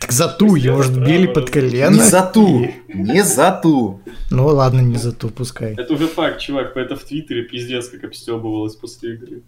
Так 0.00 0.12
за 0.12 0.28
ту, 0.28 0.54
его 0.56 0.82
же 0.82 0.92
били 0.92 1.26
под 1.26 1.50
колено. 1.50 1.94
Не 1.94 2.02
за 2.02 2.22
ту. 2.22 2.68
Не 2.94 3.24
за 3.24 3.50
ту. 3.62 4.00
Ну 4.30 4.46
ладно, 4.46 4.80
не 4.80 4.98
за 4.98 5.12
ту, 5.12 5.28
пускай. 5.30 5.74
Это 5.74 5.94
уже 5.94 6.06
факт, 6.06 6.40
чувак, 6.40 6.76
это 6.76 6.96
в 6.96 7.04
Твиттере 7.04 7.42
пиздец 7.42 7.88
как 7.88 8.04
обстебывалось 8.04 8.76
после 8.76 9.14
игры. 9.14 9.42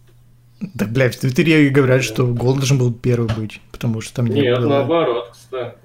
Так, 0.77 0.91
блядь, 0.91 1.15
в 1.17 1.21
Твиттере 1.21 1.69
говорят, 1.69 2.03
что 2.03 2.27
гол 2.27 2.55
должен 2.55 2.79
был 2.79 2.93
первый 2.93 3.29
быть, 3.37 3.61
потому 3.71 4.01
что 4.01 4.15
там 4.17 4.27
не 4.27 4.41
Нет, 4.41 4.59
было. 4.59 4.69
наоборот, 4.69 5.31
кстати. 5.33 5.77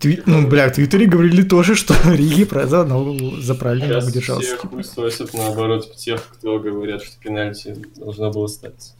Тви- 0.00 0.22
Ну, 0.24 0.46
бля, 0.48 0.68
в 0.68 0.72
Твиттере 0.72 1.04
говорили 1.06 1.42
тоже, 1.42 1.74
что 1.74 1.94
Риги 2.10 2.48
за, 2.66 2.84
ногу- 2.84 3.36
за 3.42 3.54
правильную 3.54 3.90
Сейчас 3.92 4.04
ногу 4.04 4.14
держался. 4.14 4.46
все 4.56 4.56
хуй 4.68 4.84
сосят, 4.84 5.34
наоборот, 5.34 5.94
тех, 5.96 6.26
кто 6.32 6.58
говорят, 6.58 7.02
что 7.02 7.18
пенальти 7.20 7.76
должно 7.96 8.30
было 8.30 8.46
стать. 8.46 8.94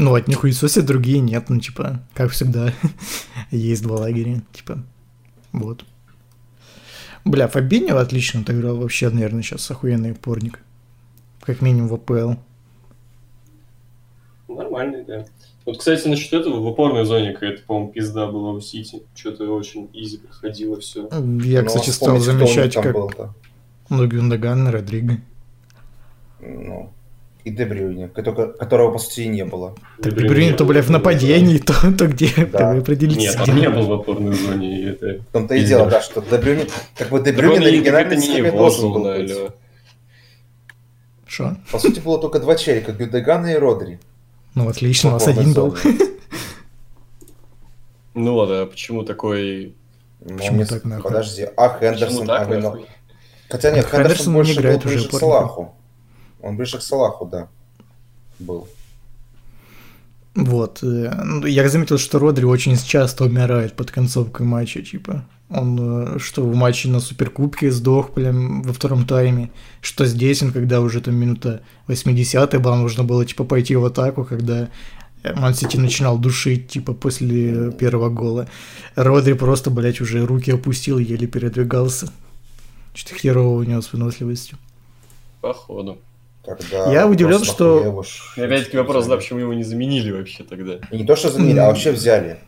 Ну, 0.00 0.14
от 0.14 0.28
них 0.28 0.38
хуесосят, 0.38 0.86
другие 0.86 1.18
нет, 1.18 1.50
ну, 1.50 1.58
типа, 1.58 2.00
как 2.14 2.30
всегда, 2.30 2.72
есть 3.50 3.82
два 3.82 3.96
лагеря, 3.96 4.42
типа, 4.52 4.84
вот. 5.50 5.84
Бля, 7.24 7.48
Фабиньо 7.48 7.98
отлично 7.98 8.42
отыграл, 8.42 8.76
вообще, 8.76 9.10
наверное, 9.10 9.42
сейчас 9.42 9.68
охуенный 9.72 10.12
упорник. 10.12 10.60
Как 11.40 11.62
минимум 11.62 11.88
в 11.88 11.94
АПЛ. 11.94 12.34
Нормальный, 14.46 15.04
да. 15.04 15.26
Вот, 15.66 15.78
кстати, 15.78 16.06
насчет 16.06 16.32
этого, 16.32 16.60
в 16.60 16.68
опорной 16.68 17.04
зоне 17.04 17.32
какая-то, 17.32 17.62
по-моему, 17.66 17.90
пизда 17.90 18.28
была 18.28 18.52
у 18.52 18.60
Сити. 18.60 19.02
Что-то 19.16 19.52
очень 19.52 19.90
изи 19.92 20.18
проходило 20.18 20.78
все. 20.78 21.08
Я, 21.10 21.62
Ну, 21.62 21.66
кстати, 21.66 21.90
стал 21.90 22.10
у 22.10 22.12
них 22.18 22.22
замечать, 22.22 22.74
как 22.74 22.94
был-то. 22.94 23.34
ну, 23.90 24.06
Гюндаган, 24.06 24.68
Родриго. 24.68 25.16
И 27.48 27.50
Дебрюйне, 27.50 28.08
которого, 28.08 28.92
по 28.92 28.98
сути, 28.98 29.20
и 29.22 29.28
не 29.28 29.42
было. 29.44 29.74
Так 30.02 30.12
Брюни 30.12 30.52
то, 30.52 30.66
бля, 30.66 30.82
в 30.82 30.90
нападении, 30.90 31.56
то, 31.56 31.72
то 31.98 32.06
где, 32.06 32.28
Да. 32.52 32.72
вы 32.74 32.80
определитесь, 32.80 33.34
Нет, 33.36 33.40
где. 33.42 33.52
он 33.52 33.58
не 33.58 33.70
был 33.70 33.86
в 33.86 33.92
опорной 33.92 34.34
зоне, 34.34 34.84
это... 34.90 35.06
В 35.22 35.32
том-то 35.32 35.54
и 35.54 35.64
дело, 35.64 35.88
да, 35.88 36.02
что 36.02 36.20
Дебрюйне, 36.20 36.66
как 36.94 37.08
бы 37.08 37.20
Так 37.20 37.26
Дебрюйне 37.34 37.70
он 37.70 38.08
на 38.10 38.14
не 38.16 38.20
схеме 38.20 38.50
должен 38.52 38.92
был 38.92 39.04
быть. 39.04 39.34
Шо? 41.26 41.56
По 41.72 41.78
сути, 41.78 42.00
было 42.00 42.20
только 42.20 42.38
два 42.38 42.54
челика, 42.54 42.92
Гюдегана 42.92 43.46
и 43.46 43.54
Родри. 43.56 43.98
Ну, 44.54 44.68
отлично, 44.68 45.10
у 45.10 45.12
опорной 45.14 45.26
один 45.26 45.54
был. 45.54 45.74
Ну 48.14 48.32
вот, 48.32 48.50
а 48.50 48.66
почему 48.66 49.04
такой... 49.04 49.74
Ну, 50.20 50.36
Почему 50.36 50.56
мне- 50.56 50.66
так 50.66 50.84
нахуй? 50.84 51.04
Подожди, 51.04 51.48
а 51.56 51.78
Хендерсон, 51.78 52.28
а? 52.30 52.44
Хотя 53.48 53.70
нет, 53.70 53.86
Хендерсон 53.86 54.02
Хендерсон 54.02 54.34
больше 54.34 54.52
играет 54.54 54.80
был 54.82 54.86
уже 54.88 54.94
ближе 54.96 55.08
к 55.08 55.14
опорника. 55.14 55.26
Салаху. 55.38 55.74
Он 56.42 56.56
ближе 56.56 56.78
к 56.78 56.82
Салаху, 56.82 57.26
да, 57.26 57.48
был. 58.38 58.68
Вот. 60.34 60.82
э, 60.82 61.12
ну, 61.24 61.46
Я 61.46 61.68
заметил, 61.68 61.98
что 61.98 62.18
Родри 62.18 62.44
очень 62.44 62.76
часто 62.76 63.24
умирает 63.24 63.74
под 63.74 63.90
концовкой 63.90 64.46
матча, 64.46 64.82
типа. 64.82 65.24
Он 65.50 65.78
э, 65.80 66.18
что 66.18 66.44
в 66.44 66.54
матче 66.54 66.88
на 66.88 67.00
Суперкубке 67.00 67.70
сдох 67.72 68.12
прям 68.12 68.62
во 68.62 68.72
втором 68.72 69.04
тайме, 69.06 69.50
что 69.80 70.06
здесь 70.06 70.42
он, 70.42 70.52
когда 70.52 70.80
уже 70.80 71.00
там 71.00 71.14
минута 71.14 71.62
80 71.88 72.60
была, 72.60 72.76
нужно 72.76 73.02
было 73.02 73.24
типа 73.24 73.44
пойти 73.44 73.74
в 73.74 73.84
атаку, 73.84 74.24
когда 74.24 74.68
Ман 75.24 75.54
Сити 75.54 75.76
начинал 75.76 76.18
душить, 76.18 76.68
типа, 76.68 76.92
после 76.92 77.72
первого 77.72 78.08
гола. 78.08 78.48
Родри 78.94 79.32
просто, 79.32 79.70
блядь, 79.70 80.00
уже 80.00 80.24
руки 80.24 80.52
опустил, 80.52 80.98
еле 80.98 81.26
передвигался. 81.26 82.12
Что-то 82.94 83.18
херово 83.18 83.58
у 83.58 83.62
него 83.64 83.80
с 83.80 83.92
выносливостью. 83.92 84.58
Походу. 85.40 85.98
Когда 86.48 86.92
Я 86.92 87.06
удивлен, 87.06 87.44
что- 87.44 88.04
И 88.36 88.40
опять-таки 88.40 88.76
вопрос, 88.78 89.06
да, 89.06 89.16
почему 89.16 89.40
его 89.40 89.52
не 89.52 89.64
заменили 89.64 90.10
вообще 90.10 90.44
тогда? 90.44 90.78
И 90.90 90.96
не 90.98 91.04
то, 91.04 91.14
что 91.16 91.30
заменили, 91.30 91.58
а 91.58 91.66
вообще 91.66 91.92
взяли. 91.92 92.38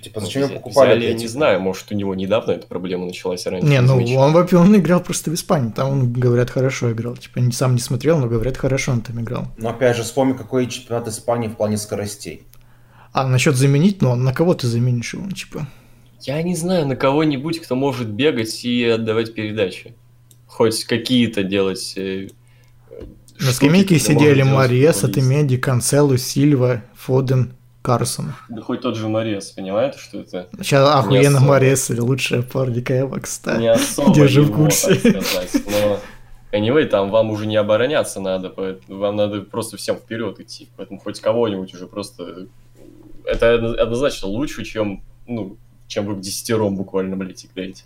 Типа, 0.00 0.20
зачем 0.20 0.42
его 0.42 0.54
покупали? 0.54 0.90
взяли, 0.98 1.04
я 1.12 1.14
не 1.14 1.28
знаю, 1.28 1.60
может, 1.60 1.92
у 1.92 1.94
него 1.94 2.14
недавно 2.14 2.52
эта 2.52 2.66
проблема 2.66 3.06
началась, 3.06 3.46
а 3.46 3.50
раньше 3.50 3.68
Не, 3.68 3.80
ну 3.80 4.02
он, 4.16 4.32
во-первых, 4.32 4.68
он 4.68 4.76
играл 4.76 5.00
просто 5.00 5.30
в 5.30 5.34
Испании. 5.34 5.70
Там, 5.70 5.90
он, 5.90 6.12
говорят, 6.12 6.50
хорошо 6.50 6.90
играл. 6.92 7.16
Типа, 7.16 7.38
не, 7.38 7.52
сам 7.52 7.74
не 7.74 7.80
смотрел, 7.80 8.18
но 8.18 8.26
говорят, 8.26 8.56
хорошо 8.56 8.92
он 8.92 9.02
там 9.02 9.20
играл. 9.20 9.48
Но 9.58 9.68
опять 9.70 9.96
же, 9.96 10.02
вспомни, 10.02 10.32
какой 10.32 10.66
чемпионат 10.66 11.06
Испании 11.08 11.48
в 11.48 11.56
плане 11.56 11.76
скоростей. 11.76 12.42
А 13.12 13.26
насчет 13.28 13.54
заменить, 13.56 14.00
ну, 14.02 14.16
на 14.16 14.32
кого 14.32 14.54
ты 14.54 14.66
заменишь 14.66 15.14
его, 15.14 15.30
типа? 15.30 15.66
Я 16.22 16.42
не 16.42 16.56
знаю, 16.56 16.86
на 16.86 16.96
кого-нибудь, 16.96 17.60
кто 17.60 17.76
может 17.76 18.08
бегать 18.08 18.64
и 18.64 18.84
отдавать 18.84 19.34
передачи. 19.34 19.94
Хоть 20.52 20.84
какие-то 20.84 21.42
делать 21.42 21.94
э, 21.96 22.28
На 23.40 23.52
скамейке 23.52 23.98
сидели 23.98 24.42
футболист. 24.42 25.02
Атемеди, 25.02 25.56
Канцелу, 25.56 26.18
Сильва, 26.18 26.82
Фоден, 26.94 27.54
Карсон. 27.80 28.34
Да 28.50 28.60
хоть 28.60 28.82
тот 28.82 28.94
же 28.94 29.08
Морес, 29.08 29.50
понимаете, 29.52 29.98
что 29.98 30.20
это? 30.20 30.48
Сейчас 30.58 30.94
охуенно. 30.94 31.40
Мариес, 31.40 31.88
лучшая 31.88 32.42
парника 32.42 33.00
Эва, 33.00 33.18
кстати. 33.20 33.60
Не 33.60 33.72
особо 33.72 34.14
Держи 34.14 34.42
в 34.42 34.52
курсе. 34.52 34.94
сказать. 34.96 35.54
Но 35.64 35.98
anyway, 36.52 36.84
там 36.84 37.10
вам 37.10 37.30
уже 37.30 37.46
не 37.46 37.56
обороняться 37.56 38.20
надо, 38.20 38.50
поэтому 38.50 38.98
вам 38.98 39.16
надо 39.16 39.40
просто 39.40 39.78
всем 39.78 39.96
вперед 39.96 40.38
идти. 40.38 40.68
Поэтому 40.76 41.00
хоть 41.00 41.18
кого-нибудь 41.20 41.72
уже 41.72 41.86
просто... 41.86 42.46
Это 43.24 43.54
однозначно 43.54 44.28
лучше, 44.28 44.64
чем, 44.64 45.02
ну, 45.26 45.56
чем 45.86 46.04
вы 46.04 46.14
в 46.14 46.20
десятером 46.20 46.76
буквально, 46.76 47.16
блядь, 47.16 47.46
играете. 47.46 47.84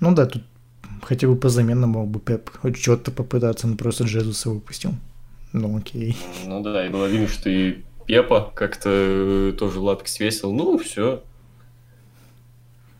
Ну 0.00 0.14
да, 0.14 0.24
тут 0.24 0.42
хотя 1.02 1.26
бы 1.28 1.36
по 1.36 1.48
заменам 1.48 1.90
мог 1.90 2.08
бы 2.08 2.20
Пеп 2.20 2.50
хоть 2.60 2.76
что-то 2.76 3.10
попытаться, 3.10 3.66
но 3.66 3.76
просто 3.76 4.04
Джезуса 4.04 4.50
выпустил. 4.50 4.94
Ну 5.52 5.76
окей. 5.76 6.16
Ну 6.46 6.62
да, 6.62 6.86
и 6.86 6.88
было 6.88 7.06
видно, 7.06 7.28
что 7.28 7.50
и 7.50 7.78
Пепа 8.06 8.50
как-то 8.54 8.88
э, 8.90 9.52
тоже 9.58 9.78
лапки 9.80 10.08
свесил. 10.08 10.52
Ну, 10.52 10.78
все. 10.78 11.22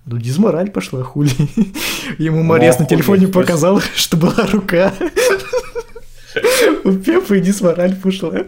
Ну, 0.04 0.18
дизмораль 0.18 0.70
пошла, 0.70 1.02
хули. 1.02 1.30
Ему 2.18 2.42
Мариес 2.42 2.78
на 2.78 2.84
хули, 2.86 2.96
телефоне 2.96 3.20
то 3.20 3.24
есть- 3.26 3.34
показал, 3.34 3.80
что 3.94 4.16
была 4.16 4.46
рука. 4.52 4.92
У 6.84 6.92
Пепа 6.92 7.34
и 7.34 7.40
дизмораль 7.40 7.94
пошла. 7.96 8.30
То 8.30 8.46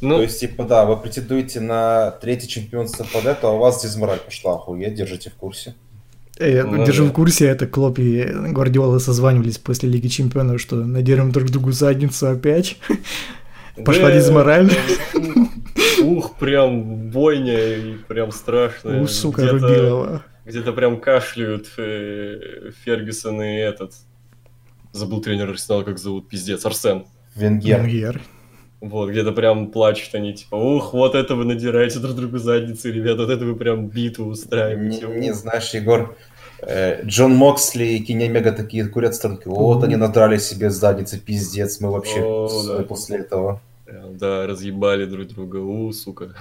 Ну, 0.00 0.22
есть, 0.22 0.40
типа, 0.40 0.64
да, 0.64 0.86
вы 0.86 0.96
претендуете 0.96 1.60
на 1.60 2.12
третье 2.12 2.46
чемпионство 2.48 3.04
подряд, 3.04 3.44
а 3.44 3.50
у 3.50 3.58
вас 3.58 3.82
дизмораль 3.82 4.20
пошла, 4.20 4.54
охуеть, 4.54 4.94
держите 4.94 5.28
в 5.30 5.34
курсе. 5.34 5.74
Э, 6.40 6.64
Ну 6.64 6.84
держу 6.86 7.04
да. 7.04 7.10
в 7.10 7.12
курсе, 7.12 7.46
это 7.46 7.66
Клоп 7.66 7.98
и 7.98 8.22
Гвардиола 8.24 8.98
созванивались 8.98 9.58
после 9.58 9.88
Лиги 9.88 10.08
Чемпионов, 10.08 10.60
что 10.60 10.76
надерем 10.76 11.32
друг 11.32 11.50
другу 11.50 11.70
задницу 11.72 12.28
опять. 12.28 12.78
Пошла 13.84 14.08
да, 14.08 14.16
дизмораль. 14.16 14.70
Ух, 16.02 16.36
прям 16.38 17.10
бойня 17.10 17.58
и 17.76 17.94
прям 18.08 18.32
страшно. 18.32 19.02
У, 19.02 19.06
сука, 19.06 19.42
Где-то- 19.42 19.58
Рубилова. 19.68 20.22
Где-то 20.46 20.72
прям 20.72 20.98
кашляют 21.00 21.68
э, 21.76 22.70
Фергюсон 22.84 23.42
и 23.42 23.56
этот. 23.56 23.92
Забыл 24.92 25.20
тренер 25.20 25.50
Арсенала, 25.50 25.82
как 25.84 25.98
зовут, 25.98 26.28
пиздец, 26.28 26.64
Арсен. 26.66 27.04
Венгер. 27.36 27.82
Муер. 27.82 28.20
Вот, 28.80 29.10
где-то 29.10 29.32
прям 29.32 29.70
плачут 29.70 30.14
они, 30.14 30.32
типа, 30.32 30.54
ух, 30.56 30.94
вот 30.94 31.14
это 31.14 31.34
вы 31.36 31.44
надираете 31.44 31.98
друг 31.98 32.16
другу 32.16 32.38
задницы, 32.38 32.90
ребят, 32.90 33.18
вот 33.18 33.28
это 33.28 33.44
вы 33.44 33.54
прям 33.54 33.88
битву 33.88 34.24
Не, 34.24 34.30
устраиваете. 34.30 35.06
не 35.06 35.34
знаешь, 35.34 35.68
Егор, 35.74 36.16
Джон 37.04 37.34
Моксли 37.34 37.84
и 37.84 38.00
Кенни 38.00 38.24
Омега 38.24 38.52
такие 38.52 38.86
курят 38.88 39.14
струнки. 39.14 39.46
Вот 39.48 39.82
они 39.84 39.96
надрали 39.96 40.38
себе 40.38 40.70
задницы, 40.70 41.18
пиздец, 41.18 41.80
мы 41.80 41.90
вообще 41.90 42.20
О, 42.22 42.48
с- 42.48 42.66
да. 42.66 42.82
после 42.82 43.18
этого. 43.18 43.60
Да, 43.86 44.46
разъебали 44.46 45.04
друг 45.06 45.28
друга, 45.28 45.56
у, 45.56 45.92
сука. 45.92 46.34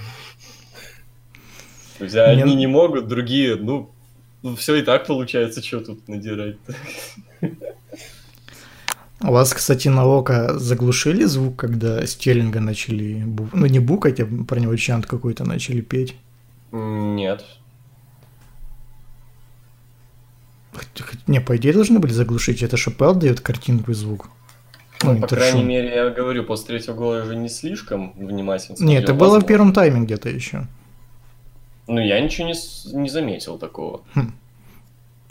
То 1.98 2.04
есть 2.04 2.16
одни 2.16 2.56
Не- 2.56 2.68
могут, 2.68 3.08
другие, 3.08 3.56
ну, 3.56 3.90
все 4.58 4.76
и 4.76 4.82
так 4.84 5.08
получается, 5.08 5.62
что 5.64 5.80
тут 5.82 6.08
надирать-то. 6.08 6.76
У 9.22 9.32
вас, 9.34 9.54
кстати, 9.54 9.90
на 9.90 10.06
око 10.06 10.58
заглушили 10.58 11.26
звук, 11.26 11.58
когда 11.58 12.06
Стерлинга 12.06 12.62
начали... 12.62 13.22
Ну, 13.54 13.66
не 13.66 13.80
букать, 13.80 14.20
а 14.22 14.26
про 14.48 14.60
него 14.62 14.76
чант 14.78 15.06
какой-то 15.08 15.44
начали 15.44 15.82
петь. 15.82 16.16
Нет. 16.72 17.44
Хоть- 20.69 20.69
хоть- 20.69 20.69
Не, 21.28 21.42
по 21.42 21.56
идее 21.58 21.74
должны 21.74 22.00
были 22.00 22.12
заглушить. 22.12 22.64
Это 22.64 22.78
ШПЛ 22.78 23.14
дает 23.14 23.40
картинку 23.42 23.92
и 23.92 23.94
звук. 23.94 24.30
Ну, 25.04 25.16
По 25.20 25.26
это 25.26 25.36
крайней 25.36 25.64
мере, 25.64 25.96
я 25.96 26.10
говорю, 26.10 26.44
после 26.44 26.68
третьего 26.68 26.94
гола 26.96 27.18
я 27.20 27.24
уже 27.24 27.36
не 27.36 27.48
слишком 27.50 28.14
внимательно 28.18 28.76
смотрел. 28.76 29.02
это 29.02 29.14
было 29.14 29.40
в 29.40 29.46
первом 29.46 29.72
тайме 29.72 30.02
где-то 30.02 30.30
еще. 30.30 30.68
Ну, 31.88 32.00
я 32.00 32.20
ничего 32.20 32.48
не, 32.48 32.54
не 33.02 33.10
заметил 33.10 33.58
такого. 33.58 34.02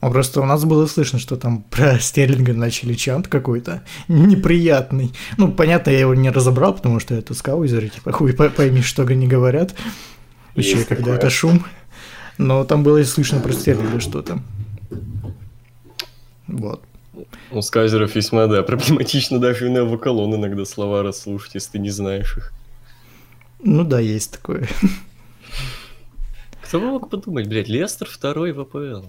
А 0.00 0.10
просто 0.10 0.40
у 0.40 0.44
нас 0.44 0.64
было 0.64 0.86
слышно, 0.86 1.18
что 1.18 1.36
там 1.36 1.62
про 1.70 1.98
Стерлинга 1.98 2.54
начали 2.54 2.94
чант 2.94 3.28
какой-то 3.28 3.82
неприятный. 4.06 5.12
Ну, 5.36 5.52
понятно, 5.52 5.90
я 5.90 6.00
его 6.00 6.14
не 6.14 6.30
разобрал, 6.30 6.72
потому 6.74 7.00
что 7.00 7.14
это 7.14 7.34
скаузеры, 7.34 7.88
типа, 7.88 8.12
хуй 8.12 8.32
по- 8.32 8.48
пойми, 8.48 8.80
что 8.80 9.02
они 9.02 9.26
говорят. 9.26 9.74
Вообще, 10.54 10.78
когда 10.84 10.96
такое. 11.02 11.16
это 11.16 11.30
шум. 11.30 11.64
Но 12.38 12.64
там 12.64 12.84
было 12.84 12.98
и 12.98 13.04
слышно 13.04 13.40
про 13.40 13.52
Стерлинга 13.52 14.00
что-то. 14.00 14.38
Вот. 16.48 16.82
У 17.50 17.62
скайзеров 17.62 18.14
весьма, 18.14 18.46
да, 18.46 18.62
проблематично 18.62 19.38
даже 19.38 19.66
и 19.66 19.70
на 19.70 19.84
вокалон 19.84 20.34
иногда 20.34 20.64
слова 20.64 21.02
расслушать, 21.02 21.54
если 21.54 21.72
ты 21.72 21.78
не 21.78 21.90
знаешь 21.90 22.36
их. 22.36 22.52
Ну 23.62 23.84
да, 23.84 23.98
есть 24.00 24.32
такое. 24.32 24.68
Кто 26.62 26.80
бы 26.80 26.86
мог 26.86 27.08
подумать, 27.08 27.48
блядь, 27.48 27.68
Лестер 27.68 28.08
второй 28.08 28.52
в 28.52 28.60
АПЛ? 28.60 29.06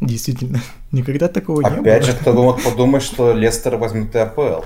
Действительно, 0.00 0.60
никогда 0.92 1.28
такого 1.28 1.60
не 1.60 1.68
было. 1.68 1.80
Опять 1.80 2.06
же, 2.06 2.12
кто 2.14 2.32
бы 2.32 2.42
мог 2.42 2.62
подумать, 2.62 3.02
что 3.02 3.32
Лестер 3.32 3.76
возьмет 3.76 4.14
и 4.14 4.18
АПЛ. 4.18 4.64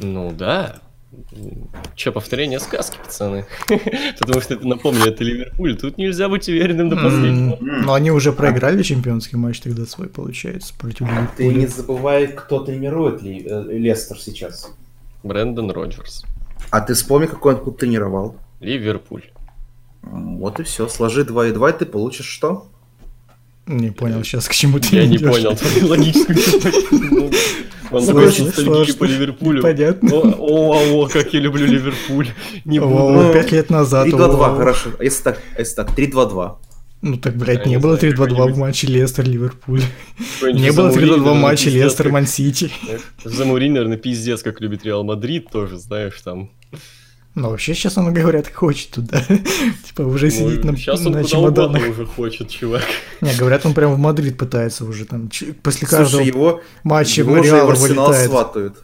Ну 0.00 0.32
да. 0.32 0.81
Че, 1.94 2.10
повторение 2.12 2.58
сказки, 2.58 2.98
пацаны? 3.04 3.44
Потому 4.18 4.40
что 4.40 4.54
это 4.54 4.66
напомню, 4.66 5.04
это 5.04 5.24
Ливерпуль. 5.24 5.76
Тут 5.76 5.98
нельзя 5.98 6.28
быть 6.28 6.48
уверенным 6.48 6.88
до 6.88 6.96
последнего. 6.96 7.58
Но 7.60 7.92
они 7.92 8.10
уже 8.10 8.32
проиграли 8.32 8.82
чемпионский 8.82 9.36
матч 9.36 9.60
тогда 9.60 9.84
свой, 9.84 10.08
получается, 10.08 10.72
против 10.78 11.06
Ты 11.36 11.52
не 11.54 11.66
забывай, 11.66 12.28
кто 12.28 12.60
тренирует 12.60 13.22
Ли- 13.22 13.46
э, 13.46 13.62
Лестер 13.78 14.18
сейчас. 14.18 14.72
Брэндон 15.22 15.70
Роджерс. 15.70 16.24
А 16.70 16.80
ты 16.80 16.94
вспомни, 16.94 17.26
какой 17.26 17.54
он 17.54 17.60
клуб 17.60 17.78
тренировал. 17.78 18.36
Ливерпуль. 18.60 19.24
Вот 20.02 20.60
и 20.60 20.62
все. 20.62 20.88
Сложи 20.88 21.24
2 21.24 21.48
и 21.48 21.52
2, 21.52 21.70
и 21.70 21.78
ты 21.78 21.86
получишь 21.86 22.26
что? 22.26 22.66
Не 23.66 23.90
понял 23.90 24.24
сейчас, 24.24 24.48
к 24.48 24.52
чему 24.52 24.80
ты 24.80 24.96
Я 24.96 25.06
не 25.06 25.18
понял 25.18 25.56
логическую. 25.88 27.30
Он 27.92 28.04
ностальгии 28.04 28.50
сложно. 28.52 28.94
по 28.94 29.04
Ливерпулю. 29.04 29.62
Понятно. 29.62 30.14
О, 30.14 30.34
о, 30.38 31.02
о, 31.04 31.08
как 31.08 31.32
я 31.34 31.40
люблю 31.40 31.66
Ливерпуль. 31.66 32.28
Не 32.64 32.78
буду. 32.80 33.30
Пять 33.32 33.52
лет 33.52 33.70
назад. 33.70 34.06
3-2-2, 34.06 34.52
о. 34.52 34.56
хорошо. 34.56 34.90
А 34.98 35.04
Если 35.04 35.22
так, 35.22 35.40
если 35.58 35.74
так, 35.76 35.90
3-2-2. 35.98 36.56
Ну 37.02 37.16
так, 37.16 37.34
блядь, 37.36 37.66
не 37.66 37.78
было 37.78 37.96
знаю, 37.96 38.14
3-2-2 38.14 38.52
в 38.52 38.58
матче 38.58 38.86
Лестер-Ливерпуль. 38.86 39.82
Не 40.42 40.70
было 40.70 40.92
за 40.92 40.96
Моуриньо, 40.96 41.16
3-2-2 41.16 41.32
в 41.32 41.34
матче 41.34 41.70
Лестер-Ман-Сити. 41.70 42.70
За 43.24 43.33
Моуриньо, 43.33 43.74
наверное, 43.74 43.96
пиздец, 43.96 44.42
как 44.42 44.60
любит 44.60 44.84
Реал 44.84 45.02
Мадрид 45.02 45.50
тоже, 45.50 45.78
знаешь, 45.78 46.20
там. 46.22 46.50
Но 47.34 47.48
вообще 47.50 47.72
сейчас 47.74 47.96
он, 47.96 48.12
говорят, 48.12 48.52
хочет 48.52 48.90
туда. 48.90 49.22
Типа 49.86 50.02
уже 50.02 50.30
сидит 50.30 50.64
на 50.64 50.76
сейчас 50.76 51.04
он 51.06 51.12
на 51.12 51.22
куда 51.22 51.38
угодно 51.38 51.56
чемоданах. 51.78 51.88
уже 51.90 52.04
хочет, 52.06 52.50
чувак. 52.50 52.82
Не, 53.22 53.34
говорят, 53.34 53.64
он 53.64 53.72
прям 53.72 53.94
в 53.94 53.98
Мадрид 53.98 54.36
пытается 54.36 54.84
уже 54.84 55.06
там. 55.06 55.30
ч- 55.30 55.54
После 55.54 55.88
Слушай, 55.88 56.00
каждого 56.02 56.20
его, 56.22 56.60
матча 56.84 57.22
его 57.22 57.34
в 57.34 57.40
уже 57.40 57.64
в 57.64 57.70
Арсенал 57.70 58.06
вылетает. 58.08 58.30
сватают. 58.30 58.76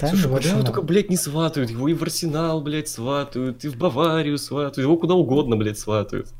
Да, 0.00 0.08
Слушай, 0.08 0.22
ну, 0.22 0.28
куда 0.28 0.28
его 0.28 0.36
Арсенал. 0.38 0.64
только, 0.64 0.82
блядь, 0.82 1.08
не 1.10 1.16
сватают. 1.16 1.70
Его 1.70 1.86
и 1.86 1.94
в 1.94 2.02
Арсенал, 2.02 2.60
блядь, 2.60 2.88
сватают, 2.88 3.64
и 3.64 3.68
в 3.68 3.76
Баварию 3.76 4.36
сватают, 4.36 4.78
его 4.78 4.96
куда 4.96 5.14
угодно, 5.14 5.56
блядь, 5.56 5.78
сватают. 5.78 6.30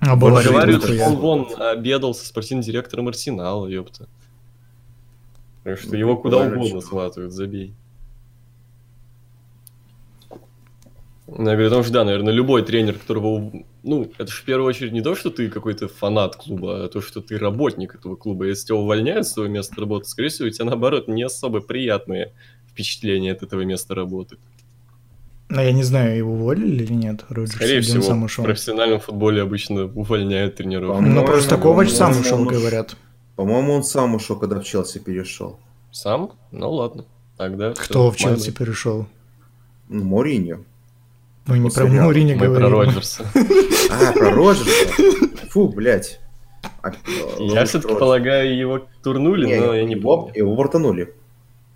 А 0.00 0.14
что 0.18 0.60
нихуя. 0.66 1.08
он 1.08 1.16
вон 1.16 1.48
обедал 1.58 2.14
со 2.14 2.26
спортивным 2.26 2.62
директором 2.62 3.08
Арсенала, 3.08 3.66
ёпта. 3.66 4.06
Так 5.62 5.78
что 5.78 5.88
Ну, 5.92 5.94
его 5.96 6.16
куда 6.18 6.36
угодно 6.40 6.82
сватают, 6.82 7.32
забей. 7.32 7.72
Ну, 10.30 10.40
Я 11.26 11.36
говорю, 11.36 11.64
потому 11.64 11.82
что, 11.84 11.92
да, 11.92 12.04
наверное, 12.04 12.32
любой 12.34 12.62
тренер, 12.62 12.98
которого... 12.98 13.50
Ну, 13.82 14.10
это 14.18 14.30
же 14.30 14.42
в 14.42 14.44
первую 14.44 14.68
очередь 14.68 14.92
не 14.92 15.00
то, 15.00 15.14
что 15.14 15.30
ты 15.30 15.48
какой-то 15.48 15.88
фанат 15.88 16.36
клуба, 16.36 16.84
а 16.84 16.88
то, 16.88 17.00
что 17.00 17.22
ты 17.22 17.38
работник 17.38 17.94
этого 17.94 18.14
клуба. 18.16 18.44
Если 18.46 18.66
тебя 18.66 18.76
увольняют 18.76 19.26
с 19.26 19.32
твоего 19.32 19.52
места 19.52 19.80
работы, 19.80 20.06
скорее 20.08 20.28
всего, 20.28 20.48
у 20.48 20.50
тебя, 20.50 20.66
наоборот, 20.66 21.08
не 21.08 21.22
особо 21.22 21.60
приятные 21.60 22.32
впечатления 22.70 23.32
от 23.32 23.42
этого 23.42 23.62
места 23.62 23.94
работы. 23.94 24.36
Но 25.48 25.62
я 25.62 25.72
не 25.72 25.82
знаю, 25.82 26.16
его 26.16 26.34
уволили 26.34 26.82
или 26.82 26.92
нет. 26.92 27.24
Роджерс, 27.28 27.56
Скорее 27.56 27.80
всего, 27.80 28.02
сам 28.02 28.20
в 28.22 28.24
ушел. 28.24 28.44
профессиональном 28.44 29.00
футболе 29.00 29.42
обычно 29.42 29.84
увольняют 29.84 30.56
тренеров. 30.56 31.00
Ну, 31.00 31.24
просто 31.24 31.56
Ковач 31.56 31.90
сам 31.90 32.18
ушел, 32.18 32.42
уш- 32.42 32.52
говорят. 32.52 32.96
По-моему, 33.36 33.72
он 33.74 33.84
сам 33.84 34.14
ушел, 34.14 34.36
когда 34.38 34.60
в 34.60 34.64
Челси 34.64 34.98
перешел. 34.98 35.58
Сам? 35.90 36.32
Ну 36.50 36.70
ладно. 36.70 37.04
Тогда 37.36 37.72
Кто 37.72 38.10
в 38.10 38.16
Челси 38.16 38.50
перешел? 38.50 39.06
Ну, 39.88 40.04
Мориньо. 40.04 40.64
Мы 41.46 41.58
не 41.58 41.70
про 41.70 41.86
Реала. 41.86 42.10
Мourinho 42.12 42.34
Мы 42.34 42.38
про 42.38 42.48
говорим. 42.48 42.72
Роджерса. 42.72 43.24
А, 43.90 44.12
про 44.12 44.30
Роджерса. 44.30 44.94
Фу, 45.50 45.68
блядь. 45.68 46.20
А, 46.82 46.90
Я 47.38 47.48
Роджерс. 47.48 47.68
все-таки 47.70 47.94
полагаю, 47.94 48.56
его 48.56 48.80
турнули, 49.02 49.46
Не, 49.46 49.60
но 49.60 49.74
я 49.74 49.84
не 49.84 49.96
помню. 49.96 50.32
его 50.34 50.54
бортанули. 50.56 51.12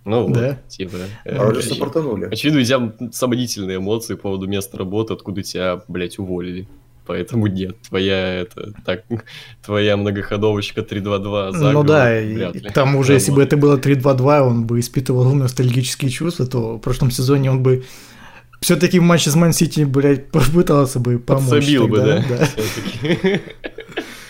Ну 0.07 0.23
вот, 0.23 0.33
Да? 0.33 0.59
типа. 0.69 0.97
А 1.25 1.29
э, 1.29 1.37
Роджерса 1.37 1.69
очевидно. 1.73 1.85
бортанули. 1.85 2.25
Очевидно, 2.33 2.61
у 2.61 2.65
тебя 2.65 3.11
сомнительные 3.13 3.77
эмоции 3.77 4.15
по 4.15 4.23
поводу 4.23 4.47
места 4.47 4.79
работы, 4.79 5.13
откуда 5.13 5.43
тебя, 5.43 5.83
блядь, 5.87 6.19
уволили. 6.19 6.67
Поэтому 7.07 7.47
нет, 7.47 7.77
твоя 7.89 8.41
это 8.41 8.73
так, 8.87 9.05
твоя 9.65 9.97
многоходовочка 9.99 10.81
3-2-2 10.81 11.47
Ну 11.53 11.53
заговор 11.53 11.87
да, 11.87 12.21
и 12.23 12.35
вряд 12.35 12.55
ли 12.55 12.61
к 12.61 12.73
тому 12.73 13.03
же, 13.03 13.15
если 13.15 13.33
бы 13.33 13.43
это 13.43 13.57
было 13.59 13.77
3-2-2, 13.77 14.41
он 14.41 14.67
бы 14.67 14.81
испытывал 14.81 15.31
ностальгические 15.35 16.11
чувства, 16.11 16.47
то 16.47 16.77
в 16.77 16.79
прошлом 16.81 17.11
сезоне 17.11 17.51
он 17.51 17.63
бы 17.63 17.85
все-таки 18.61 18.99
в 18.99 19.03
матче 19.03 19.31
с 19.31 19.35
Ман-Сити, 19.35 19.85
блядь, 19.85 20.27
попытался 20.31 20.99
бы 21.01 21.19
помочь. 21.19 21.49
Подсобил 21.49 21.89
бы, 21.89 21.99
да? 21.99 22.23
всё-таки. 22.23 23.41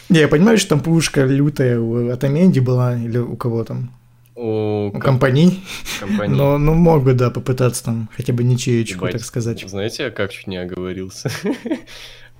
Не, 0.09 0.21
я 0.21 0.29
понимаю, 0.29 0.57
что 0.59 0.71
там 0.71 0.81
пушка 0.81 1.25
лютая 1.25 1.79
у 1.79 2.11
Атаменди 2.11 2.61
была, 2.61 2.97
или 2.97 3.19
у 3.19 3.37
кого 3.37 3.65
там, 3.65 3.93
У 4.35 4.87
у 4.87 4.91
ком- 4.93 5.01
компании, 5.01 5.61
компании. 6.01 6.35
но 6.35 6.57
ну, 6.57 6.73
мог 6.75 7.05
бы, 7.05 7.13
да, 7.13 7.31
попытаться 7.31 7.85
там 7.85 8.09
хотя 8.17 8.33
бы 8.33 8.43
ничеечку, 8.43 9.01
Ебать, 9.01 9.13
так 9.13 9.25
сказать. 9.25 9.63
Знаете, 9.69 10.05
я 10.05 10.11
как 10.11 10.33
чуть 10.33 10.47
не 10.47 10.57
оговорился? 10.57 11.31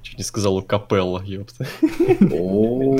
Чуть 0.01 0.17
не 0.17 0.25
сказал 0.25 0.57
у 0.57 0.63
Капелла, 0.63 1.21
ёпта. 1.25 1.67
О, 2.31 2.97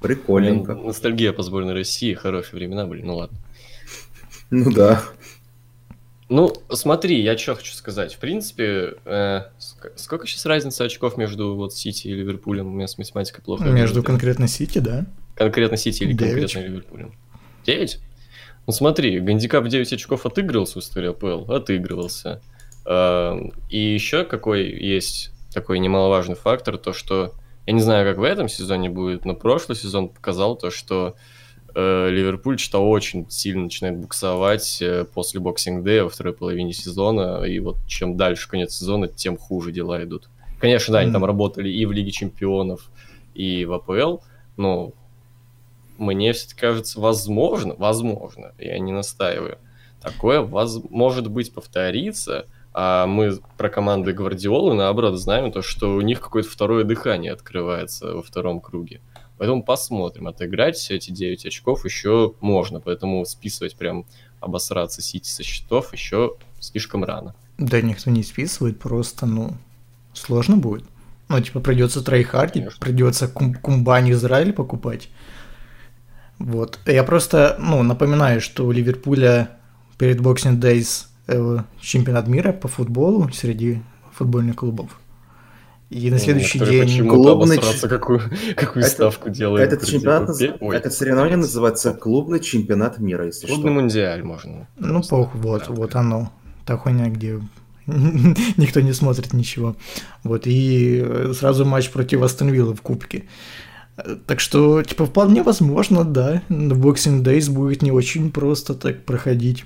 Прикольненько. 0.00 0.74
Ностальгия 0.74 1.32
по 1.32 1.42
сборной 1.42 1.74
России, 1.74 2.14
хорошие 2.14 2.56
времена 2.58 2.86
были, 2.86 3.02
ну 3.02 3.16
ладно. 3.16 3.38
Ну 4.50 4.72
да. 4.72 5.02
Ну, 6.32 6.52
смотри, 6.70 7.20
я 7.20 7.36
что 7.36 7.54
хочу 7.54 7.74
сказать. 7.74 8.14
В 8.14 8.18
принципе, 8.18 8.94
э, 9.04 9.42
ск- 9.58 9.92
сколько 9.96 10.26
сейчас 10.26 10.46
разница 10.46 10.84
очков 10.84 11.16
между 11.18 11.54
вот 11.54 11.74
Сити 11.74 12.08
и 12.08 12.14
Ливерпулем? 12.14 12.68
У 12.68 12.70
меня 12.70 12.86
с 12.88 12.96
математикой 12.96 13.44
плохо. 13.44 13.64
Между 13.64 13.96
работает. 13.96 14.06
конкретно 14.06 14.48
Сити, 14.48 14.78
да. 14.78 15.04
Конкретно 15.34 15.76
Сити 15.76 16.04
или 16.04 16.14
Девять. 16.14 16.52
конкретно 16.52 16.68
Ливерпулем? 16.68 17.14
9? 17.66 17.98
Ну 18.66 18.72
смотри, 18.72 19.20
Гандикап 19.20 19.68
9 19.68 19.92
очков 19.92 20.24
отыгрывался 20.24 20.78
в 20.80 20.82
истории 20.82 21.10
АПЛ? 21.10 21.52
Отыгрывался. 21.52 22.40
А, 22.86 23.36
И 23.68 23.78
еще 23.78 24.24
какой 24.24 24.68
есть 24.70 25.32
такой 25.52 25.80
немаловажный 25.80 26.36
фактор, 26.36 26.78
то 26.78 26.94
что, 26.94 27.34
я 27.66 27.74
не 27.74 27.80
знаю, 27.82 28.08
как 28.08 28.16
в 28.18 28.22
этом 28.22 28.48
сезоне 28.48 28.88
будет, 28.88 29.26
но 29.26 29.34
прошлый 29.34 29.76
сезон 29.76 30.08
показал 30.08 30.56
то, 30.56 30.70
что 30.70 31.08
э, 31.08 31.20
Ливерпуль 31.80 32.58
что 32.58 32.88
очень 32.88 33.30
сильно 33.30 33.62
начинает 33.64 33.96
буксовать 33.98 34.78
э, 34.82 35.04
после 35.04 35.40
Boxing 35.40 35.82
Day 35.84 35.96
я 35.96 36.04
во 36.04 36.10
второй 36.10 36.32
половине 36.34 36.72
сезона, 36.72 37.42
и 37.44 37.58
вот 37.60 37.76
чем 37.86 38.16
дальше 38.16 38.48
конец 38.48 38.74
сезона, 38.74 39.08
тем 39.08 39.36
хуже 39.36 39.72
дела 39.72 40.02
идут. 40.04 40.28
Конечно, 40.60 40.92
да, 40.92 40.98
они 41.00 41.08
Мгм. 41.08 41.14
там 41.14 41.24
работали 41.24 41.68
и 41.70 41.84
в 41.86 41.92
Лиге 41.92 42.10
Чемпионов, 42.10 42.90
и 43.34 43.64
в 43.64 43.72
АПЛ, 43.72 44.18
но 44.56 44.92
мне 45.98 46.32
все-таки 46.32 46.60
кажется, 46.60 47.00
возможно, 47.00 47.74
возможно, 47.78 48.52
я 48.58 48.78
не 48.78 48.92
настаиваю, 48.92 49.58
такое 50.00 50.40
воз- 50.40 50.82
может 50.90 51.28
быть 51.28 51.52
повторится, 51.52 52.46
а 52.74 53.06
мы 53.06 53.38
про 53.56 53.68
команды 53.68 54.12
Гвардиолы, 54.12 54.74
наоборот, 54.74 55.18
знаем 55.20 55.52
то, 55.52 55.62
что 55.62 55.94
у 55.94 56.00
них 56.00 56.20
какое-то 56.20 56.48
второе 56.48 56.84
дыхание 56.84 57.32
открывается 57.32 58.14
во 58.14 58.22
втором 58.22 58.60
круге. 58.60 59.00
Поэтому 59.42 59.64
посмотрим. 59.64 60.28
Отыграть 60.28 60.76
все 60.76 60.94
эти 60.94 61.10
9 61.10 61.46
очков 61.46 61.84
еще 61.84 62.34
можно, 62.40 62.78
поэтому 62.78 63.24
списывать 63.24 63.74
прям 63.74 64.06
обосраться 64.38 65.02
Сити 65.02 65.28
со 65.28 65.42
счетов 65.42 65.92
еще 65.92 66.36
слишком 66.60 67.02
рано. 67.02 67.34
Да 67.58 67.80
никто 67.80 68.12
не 68.12 68.22
списывает, 68.22 68.78
просто, 68.78 69.26
ну, 69.26 69.54
сложно 70.12 70.58
будет. 70.58 70.84
Ну, 71.28 71.40
типа, 71.40 71.58
придется 71.58 72.02
трайхардить, 72.04 72.62
Конечно. 72.62 72.78
придется 72.80 73.26
кум- 73.26 73.54
Кумбань 73.54 74.12
Израиль 74.12 74.52
покупать. 74.52 75.08
Вот. 76.38 76.78
Я 76.86 77.02
просто, 77.02 77.56
ну, 77.58 77.82
напоминаю, 77.82 78.40
что 78.40 78.64
у 78.64 78.70
Ливерпуля 78.70 79.50
перед 79.98 80.20
Boxing 80.20 80.60
Days 80.60 81.06
э, 81.26 81.64
чемпионат 81.80 82.28
мира 82.28 82.52
по 82.52 82.68
футболу 82.68 83.28
среди 83.32 83.82
футбольных 84.12 84.54
клубов. 84.54 85.00
И 85.92 86.10
на 86.10 86.18
следующий 86.18 86.58
Некоторые 86.58 86.86
день... 86.86 87.06
клубный 87.08 87.56
обосраться, 87.58 87.88
какую, 87.88 88.20
какую 88.56 88.82
Это- 88.84 88.92
ставку 88.92 89.28
делают. 89.30 89.72
Этот 89.72 89.86
чемпионат, 89.86 90.30
наз- 90.30 90.56
ой, 90.60 90.76
это 90.76 90.90
соревнование 90.90 91.36
называется 91.36 91.92
клубный 91.92 92.40
чемпионат 92.40 92.98
мира, 92.98 93.26
если 93.26 93.46
Клубный 93.46 93.70
что. 93.72 93.80
мундиаль 93.80 94.22
можно. 94.22 94.68
Ну, 94.78 95.02
похуй, 95.02 95.40
вот, 95.40 95.62
кратко. 95.64 95.74
вот 95.74 95.94
оно. 95.94 96.32
Та 96.64 96.76
хуйня, 96.78 97.08
где 97.10 97.40
никто 97.86 98.80
не 98.80 98.92
смотрит 98.92 99.32
ничего. 99.34 99.76
Вот, 100.24 100.46
и 100.46 101.02
э, 101.04 101.32
сразу 101.38 101.64
матч 101.64 101.90
против 101.90 102.22
Астон 102.22 102.48
Виллы 102.48 102.74
в 102.74 102.80
Кубке. 102.80 103.24
Так 104.26 104.40
что, 104.40 104.82
типа, 104.82 105.04
вполне 105.04 105.42
возможно, 105.42 106.04
да, 106.04 106.40
на 106.48 106.72
Boxing 106.72 107.22
Days 107.22 107.50
будет 107.50 107.82
не 107.82 107.90
очень 107.92 108.32
просто 108.32 108.74
так 108.74 109.04
проходить. 109.04 109.64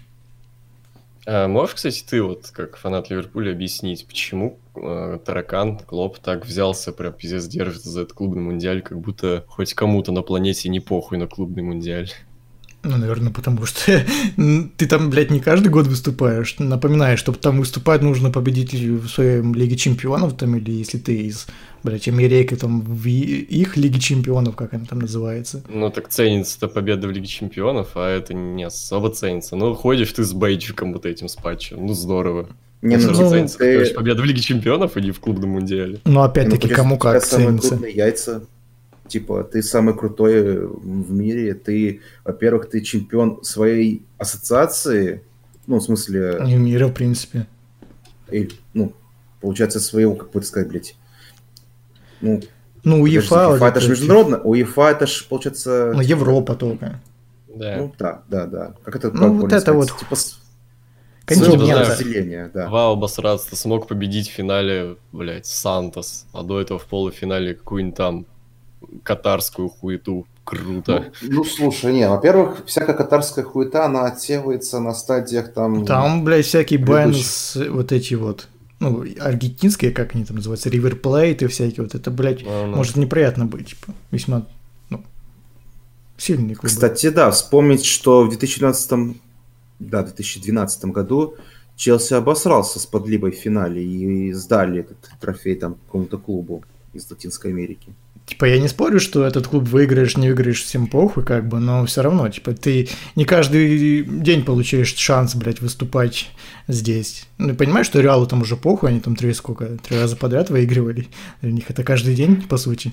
А 1.26 1.48
можешь, 1.48 1.74
кстати, 1.74 2.04
ты 2.08 2.22
вот 2.22 2.50
как 2.52 2.76
фанат 2.76 3.10
Ливерпуля 3.10 3.50
объяснить, 3.50 4.06
почему 4.06 4.60
э, 4.76 5.18
таракан 5.24 5.78
Клоп 5.78 6.18
так 6.18 6.46
взялся, 6.46 6.92
прям 6.92 7.12
пиздец 7.12 7.46
держится 7.46 7.90
за 7.90 8.02
этот 8.02 8.14
клубный 8.14 8.42
мундиаль, 8.42 8.80
как 8.80 9.00
будто 9.00 9.44
хоть 9.48 9.74
кому-то 9.74 10.12
на 10.12 10.22
планете 10.22 10.68
не 10.68 10.78
похуй 10.78 11.18
на 11.18 11.26
клубный 11.26 11.64
мундиаль. 11.64 12.12
Ну, 12.84 12.96
наверное, 12.96 13.32
потому 13.32 13.66
что 13.66 14.04
ты 14.36 14.86
там, 14.86 15.10
блядь, 15.10 15.32
не 15.32 15.40
каждый 15.40 15.68
год 15.68 15.88
выступаешь. 15.88 16.54
Напоминаю, 16.60 17.18
чтобы 17.18 17.38
там 17.38 17.58
выступать, 17.58 18.02
нужно 18.02 18.30
победить 18.30 18.72
в 18.72 19.08
своей 19.08 19.42
Лиге 19.42 19.76
Чемпионов, 19.76 20.36
там, 20.36 20.54
или 20.56 20.70
если 20.70 20.98
ты 20.98 21.16
из, 21.22 21.48
блядь, 21.86 22.08
Америки, 22.08 22.54
там, 22.56 22.82
в 22.82 23.06
и- 23.06 23.40
их 23.40 23.76
Лиге 23.76 23.98
Чемпионов, 23.98 24.54
как 24.56 24.74
она 24.74 24.84
там 24.84 25.00
называется. 25.00 25.62
Ну 25.68 25.90
так 25.90 26.08
ценится-то 26.08 26.68
победа 26.68 27.08
в 27.08 27.10
Лиге 27.10 27.26
Чемпионов, 27.26 27.92
а 27.94 28.08
это 28.08 28.34
не 28.34 28.64
особо 28.64 29.10
ценится. 29.10 29.56
Ну 29.56 29.74
ходишь 29.74 30.12
ты 30.12 30.24
с 30.24 30.32
бейджиком 30.32 30.92
вот 30.92 31.06
этим 31.06 31.28
с 31.28 31.36
патчем, 31.36 31.86
ну 31.86 31.94
здорово. 31.94 32.48
Не, 32.82 32.96
ну, 32.98 33.10
ну, 33.12 33.30
ценится, 33.30 33.58
ты- 33.58 33.72
короче, 33.74 33.94
победа 33.94 34.22
в 34.22 34.24
Лиге 34.26 34.40
Чемпионов, 34.40 34.96
а 34.96 35.00
не 35.00 35.10
в 35.10 35.20
клубном 35.20 35.50
мундиале. 35.50 36.00
Но 36.04 36.12
ну, 36.12 36.22
опять-таки, 36.22 36.68
потому 36.68 36.76
кому 36.76 36.98
как 36.98 37.24
самые 37.24 37.48
ценится. 37.48 37.68
крупные 37.70 37.92
яйца. 37.94 38.42
Типа, 39.08 39.44
ты 39.44 39.62
самый 39.62 39.96
крутой 39.96 40.66
в 40.66 41.12
мире. 41.12 41.54
Ты, 41.54 42.00
во-первых, 42.24 42.68
ты 42.68 42.80
чемпион 42.80 43.42
своей 43.44 44.02
ассоциации. 44.18 45.22
Ну, 45.66 45.78
в 45.78 45.82
смысле, 45.82 46.40
Не 46.44 46.56
мира, 46.56 46.88
в 46.88 46.92
принципе. 46.92 47.46
и, 48.30 48.48
ну, 48.74 48.92
получается, 49.40 49.80
своего, 49.80 50.14
как 50.14 50.32
бы 50.32 50.42
сказать, 50.42 50.68
блядь. 50.68 50.96
Ну, 52.20 52.40
Ну, 52.84 53.02
УЕФА... 53.02 53.48
УЕФА 53.48 53.66
это 53.66 53.80
же 53.80 53.90
международно. 53.90 54.38
УЕФА 54.38 54.90
это 54.90 55.06
же, 55.06 55.24
получается... 55.24 55.92
Ну, 55.94 56.00
Европа 56.00 56.54
только. 56.54 57.00
Да. 57.48 57.76
Ну 57.78 57.92
да, 57.98 58.22
да, 58.28 58.46
да. 58.46 58.74
Как 58.84 58.96
это 58.96 59.10
Ну, 59.10 59.40
вот 59.40 59.52
это 59.52 59.60
сказать? 59.60 59.90
вот 59.90 59.98
Типа 59.98 60.16
континент. 61.26 62.52
Да. 62.52 62.68
Вау, 62.68 62.92
обосраться, 62.92 63.50
ты 63.50 63.56
смог 63.56 63.88
победить 63.88 64.28
в 64.28 64.32
финале, 64.32 64.96
блядь, 65.12 65.46
Сантос, 65.46 66.26
а 66.32 66.42
до 66.42 66.60
этого 66.60 66.78
в 66.78 66.86
полуфинале 66.86 67.54
какую-нибудь 67.54 67.96
там 67.96 68.26
катарскую 69.02 69.68
хуету. 69.68 70.26
Круто. 70.44 71.06
Ну, 71.22 71.38
ну, 71.38 71.44
слушай, 71.44 71.92
не, 71.92 72.08
во-первых, 72.08 72.62
всякая 72.66 72.94
катарская 72.94 73.44
хуета, 73.44 73.84
она 73.84 74.06
отсеивается 74.06 74.78
на 74.78 74.94
стадиях 74.94 75.52
там... 75.52 75.84
Там, 75.84 76.22
блядь, 76.22 76.46
всякие. 76.46 76.78
Binance, 76.78 77.68
вот 77.68 77.90
эти 77.90 78.14
вот, 78.14 78.46
ну, 78.78 79.04
аргентинские, 79.20 79.90
как 79.90 80.14
они 80.14 80.24
там 80.24 80.36
называются, 80.36 80.68
Plate 80.68 81.44
и 81.44 81.46
всякие 81.46 81.82
вот, 81.82 81.94
это, 81.94 82.10
блядь, 82.10 82.42
Ну-ну. 82.42 82.76
может 82.76 82.96
неприятно 82.96 83.46
быть, 83.46 83.68
типа, 83.68 83.94
весьма, 84.10 84.46
ну, 84.90 85.02
сильные 86.18 86.56
клубы. 86.56 86.68
Кстати, 86.68 87.08
да, 87.08 87.30
вспомнить, 87.30 87.84
что 87.84 88.24
в 88.24 88.28
2012, 88.28 89.16
да, 89.78 90.02
2012 90.02 90.84
году 90.86 91.36
Челси 91.76 92.14
обосрался 92.14 92.78
с 92.78 92.86
подлибой 92.86 93.32
в 93.32 93.36
финале 93.36 93.84
и 93.84 94.32
сдали 94.32 94.80
этот 94.80 94.98
трофей 95.20 95.54
там 95.56 95.74
какому-то 95.74 96.18
клубу 96.18 96.64
из 96.92 97.10
Латинской 97.10 97.50
Америки. 97.50 97.92
Типа, 98.26 98.44
я 98.46 98.58
не 98.58 98.66
спорю, 98.66 98.98
что 98.98 99.24
этот 99.24 99.46
клуб 99.46 99.68
выиграешь, 99.68 100.16
не 100.16 100.26
выиграешь, 100.26 100.62
всем 100.62 100.88
похуй, 100.88 101.24
как 101.24 101.48
бы, 101.48 101.60
но 101.60 101.86
все 101.86 102.02
равно, 102.02 102.28
типа, 102.28 102.54
ты 102.54 102.88
не 103.14 103.24
каждый 103.24 104.02
день 104.02 104.44
получаешь 104.44 104.96
шанс, 104.96 105.36
блядь, 105.36 105.60
выступать 105.60 106.28
здесь. 106.66 107.28
Ну, 107.38 107.54
понимаешь, 107.54 107.86
что 107.86 108.00
Реалу 108.00 108.26
там 108.26 108.42
уже 108.42 108.56
похуй, 108.56 108.90
они 108.90 108.98
там 108.98 109.14
три 109.14 109.32
сколько, 109.32 109.78
три 109.78 109.96
раза 109.96 110.16
подряд 110.16 110.50
выигрывали. 110.50 111.06
Для 111.40 111.52
них 111.52 111.70
это 111.70 111.84
каждый 111.84 112.16
день, 112.16 112.42
по 112.42 112.56
сути. 112.56 112.92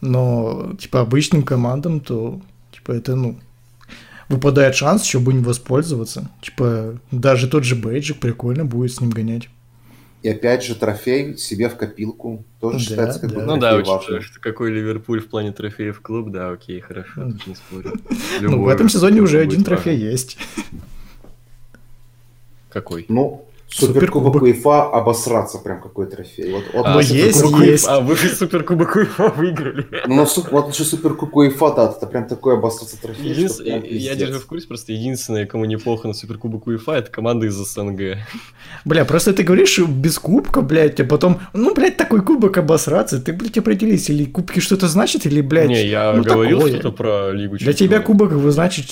Но, 0.00 0.72
типа, 0.80 1.02
обычным 1.02 1.44
командам, 1.44 2.00
то, 2.00 2.40
типа, 2.72 2.90
это, 2.90 3.14
ну, 3.14 3.38
выпадает 4.28 4.74
шанс 4.74 5.04
еще 5.04 5.20
бы 5.20 5.32
не 5.32 5.44
воспользоваться. 5.44 6.28
Типа, 6.42 6.98
даже 7.12 7.46
тот 7.46 7.62
же 7.62 7.76
бейджик 7.76 8.18
прикольно 8.18 8.64
будет 8.64 8.92
с 8.92 9.00
ним 9.00 9.10
гонять. 9.10 9.48
И 10.22 10.28
опять 10.28 10.62
же, 10.62 10.74
трофей 10.74 11.36
себе 11.38 11.68
в 11.70 11.76
копилку 11.76 12.44
тоже 12.60 12.78
Да, 12.78 12.84
считается 12.84 13.20
как 13.20 13.30
да. 13.30 13.36
бы 13.36 13.42
Ну 13.46 13.56
да, 13.56 13.76
учитывая, 13.76 14.20
что 14.20 14.38
какой 14.38 14.70
Ливерпуль 14.70 15.20
в 15.20 15.28
плане 15.28 15.52
трофеев 15.52 16.00
клуб, 16.00 16.30
да, 16.30 16.50
окей, 16.50 16.80
хорошо, 16.80 17.30
тут 17.30 17.46
не 17.46 17.54
спорю. 17.54 17.94
ну, 18.40 18.62
в 18.62 18.68
этом 18.68 18.88
сезоне 18.90 19.22
уже 19.22 19.40
один 19.40 19.64
трофей 19.64 19.96
есть. 19.96 20.36
Какой? 22.68 23.06
Ну, 23.08 23.46
Суперкубок. 23.72 24.34
Суперкубок 24.34 24.42
УЕФА 24.42 24.90
обосраться 24.90 25.58
прям 25.58 25.80
какой 25.80 26.06
трофей. 26.06 26.52
Вот, 26.52 26.64
вот 26.72 26.86
А, 26.86 27.00
есть, 27.00 27.38
Суперкубок 27.38 27.66
есть. 27.66 27.88
А, 27.88 28.00
вы 28.00 28.16
Суперкубок 28.16 28.96
УЕФА 28.96 29.28
выиграли. 29.28 29.86
Ну, 30.06 30.26
вот 30.50 30.72
еще 30.72 30.84
Суперкубок 30.84 31.36
УЕФА, 31.36 31.74
да, 31.74 31.94
это 31.96 32.06
прям 32.06 32.26
такой 32.26 32.54
обосраться 32.54 33.00
трофей, 33.00 33.48
прям 33.64 33.82
я 33.84 34.14
держу 34.16 34.40
в 34.40 34.46
курсе, 34.46 34.66
просто 34.66 34.92
единственное, 34.92 35.46
кому 35.46 35.64
неплохо 35.66 36.08
на 36.08 36.14
Суперкубок 36.14 36.66
УЕФА, 36.66 36.92
это 36.92 37.10
команда 37.10 37.46
из 37.46 37.54
СНГ. 37.54 38.18
Бля, 38.84 39.04
просто 39.04 39.32
ты 39.32 39.42
говоришь 39.44 39.78
без 39.78 40.18
кубка, 40.18 40.62
блядь, 40.62 40.98
а 41.00 41.04
потом, 41.04 41.40
ну, 41.52 41.74
блядь, 41.74 41.96
такой 41.96 42.22
кубок 42.22 42.58
обосраться, 42.58 43.20
ты, 43.20 43.32
блядь, 43.32 43.56
определись, 43.56 44.10
или 44.10 44.24
кубки 44.24 44.60
что-то 44.60 44.88
значит, 44.88 45.26
или, 45.26 45.40
блядь, 45.40 45.68
Не, 45.68 45.86
я 45.86 46.12
ну, 46.12 46.22
говорил 46.24 46.66
что-то 46.66 46.90
про 46.92 47.30
Лигу 47.30 47.56
Для 47.56 47.72
тебя 47.72 47.98
Чемпионов. 47.98 48.30
кубок, 48.30 48.52
значит, 48.52 48.86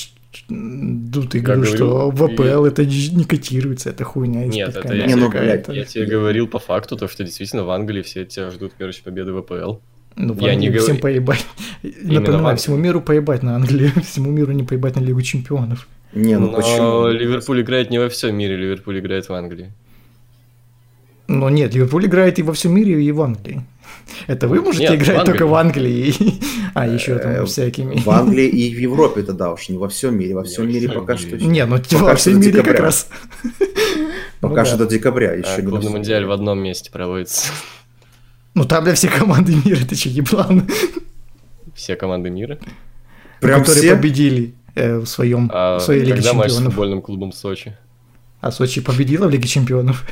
ну, 0.48 1.22
ты 1.22 1.40
говорю, 1.40 1.64
что 1.64 2.10
говорю, 2.10 2.10
в 2.10 2.24
АПЛ 2.24 2.64
это 2.64 2.84
не 2.84 3.24
котируется, 3.24 3.90
это 3.90 4.04
хуйня 4.04 4.46
Нет, 4.46 4.76
это 4.76 4.94
я, 4.94 5.06
Не, 5.06 5.14
ну, 5.14 5.28
тебе- 5.30 5.40
блядь, 5.40 5.68
я 5.68 5.84
тебе 5.84 6.06
говорил 6.06 6.46
по 6.46 6.58
факту, 6.58 6.96
то, 6.96 7.08
что 7.08 7.24
действительно 7.24 7.64
в 7.64 7.70
Англии 7.70 8.02
все 8.02 8.24
тебя 8.24 8.50
ждут, 8.50 8.72
короче, 8.78 9.02
победы 9.02 9.32
в 9.32 9.38
АПЛ. 9.38 9.78
Ну, 10.16 10.34
в 10.34 10.40
я 10.40 10.54
не 10.54 10.68
говорю- 10.68 10.82
всем 10.82 10.98
поебать. 10.98 11.44
Именно 11.82 12.08
в 12.08 12.12
Напоминаю, 12.20 12.56
всему 12.56 12.76
миру 12.76 13.00
поебать 13.00 13.42
на 13.42 13.54
Англию, 13.56 13.90
всему 14.04 14.30
миру 14.30 14.52
не 14.52 14.64
поебать 14.64 14.96
на 14.96 15.00
Лигу 15.00 15.22
Чемпионов. 15.22 15.86
Не, 16.14 16.38
ну 16.38 16.50
Но 16.50 16.56
почему? 16.56 17.08
Ливерпуль 17.08 17.60
играет 17.60 17.90
не 17.90 17.98
во 17.98 18.08
всем 18.08 18.34
мире, 18.36 18.56
Ливерпуль 18.56 18.98
играет 18.98 19.28
в 19.28 19.32
Англии. 19.32 19.72
Но 21.28 21.50
нет, 21.50 21.74
Ливерпуль 21.74 22.06
играет 22.06 22.38
и 22.38 22.42
во 22.42 22.52
всем 22.54 22.74
мире, 22.74 23.02
и 23.02 23.12
в 23.12 23.20
Англии. 23.20 23.60
Это 24.26 24.48
вы 24.48 24.60
можете 24.60 24.88
Нет, 24.88 25.00
в 25.00 25.04
играть 25.04 25.24
только 25.24 25.46
в 25.46 25.54
Англии. 25.54 26.14
А, 26.74 26.86
еще 26.86 27.12
Э, 27.12 27.18
там 27.18 27.46
всякими. 27.46 27.98
В 27.98 28.10
Англии 28.10 28.46
и 28.46 28.74
в 28.74 28.78
Европе 28.78 29.22
тогда 29.22 29.52
уж, 29.52 29.68
не 29.68 29.78
во 29.78 29.88
всем 29.88 30.16
мире. 30.18 30.34
Во 30.34 30.44
всем 30.44 30.68
мире 30.68 30.88
пока 30.88 31.16
что 31.16 31.36
еще. 31.36 31.46
Не, 31.46 31.64
ну 31.66 31.78
во 31.90 32.14
всем 32.14 32.40
мире 32.40 32.62
как 32.62 32.78
раз. 32.78 33.08
Пока 34.40 34.60
Ну 34.60 34.66
что 34.66 34.76
до 34.76 34.86
декабря 34.86 35.30
А 35.30 35.34
еще 35.34 35.62
не 35.62 35.68
клубный 35.68 35.90
мундиаль 35.90 36.24
в 36.24 36.30
одном 36.30 36.60
месте 36.60 36.90
проводится. 36.92 37.50
Ну 38.54 38.64
там 38.64 38.84
для 38.84 38.94
всей 38.94 39.10
команды 39.10 39.54
мира, 39.64 39.84
ты 39.84 39.96
че, 39.96 40.10
еблан? 40.10 40.68
Все 41.74 41.96
команды 41.96 42.30
мира. 42.30 42.58
Прям 43.40 43.60
Которые 43.60 43.82
все? 43.82 43.96
победили 43.96 44.54
э, 44.74 44.98
в 44.98 45.06
своем, 45.06 45.50
А 45.52 45.78
в 45.78 45.82
своей 45.82 46.02
Лиге 46.02 46.14
когда 46.14 46.34
матч 46.34 46.50
с 46.50 46.54
Чемпионов. 46.54 46.72
футбольным 46.74 47.02
клубом 47.02 47.32
Сочи? 47.32 47.76
А 48.40 48.52
Сочи 48.52 48.80
победила 48.80 49.26
в 49.26 49.30
Лиге 49.30 49.48
Чемпионов. 49.48 50.06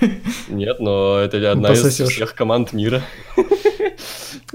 Нет, 0.49 0.81
но 0.81 1.19
это 1.19 1.53
одна 1.53 1.73
из 1.73 1.81
пососёшь. 1.81 2.15
всех 2.15 2.35
команд 2.35 2.73
мира. 2.73 3.03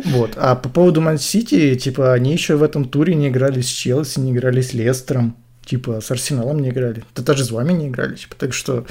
Вот. 0.06 0.32
А 0.38 0.56
по 0.56 0.70
поводу 0.70 1.02
Ман 1.02 1.18
Сити, 1.18 1.76
типа, 1.76 2.14
они 2.14 2.34
еще 2.34 2.56
в 2.56 2.64
этом 2.64 2.86
туре 2.86 3.16
не 3.16 3.30
играли 3.30 3.62
с 3.62 3.68
Челси, 3.68 4.20
не 4.20 4.32
играли 4.32 4.62
с 4.62 4.74
Лестером, 4.74 5.36
типа, 5.66 6.02
с 6.02 6.12
Арсеналом 6.12 6.60
не 6.60 6.70
играли. 6.70 7.04
Да 7.16 7.24
даже 7.24 7.46
с 7.46 7.52
вами 7.52 7.74
не 7.74 7.88
играли, 7.88 8.16
типа, 8.16 8.36
так 8.36 8.54
что... 8.54 8.86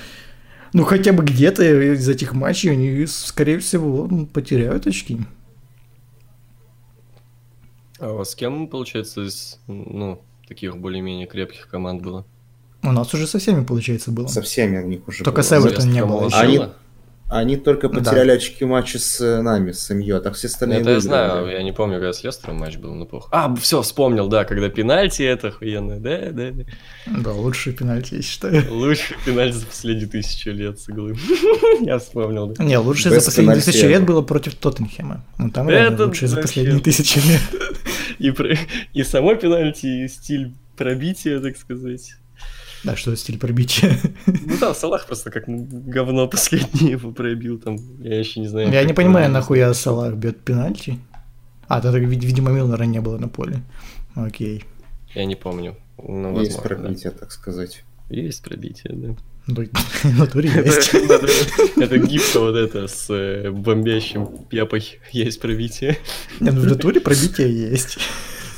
Ну, 0.73 0.85
хотя 0.85 1.13
бы 1.13 1.25
где-то 1.25 1.65
из 1.95 2.09
этих 2.09 2.33
матчей 2.33 2.71
они, 2.71 3.05
скорее 3.07 3.59
всего, 3.59 4.09
потеряют 4.33 4.87
очки. 4.87 5.19
А 7.99 8.23
с 8.25 8.35
кем, 8.35 8.69
получается, 8.69 9.23
из, 9.23 9.59
ну, 9.67 10.23
таких 10.49 10.77
более-менее 10.77 11.27
крепких 11.27 11.69
команд 11.69 12.03
было? 12.03 12.25
У 12.83 12.93
нас 12.93 13.13
уже 13.13 13.27
со 13.27 13.39
всеми, 13.39 13.65
получается, 13.65 14.11
было. 14.11 14.27
Со 14.27 14.41
всеми 14.43 14.79
у 14.79 14.87
них 14.87 15.07
уже 15.07 15.23
Только 15.23 15.43
было. 15.43 15.47
с 15.47 15.53
Эвертон 15.53 15.91
не 15.91 16.05
было 16.05 16.27
еще. 16.27 16.37
Они- 16.37 16.61
Они 17.31 17.57
только 17.57 17.89
Да. 17.89 17.99
потеряли 18.01 18.33
очки 18.33 18.65
в 18.65 18.69
матче 18.69 18.99
с 18.99 19.21
э, 19.21 19.41
нами, 19.41 19.71
с 19.71 19.89
МЮ, 19.95 20.17
а 20.17 20.21
так 20.21 20.35
все 20.35 20.49
остальные 20.49 20.81
Это 20.81 20.91
я 20.91 20.97
выиграли. 20.97 21.09
знаю, 21.29 21.47
я 21.49 21.63
не 21.63 21.73
помню, 21.73 21.95
когда 21.99 22.13
с 22.13 22.25
Лестером 22.25 22.57
матч 22.57 22.77
был, 22.77 22.93
но 22.95 23.07
плохо. 23.07 23.29
А, 23.31 23.55
все, 23.55 23.81
вспомнил, 23.83 24.27
да, 24.27 24.45
когда 24.45 24.69
пенальти 24.69 25.23
это 25.23 25.49
охуенно, 25.49 26.01
да, 26.01 26.31
да, 26.33 26.51
да. 26.51 26.65
Да, 27.07 27.31
лучший 27.33 27.73
пенальти, 27.73 28.15
я 28.17 28.23
считаю. 28.23 28.65
Лучший 28.75 29.17
пенальти 29.25 29.55
за 29.59 29.67
последние 29.67 30.09
тысячу 30.09 30.51
лет 30.51 30.81
с 30.81 30.89
иглы. 30.89 31.17
Я 31.83 31.99
вспомнил, 32.01 32.49
да. 32.49 32.65
Не, 32.65 32.77
Без 32.83 33.03
за 33.05 33.11
последние 33.25 33.57
тысячи 33.57 33.85
лет 33.85 34.05
было 34.05 34.23
против 34.23 34.57
Тоттенхема. 34.57 35.25
Ну, 35.39 35.51
там 35.51 35.69
Это 35.69 36.07
лучшее 36.07 36.29
за 36.29 36.41
последние 36.43 36.81
тысячи 36.81 37.19
лет. 37.19 37.41
И, 38.19 38.33
про- 38.33 38.57
и 38.93 39.03
само 39.05 39.35
пенальти, 39.37 40.05
и 40.05 40.09
стиль 40.09 40.53
пробития, 40.77 41.39
так 41.41 41.57
сказать. 41.57 42.15
Да, 42.85 42.97
что 42.97 43.15
стиль 43.17 43.39
пробития. 43.39 43.99
Ну 44.27 44.57
там 44.59 44.75
Салах 44.75 45.07
просто 45.07 45.31
как 45.31 45.45
говно 45.47 46.29
последнее 46.29 46.93
его 46.93 47.13
пробил, 47.13 47.59
там, 47.59 47.79
я 48.01 48.19
еще 48.19 48.41
не 48.41 48.49
знаю. 48.49 48.71
Я 48.73 48.85
не 48.85 48.93
понимаю, 48.95 49.31
нахуя 49.31 49.73
Салах 49.75 50.15
бьет 50.15 50.41
пенальти. 50.41 50.99
А, 51.69 51.81
тогда, 51.81 51.99
вид- 51.99 52.25
видимо, 52.25 52.51
Милнера 52.51 52.85
не 52.85 53.01
было 53.01 53.19
на 53.19 53.29
поле. 53.29 53.63
Окей. 54.15 54.65
Я 55.15 55.25
не 55.25 55.37
помню. 55.37 55.77
Ну, 55.99 56.41
Есть 56.41 56.57
возможно, 56.57 56.77
да. 56.77 56.83
пробитие, 56.85 57.11
так 57.13 57.31
сказать. 57.33 57.85
Есть 58.09 58.43
пробитие, 58.43 58.93
да. 58.95 59.15
Ну, 59.47 59.65
в 60.03 60.19
натуре 60.19 60.51
есть. 60.51 60.95
Это 61.77 61.99
гифка 61.99 62.41
вот 62.41 62.57
это 62.57 62.89
с 62.89 63.09
э, 63.11 63.51
бомбящим 63.51 64.27
пепой. 64.49 64.99
Есть 65.13 65.41
пробитие. 65.41 65.99
Не, 66.41 66.51
ну 66.51 66.61
в 66.61 66.67
натуре 66.67 67.01
пробитие 67.01 67.71
есть. 67.71 67.99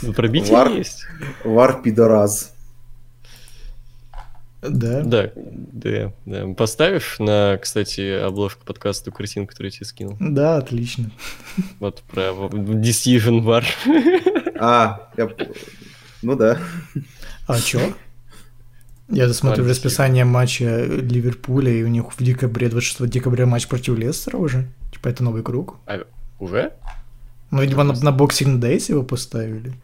Ну, 0.03 0.13
Пробитие 0.13 0.53
Вар. 0.53 0.71
есть. 0.73 1.05
Вар 1.45 1.81
пидораз. 1.83 2.52
Да. 4.63 5.03
Да, 5.03 5.33
да, 5.35 6.13
да. 6.25 6.55
Поставишь 6.55 7.17
на, 7.19 7.59
кстати, 7.61 8.21
обложку 8.21 8.65
подкаста 8.65 9.07
ту 9.07 9.13
картинку, 9.13 9.51
которую 9.51 9.73
я 9.73 9.77
тебе 9.77 9.87
скинул. 9.87 10.17
Да, 10.21 10.57
отлично. 10.57 11.11
Вот 11.81 12.03
про 12.03 12.31
Decision 12.31 13.43
Bar. 13.43 13.65
А, 14.59 15.11
я... 15.17 15.29
ну 16.23 16.37
да. 16.37 16.59
А 17.49 17.61
чё? 17.61 17.81
Я 19.09 19.27
досмотрю 19.27 19.65
Маленький. 19.65 19.71
расписание 19.71 20.25
матча 20.25 20.85
Ливерпуля, 20.85 21.73
и 21.73 21.83
у 21.83 21.89
них 21.89 22.13
в 22.17 22.23
декабре, 22.23 22.69
26 22.69 23.11
декабря 23.11 23.47
матч 23.47 23.67
против 23.67 23.99
Лестера 23.99 24.37
уже. 24.37 24.69
Типа 24.93 25.09
это 25.09 25.25
новый 25.25 25.43
круг. 25.43 25.77
А, 25.87 26.05
уже? 26.39 26.73
Ну, 27.51 27.61
видимо, 27.61 27.83
на, 27.83 27.95
на 27.95 28.17
Boxing 28.17 28.61
Days 28.61 28.91
его 28.91 29.03
поставили. 29.03 29.75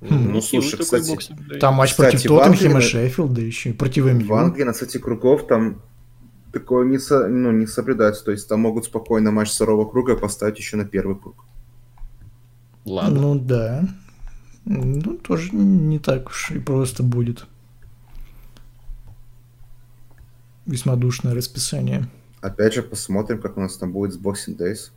Ну, 0.00 0.40
хилый 0.40 0.42
слушай, 0.42 0.78
кстати, 0.78 1.10
боксинг, 1.10 1.40
да. 1.46 1.58
Там 1.58 1.74
матч 1.74 1.90
Кстати, 1.90 2.12
против 2.26 2.30
в 2.30 2.38
Англии 2.40 2.68
на- 2.68 2.80
Шеффилда 2.80 3.40
еще, 3.42 3.70
и 3.70 3.72
против 3.74 4.04
В 4.04 4.12
МЮ. 4.14 4.34
Англии 4.34 4.62
на 4.64 4.72
сайте 4.72 4.98
кругов 4.98 5.46
там 5.46 5.82
такое 6.52 6.86
не, 6.86 6.98
со- 6.98 7.28
ну, 7.28 7.50
не 7.52 7.66
соблюдается. 7.66 8.24
То 8.24 8.30
есть 8.30 8.48
там 8.48 8.60
могут 8.60 8.86
спокойно 8.86 9.30
матч 9.30 9.50
второго 9.52 9.88
круга 9.88 10.16
поставить 10.16 10.58
еще 10.58 10.76
на 10.78 10.86
первый 10.86 11.16
круг. 11.16 11.44
Ладно. 12.86 13.20
Ну 13.20 13.38
да. 13.38 13.86
Ну, 14.64 15.18
тоже 15.18 15.54
не 15.54 15.98
так 15.98 16.28
уж 16.28 16.50
и 16.52 16.58
просто 16.58 17.02
будет. 17.02 17.46
Весьма 20.66 20.96
душное 20.96 21.34
расписание. 21.34 22.08
Опять 22.40 22.74
же, 22.74 22.82
посмотрим, 22.82 23.40
как 23.40 23.56
у 23.56 23.60
нас 23.60 23.76
там 23.76 23.92
будет 23.92 24.14
с 24.14 24.18
Boxing 24.18 24.56
Days. 24.56 24.92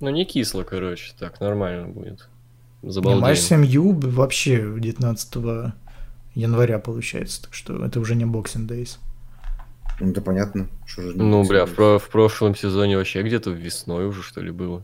Ну, 0.00 0.10
не 0.10 0.24
кисло, 0.24 0.62
короче, 0.62 1.12
так, 1.18 1.40
нормально 1.40 1.88
будет. 1.88 2.28
Забалдеем. 2.82 3.22
матч 3.22 3.38
с 3.40 3.50
МЮ 3.56 3.92
вообще 4.00 4.74
19 4.78 5.72
января 6.34 6.78
получается, 6.78 7.42
так 7.42 7.54
что 7.54 7.84
это 7.84 7.98
уже 8.00 8.14
не 8.14 8.24
Boxing 8.24 8.66
Days. 8.68 8.98
Ну, 10.00 10.12
да 10.12 10.20
понятно. 10.20 10.68
Что 10.86 11.02
же 11.02 11.08
не 11.08 11.14
Ну, 11.24 11.42
бля, 11.46 11.66
в, 11.66 11.70
боксинг? 11.70 11.76
про- 11.76 11.98
в 11.98 12.08
прошлом 12.08 12.54
сезоне 12.54 12.96
вообще 12.96 13.22
где-то 13.22 13.50
весной 13.50 14.06
уже, 14.06 14.22
что 14.22 14.40
ли, 14.40 14.52
было. 14.52 14.82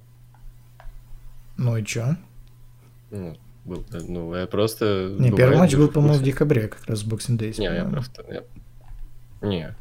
Ну 1.57 1.77
и 1.77 1.85
чё? 1.85 2.17
Ну, 3.13 3.37
был, 3.65 3.85
э, 3.93 3.99
ну, 4.09 4.35
я 4.35 4.47
просто... 4.49 5.15
Не, 5.17 5.31
первый 5.31 5.57
матч 5.59 5.75
был, 5.77 5.89
в 5.89 5.93
по-моему, 5.93 6.19
в 6.19 6.23
декабре, 6.23 6.67
как 6.67 6.85
раз 6.87 7.05
Boxing 7.05 7.39
Days. 7.39 7.61
Не, 7.61 7.67
я 7.67 7.85
просто... 7.85 8.25
я- 8.29 8.43
Не. 9.49 9.77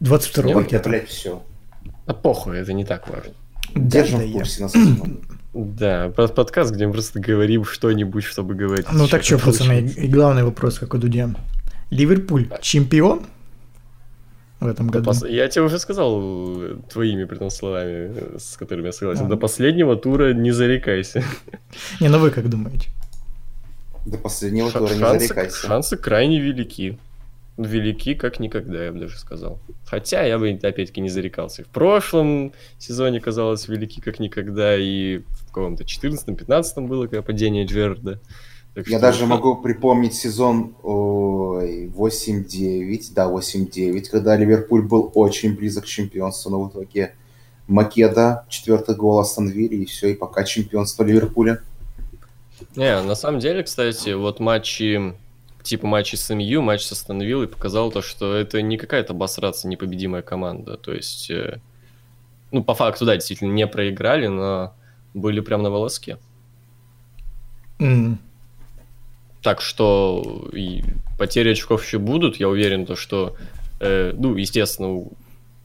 22 0.00 0.52
Вот 0.52 0.70
я, 0.70 0.80
блядь, 0.80 1.08
все. 1.08 1.42
А 2.06 2.12
похуй, 2.12 2.58
это 2.58 2.74
не 2.74 2.84
так 2.84 3.08
важно. 3.08 3.32
Держим 3.74 4.18
в 4.20 4.22
я. 4.24 4.32
курсе 4.34 4.62
на 4.62 4.68
самом 4.68 4.96
деле. 5.00 5.16
Да, 5.54 6.08
про- 6.10 6.26
подкаст, 6.28 6.74
где 6.74 6.86
мы 6.86 6.92
просто 6.92 7.20
говорим 7.20 7.64
что-нибудь, 7.64 8.24
чтобы 8.24 8.54
говорить. 8.54 8.86
Ну 8.92 9.06
так 9.06 9.22
что, 9.22 9.38
пацаны, 9.38 9.86
и 9.96 10.08
главный 10.08 10.42
вопрос, 10.42 10.78
как 10.80 10.94
у 10.94 10.98
Дудя. 10.98 11.30
Ливерпуль 11.90 12.48
чемпион 12.60 13.26
в 14.58 14.66
этом 14.66 14.88
году? 14.88 15.10
пос- 15.10 15.30
Я 15.30 15.46
тебе 15.48 15.64
уже 15.64 15.78
сказал 15.78 16.20
э, 16.60 16.76
твоими 16.92 17.24
при 17.24 17.36
том 17.36 17.50
словами, 17.50 18.10
э, 18.16 18.36
с 18.38 18.56
которыми 18.56 18.86
я 18.86 18.92
согласен. 18.92 19.26
А. 19.26 19.28
До 19.28 19.36
последнего 19.36 19.94
тура 19.94 20.32
не 20.34 20.50
зарекайся. 20.50 21.22
Не, 22.00 22.08
ну 22.08 22.18
вы 22.18 22.30
как 22.30 22.48
думаете? 22.48 22.88
До 24.06 24.18
последнего 24.18 24.70
Ша- 24.70 24.78
тура 24.80 24.92
не 24.94 24.98
шансы, 25.00 25.26
зарекайся. 25.28 25.66
шансы 25.66 25.96
крайне 25.96 26.40
велики. 26.40 26.98
Велики, 27.56 28.14
как 28.14 28.40
никогда, 28.40 28.84
я 28.86 28.92
бы 28.92 28.98
даже 28.98 29.16
сказал. 29.18 29.60
Хотя 29.86 30.24
я 30.24 30.38
бы, 30.38 30.50
опять-таки, 30.50 31.00
не 31.00 31.08
зарекался. 31.08 31.62
В 31.62 31.68
прошлом 31.68 32.52
сезоне 32.78 33.20
казалось 33.20 33.68
велики, 33.68 34.00
как 34.00 34.18
никогда, 34.18 34.76
и 34.76 35.18
в 35.18 35.46
каком-то 35.52 35.84
14-15 35.84 36.86
было 36.88 37.06
когда 37.06 37.22
падение 37.22 37.64
Джерарда. 37.64 38.20
Так 38.74 38.88
Я 38.88 38.98
что- 38.98 39.06
даже 39.06 39.26
могу 39.26 39.54
припомнить 39.54 40.14
сезон 40.14 40.74
ой, 40.82 41.86
8-9, 41.86 43.12
да, 43.14 43.28
8-9, 43.28 44.08
когда 44.10 44.36
Ливерпуль 44.36 44.82
был 44.82 45.12
очень 45.14 45.54
близок 45.54 45.84
к 45.84 45.86
чемпионству, 45.86 46.50
но 46.50 46.60
в 46.64 46.70
итоге 46.70 47.14
Македа, 47.68 48.44
четвертый 48.48 48.96
гол 48.96 49.20
остановили, 49.20 49.76
и 49.76 49.84
все, 49.84 50.08
и 50.10 50.14
пока 50.14 50.42
чемпионство 50.42 51.04
Ливерпуля. 51.04 51.60
Не, 52.74 53.00
на 53.02 53.14
самом 53.14 53.38
деле, 53.38 53.62
кстати, 53.62 54.10
вот 54.14 54.40
матчи, 54.40 55.14
типа 55.64 55.86
матчи 55.88 56.14
с 56.16 56.32
МЮ, 56.32 56.62
матч 56.62 56.82
с 56.82 56.92
Астон 56.92 57.20
Виллой 57.22 57.48
показал 57.48 57.90
то, 57.90 58.02
что 58.02 58.34
это 58.34 58.62
не 58.62 58.76
какая-то 58.76 59.12
обосраться 59.14 59.66
непобедимая 59.66 60.22
команда. 60.22 60.76
То 60.76 60.92
есть, 60.92 61.30
э, 61.30 61.58
ну, 62.52 62.62
по 62.62 62.74
факту, 62.74 63.04
да, 63.06 63.14
действительно, 63.16 63.52
не 63.52 63.66
проиграли, 63.66 64.28
но 64.28 64.74
были 65.14 65.40
прям 65.40 65.62
на 65.62 65.70
волоске. 65.70 66.18
М, 67.80 68.18
Так 69.42 69.60
что 69.60 70.48
и 70.54 70.82
потери 71.18 71.50
очков 71.52 71.84
еще 71.84 71.98
будут, 71.98 72.36
я 72.36 72.48
уверен, 72.48 72.86
то, 72.86 72.96
что, 72.96 73.36
э, 73.80 74.12
ну, 74.16 74.36
естественно, 74.36 74.88
у- 74.92 75.12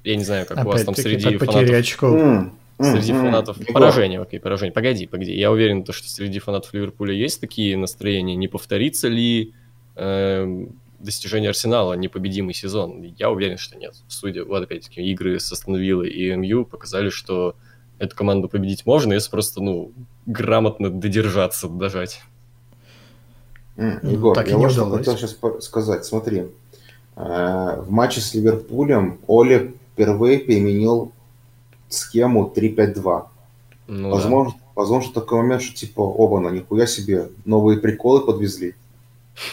я 0.04 0.16
не 0.18 0.24
знаю, 0.24 0.45
как 0.45 0.58
у 0.66 0.70
вас 0.70 0.84
там 0.84 0.95
среди 0.95 1.38
фанатов... 1.38 1.76
очков. 1.80 2.20
М, 2.20 2.52
Среди 2.82 3.12
м, 3.12 3.20
фанатов 3.22 3.58
Егор, 3.60 3.74
поражение, 3.74 4.22
окей, 4.22 4.39
поражение. 4.39 4.72
Погоди, 4.74 5.06
погоди. 5.06 5.34
Я 5.34 5.52
уверен, 5.52 5.84
то, 5.84 5.91
что 5.91 6.08
среди 6.10 6.39
фанатов 6.39 6.74
Ливерпуля 6.74 7.14
есть 7.14 7.41
такие 7.41 7.76
настроения. 7.78 8.36
Не 8.36 8.47
повторится 8.47 9.10
ли 9.10 9.54
эм, 10.00 10.80
достижение 11.00 11.50
Арсенала 11.50 11.93
непобедимый 11.93 12.54
сезон? 12.54 13.04
Я 13.18 13.30
уверен, 13.30 13.58
что 13.58 13.78
нет. 13.78 13.95
Судя, 14.08 14.45
вот 14.45 14.64
опять-таки, 14.64 15.02
игры 15.02 15.39
с 15.39 15.52
Астон 15.52 15.76
Виллой 15.76 16.10
и 16.10 16.36
МЮ 16.36 16.66
показали, 16.66 17.10
что 17.10 17.56
эту 18.00 18.16
команду 18.16 18.47
победить 18.50 18.86
можно, 18.86 19.14
если 19.14 19.30
просто, 19.30 19.62
ну, 19.62 19.91
грамотно 20.26 20.89
додержаться, 20.89 21.68
дожать. 21.68 22.22
Ну, 23.76 23.97
Егор, 24.04 24.36
так 24.36 24.47
я 24.50 24.56
не 24.56 24.66
вот 24.66 24.72
что 24.72 24.89
хотел 24.89 25.18
сейчас 25.18 25.38
сказать. 25.64 26.06
Смотри, 26.06 26.47
э, 27.16 27.82
в 27.82 27.89
матче 27.89 28.20
с 28.20 28.34
Ливерпулем 28.34 29.20
Оли 29.28 29.76
впервые 29.93 30.39
применил 30.39 31.12
схему 31.88 32.52
3-5-2. 32.54 33.28
Ну, 33.88 34.10
да. 34.10 34.16
возможно, 34.16 34.54
возможно, 34.76 35.14
такой 35.14 35.39
момент, 35.39 35.62
что 35.62 35.76
типа, 35.76 36.02
оба, 36.02 36.39
на 36.39 36.50
нихуя 36.50 36.86
себе 36.88 37.30
новые 37.45 37.80
приколы 37.80 38.22
подвезли. 38.22 38.76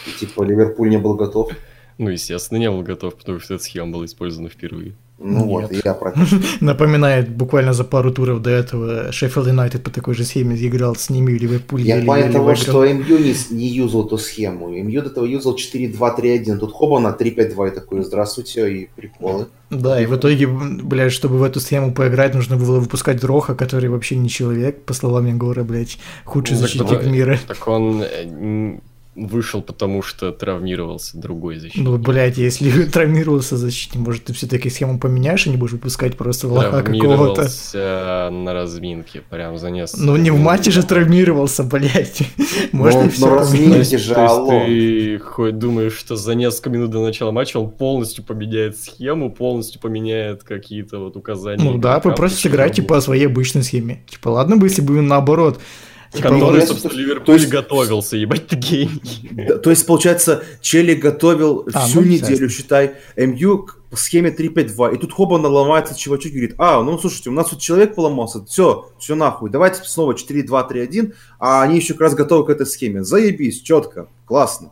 И 0.07 0.19
типа 0.19 0.43
Ливерпуль 0.43 0.89
не 0.89 0.97
был 0.97 1.15
готов. 1.15 1.51
Ну, 1.97 2.09
естественно, 2.09 2.59
не 2.59 2.69
был 2.69 2.83
готов, 2.83 3.15
потому 3.15 3.39
что 3.39 3.55
эта 3.55 3.63
схема 3.63 3.91
была 3.93 4.05
использована 4.05 4.49
впервые. 4.49 4.93
Ну 5.19 5.39
Нет. 5.39 5.45
вот, 5.47 5.71
и 5.71 5.81
я 5.83 5.95
про 5.95 6.13
Напоминает 6.61 7.27
буквально 7.27 7.73
за 7.73 7.83
пару 7.83 8.11
туров 8.11 8.39
до 8.43 8.51
этого 8.51 9.11
Шеффилд 9.11 9.47
Юнайтед 9.47 9.83
по 9.83 9.89
такой 9.89 10.13
же 10.13 10.23
схеме 10.23 10.55
играл 10.55 10.95
с 10.95 11.09
ними, 11.09 11.31
и 11.31 11.39
Ливерпуль 11.39 11.81
Я 11.81 11.95
еле-еле 11.95 12.05
понял 12.07 12.33
того, 12.33 12.45
выиграл. 12.45 12.63
что 12.63 12.85
МЮ 12.85 13.17
не, 13.17 13.33
не 13.49 13.67
юзал 13.67 14.05
эту 14.05 14.19
схему. 14.19 14.69
МЮ 14.69 15.01
до 15.01 15.07
этого 15.09 15.25
юзал 15.25 15.55
4-2-3-1. 15.55 16.57
Тут 16.59 16.71
хоба 16.71 16.99
на 16.99 17.17
3-5-2 17.19 17.67
и 17.67 17.71
такой, 17.73 18.03
здравствуйте, 18.03 18.71
и 18.71 18.89
приколы. 18.95 19.47
Да, 19.71 19.99
и 19.99 20.05
в 20.05 20.15
итоге, 20.15 20.45
блядь, 20.45 21.11
чтобы 21.13 21.39
в 21.39 21.43
эту 21.43 21.59
схему 21.61 21.95
поиграть, 21.95 22.35
нужно 22.35 22.55
было 22.57 22.79
выпускать 22.79 23.23
Роха, 23.23 23.55
который 23.55 23.89
вообще 23.89 24.17
не 24.17 24.29
человек, 24.29 24.83
по 24.83 24.93
словам 24.93 25.25
Егора, 25.25 25.63
блядь, 25.63 25.97
худший 26.25 26.57
Ну, 26.57 26.61
так 26.61 26.69
защитник 26.69 26.89
давай. 26.99 27.09
мира. 27.11 27.39
Так 27.47 27.67
он 27.67 28.03
э, 28.03 28.77
вышел, 29.17 29.61
потому 29.61 30.01
что 30.01 30.31
травмировался 30.31 31.17
другой 31.17 31.57
защитник. 31.57 31.83
Ну, 31.83 31.97
блядь, 31.97 32.37
если 32.37 32.83
травмировался 32.93 33.57
защитник, 33.57 34.05
может, 34.05 34.25
ты 34.25 34.33
все-таки 34.33 34.69
схему 34.69 34.99
поменяешь 34.99 35.47
и 35.47 35.49
не 35.49 35.57
будешь 35.57 35.73
выпускать 35.73 36.15
просто 36.15 36.47
лоха 36.47 36.83
какого-то. 36.83 37.49
На 38.31 38.53
разминке, 38.53 39.21
прям 39.21 39.57
за 39.57 39.71
несколько. 39.71 40.03
Ну, 40.03 40.15
не 40.17 40.29
в 40.29 40.39
матче 40.39 40.71
же 40.71 40.83
травмировался, 40.83 41.63
блядь. 41.63 42.21
Можно 42.71 43.03
Ну, 43.03 43.09
все 43.09 43.27
ну, 43.27 43.75
есть, 43.75 43.97
же, 43.97 44.15
ты 44.15 45.19
хоть 45.19 45.57
думаешь, 45.57 45.93
что 45.93 46.15
за 46.15 46.35
несколько 46.35 46.69
минут 46.69 46.91
до 46.91 47.03
начала 47.03 47.31
матча 47.31 47.57
он 47.57 47.71
полностью 47.71 48.23
поменяет 48.23 48.77
схему, 48.77 49.31
полностью 49.31 49.81
поменяет 49.81 50.43
какие-то 50.43 50.99
вот 50.99 51.15
указания. 51.15 51.63
Ну 51.63 51.77
да, 51.77 51.95
вы 51.95 51.99
игрокам, 51.99 52.15
просто 52.15 52.39
чтобы 52.39 52.51
сыграйте 52.53 52.81
было. 52.81 52.89
по 52.89 53.01
своей 53.01 53.25
обычной 53.25 53.63
схеме. 53.63 54.03
Типа, 54.07 54.29
ладно 54.29 54.57
бы, 54.57 54.67
если 54.67 54.81
бы 54.81 55.01
наоборот. 55.01 55.59
Типа, 56.13 56.29
Который, 56.29 56.65
собственно, 56.65 56.93
то 56.93 56.99
Ливерпуль 56.99 57.35
есть- 57.35 57.49
готовился, 57.49 58.17
ебать 58.17 58.47
ты 58.47 58.55
гений. 58.55 59.01
Да, 59.31 59.57
то 59.57 59.69
есть, 59.69 59.85
получается, 59.85 60.43
Челик 60.61 60.99
готовил 60.99 61.67
А, 61.73 61.85
всю 61.85 62.01
ну, 62.01 62.07
неделю, 62.07 62.49
считай, 62.49 62.93
МЮ 63.17 63.63
к 63.63 63.77
схеме 63.93 64.29
3-5-2, 64.31 64.95
и 64.95 64.97
тут 64.97 65.11
хоба 65.11 65.37
наломается 65.37 65.97
чувачок 65.97 66.31
и 66.31 66.35
говорит, 66.35 66.55
а, 66.57 66.81
ну 66.81 66.97
слушайте, 66.97 67.29
у 67.29 67.33
нас 67.33 67.49
тут 67.49 67.59
человек 67.59 67.95
поломался, 67.95 68.43
все, 68.45 68.89
все 68.99 69.15
нахуй, 69.15 69.49
давайте 69.49 69.83
снова 69.83 70.13
4-2-3-1, 70.13 71.13
а 71.39 71.61
они 71.61 71.77
еще 71.77 71.93
как 71.93 72.01
раз 72.01 72.15
готовы 72.15 72.45
к 72.45 72.49
этой 72.49 72.65
схеме. 72.65 73.03
Заебись, 73.03 73.61
четко, 73.61 74.07
классно. 74.25 74.71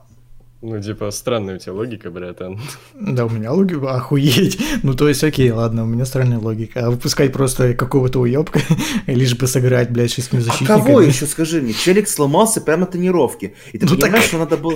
Ну, 0.68 0.82
типа, 0.82 1.12
странная 1.12 1.56
у 1.56 1.60
тебя 1.60 1.74
логика, 1.74 2.10
братан. 2.10 2.60
Да, 2.96 3.26
у 3.26 3.30
меня 3.30 3.52
логика, 3.52 3.94
охуеть. 3.96 4.60
Ну, 4.84 4.94
то 4.96 5.08
есть, 5.08 5.24
окей, 5.24 5.52
ладно, 5.52 5.84
у 5.84 5.86
меня 5.86 6.06
странная 6.06 6.40
логика. 6.40 6.88
А 6.88 6.90
выпускать 6.90 7.32
просто 7.34 7.74
какого-то 7.76 8.20
уебка, 8.20 8.60
лишь 9.08 9.36
бы 9.38 9.46
сыграть, 9.48 9.92
блядь, 9.92 10.12
шестью 10.12 10.40
А 10.40 10.42
защитниками. 10.42 10.80
кого 10.82 11.02
еще, 11.02 11.28
скажи 11.28 11.62
мне? 11.62 11.74
Челик 11.74 12.08
сломался 12.10 12.62
прямо 12.62 12.82
на 12.82 12.86
тренировке. 12.88 13.54
И 13.74 13.78
ты 13.78 13.86
Ну 13.86 13.92
понимаешь, 13.96 14.24
так- 14.24 14.24
что 14.30 14.38
надо 14.40 14.58
было... 14.58 14.74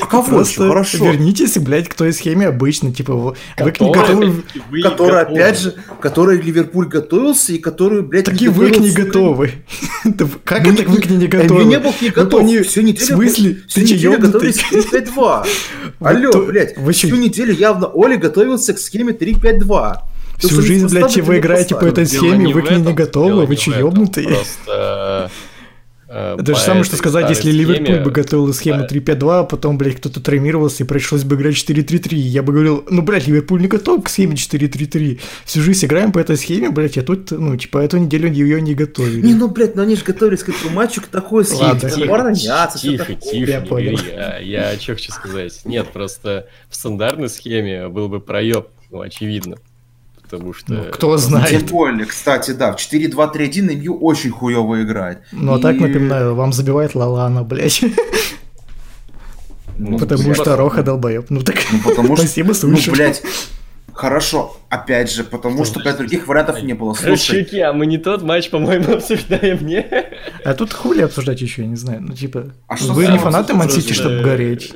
А 0.00 0.06
кого 0.06 0.22
Просто 0.24 0.62
еще? 0.64 0.68
Хорошо. 0.68 1.04
вернитесь, 1.04 1.56
блядь, 1.58 1.88
к 1.88 1.94
той 1.94 2.12
схеме 2.12 2.46
обычно, 2.48 2.92
типа, 2.92 3.14
вы 3.14 3.34
вы 3.58 3.72
к 3.72 3.80
ней 3.80 3.92
Который, 3.92 4.26
готовы, 4.28 4.42
Которая, 4.82 5.24
готовы. 5.24 5.40
опять 5.40 5.60
же, 5.60 5.74
которой 6.00 6.40
Ливерпуль 6.40 6.86
готовился, 6.88 7.52
и 7.52 7.58
которую, 7.58 8.02
блядь, 8.02 8.24
так 8.24 8.40
и 8.40 8.48
вы 8.48 8.70
к 8.70 8.78
ней 8.78 8.90
готовы. 8.92 9.52
В- 10.04 10.38
Как 10.44 10.66
это 10.66 10.82
вы 10.88 11.00
к 11.00 11.06
ней 11.08 11.16
не 11.18 11.24
МЮ 11.26 11.30
готовы? 11.30 11.64
не 11.64 11.78
был 11.78 11.92
к 11.92 12.02
ней 12.02 12.10
готов. 12.10 12.42
Всю 12.66 12.80
В 12.80 12.84
неделю, 12.84 13.06
смысле? 13.06 13.62
всю 13.68 13.80
Ты 13.80 13.86
че, 13.98 14.16
готовились 14.18 14.58
к 14.58 14.72
3-5-2. 14.72 15.46
Вы 16.00 16.08
Алло, 16.10 16.46
блядь, 16.46 16.74
всю 16.92 17.16
неделю 17.16 17.54
явно 17.54 17.86
Оля 17.86 18.16
готовился 18.16 18.74
к 18.74 18.78
схеме 18.78 19.12
3-5-2. 19.12 19.94
Ты 20.40 20.48
Всю 20.48 20.60
жизнь, 20.62 20.86
блядь, 20.88 21.16
вы 21.18 21.38
играете 21.38 21.74
по 21.74 21.84
этой 21.84 22.06
схеме, 22.06 22.52
вы 22.52 22.60
в 22.60 22.64
к 22.64 22.70
ней 22.70 22.80
не 22.80 22.92
готовы, 22.92 23.46
вы 23.46 23.56
че, 23.56 23.70
в 23.72 23.78
ёбнутые? 23.78 24.28
Просто... 24.28 25.30
э, 26.08 26.36
Это 26.38 26.54
же 26.54 26.60
самое, 26.60 26.84
что 26.84 26.96
сказать, 26.96 27.28
если 27.28 27.50
Ливерпуль 27.50 28.00
бы 28.00 28.10
готовил 28.10 28.52
схему 28.52 28.80
Да. 28.80 28.86
3-5-2, 28.86 29.40
а 29.40 29.44
потом, 29.44 29.78
блядь, 29.78 29.96
кто-то 29.96 30.20
травмировался 30.20 30.84
и 30.84 30.86
пришлось 30.86 31.24
бы 31.24 31.36
играть 31.36 31.54
4-3-3. 31.54 32.14
Я 32.14 32.42
бы 32.42 32.52
говорил, 32.52 32.84
ну, 32.88 33.02
блядь, 33.02 33.26
Ливерпуль 33.26 33.60
не 33.60 33.68
готов 33.68 34.04
к 34.04 34.08
схеме 34.08 34.34
4-3-3. 34.36 35.20
Всю 35.44 35.60
жизнь 35.60 35.86
играем 35.86 36.12
по 36.12 36.18
этой 36.18 36.36
схеме, 36.36 36.70
блядь, 36.70 36.98
а 36.98 37.02
тут, 37.02 37.30
ну, 37.30 37.56
типа, 37.56 37.78
эту 37.78 37.98
неделю 37.98 38.30
ее 38.30 38.60
не 38.60 38.74
готовили. 38.74 39.26
Не, 39.26 39.34
ну, 39.34 39.48
блядь, 39.48 39.74
ну 39.76 39.82
они 39.82 39.96
же 39.96 40.04
готовились 40.04 40.42
к 40.42 40.48
этому 40.48 40.70
матчу, 40.74 41.00
к 41.00 41.06
такой 41.06 41.44
схеме. 41.44 41.78
Тихо, 41.80 41.88
всё 42.76 42.90
тихо, 42.90 43.04
такое. 43.04 43.16
тихо, 43.20 43.50
Я 43.50 43.60
понял. 43.60 43.98
Я, 44.06 44.38
я 44.38 44.78
что 44.80 44.94
хочу 44.94 45.12
сказать? 45.12 45.60
Нет, 45.64 45.88
просто 45.92 46.46
в 46.68 46.76
стандартной 46.76 47.28
схеме 47.28 47.88
был 47.88 48.08
бы 48.08 48.20
проеб, 48.20 48.68
ну, 48.90 49.00
очевидно. 49.00 49.56
Потому 50.28 50.52
что... 50.52 50.72
Ну, 50.72 50.84
кто 50.90 51.08
Тем 51.16 51.18
знает. 51.18 51.70
более, 51.70 52.04
кстати, 52.06 52.50
да, 52.50 52.72
в 52.72 52.76
4-2-3-1 52.76 53.76
МЮ 53.76 53.96
очень 54.00 54.30
хуево 54.30 54.82
играет. 54.82 55.18
Ну, 55.32 55.54
а 55.54 55.58
так, 55.58 55.76
И- 55.76 55.80
напоминаю, 55.80 56.34
вам 56.34 56.52
забивает 56.52 56.94
Лалана, 56.94 57.44
блядь. 57.44 57.82
Ну, 59.78 59.98
Потому 59.98 60.24
блядь, 60.24 60.36
что 60.36 60.56
Роха 60.56 60.82
долбоеб. 60.82 61.26
Ну, 61.30 61.42
так, 61.42 61.56
Ну, 61.70 61.78
потому 61.84 62.16
что, 62.16 62.26
спасибо, 62.26 62.48
ну, 62.48 62.54
слышу. 62.54 62.92
блядь, 62.92 63.22
Хорошо, 63.92 64.58
опять 64.68 65.10
же, 65.10 65.24
потому 65.24 65.64
что, 65.64 65.80
блядь, 65.80 65.96
других 65.96 66.26
вариантов 66.28 66.62
не 66.62 66.74
было. 66.74 66.92
Слушай, 66.92 67.44
Короче, 67.44 67.62
а 67.64 67.72
мы 67.72 67.86
не 67.86 67.96
тот 67.96 68.22
матч, 68.22 68.50
по-моему, 68.50 68.92
обсуждаем, 68.96 69.66
не? 69.66 69.86
А 70.44 70.52
тут 70.54 70.74
хули 70.74 71.00
обсуждать 71.00 71.40
еще, 71.40 71.62
я 71.62 71.68
не 71.68 71.76
знаю. 71.76 72.02
Ну, 72.02 72.12
типа, 72.12 72.52
А 72.68 72.76
что 72.76 72.92
вы 72.92 73.06
не 73.06 73.16
фанаты 73.18 73.54
Мансити, 73.54 73.94
чтобы 73.94 74.20
гореть. 74.20 74.74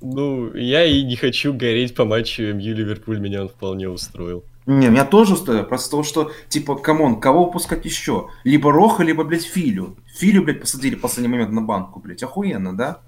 Ну, 0.00 0.54
я 0.54 0.84
и 0.84 1.02
не 1.02 1.16
хочу 1.16 1.52
гореть 1.52 1.94
по 1.94 2.06
матчу 2.06 2.42
МЮ 2.54 2.74
Ливерпуль, 2.74 3.18
меня 3.18 3.42
он 3.42 3.48
вполне 3.48 3.88
устроил. 3.88 4.44
Не, 4.68 4.88
меня 4.88 5.04
тоже 5.06 5.32
устроило. 5.34 5.62
Просто 5.64 5.90
того, 5.92 6.02
что, 6.02 6.30
типа, 6.48 6.76
come 6.76 7.01
on, 7.01 7.20
кого 7.20 7.46
выпускать 7.46 7.84
еще? 7.86 8.28
Либо 8.44 8.70
Роха, 8.70 9.02
либо, 9.02 9.24
блядь, 9.24 9.44
Филю. 9.44 9.96
Филю, 10.14 10.44
блядь, 10.44 10.60
посадили 10.60 10.94
в 10.94 11.00
последний 11.00 11.28
момент 11.32 11.50
на 11.52 11.62
банку, 11.62 12.00
блядь. 12.00 12.22
Охуенно, 12.22 12.76
да? 12.76 12.98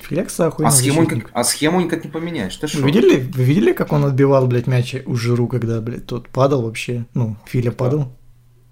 Филекса 0.00 0.44
А 0.44 0.48
охуенный 0.48 0.72
схему, 0.72 0.96
защитник. 0.96 1.16
никак, 1.24 1.30
а 1.32 1.44
схему 1.44 1.80
никак 1.80 2.04
не 2.04 2.10
поменяешь. 2.10 2.54
Ты 2.56 2.66
Вы 2.66 2.68
что? 2.68 2.86
видели, 2.86 3.20
вы 3.32 3.44
видели, 3.44 3.72
как 3.72 3.92
он 3.92 4.04
отбивал, 4.04 4.46
блядь, 4.46 4.66
мяч 4.66 4.94
у 5.06 5.14
Жиру, 5.16 5.46
когда, 5.46 5.80
блядь, 5.80 6.04
тот 6.06 6.28
падал 6.28 6.62
вообще? 6.62 7.06
Ну, 7.14 7.36
Филя 7.46 7.72
падал. 7.72 8.12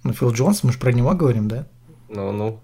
Ну, 0.03 0.12
Фил 0.12 0.32
Джонс, 0.32 0.62
мы 0.64 0.72
же 0.72 0.78
про 0.78 0.92
него 0.92 1.14
говорим, 1.14 1.48
да? 1.48 1.66
Ну-ну. 2.11 2.61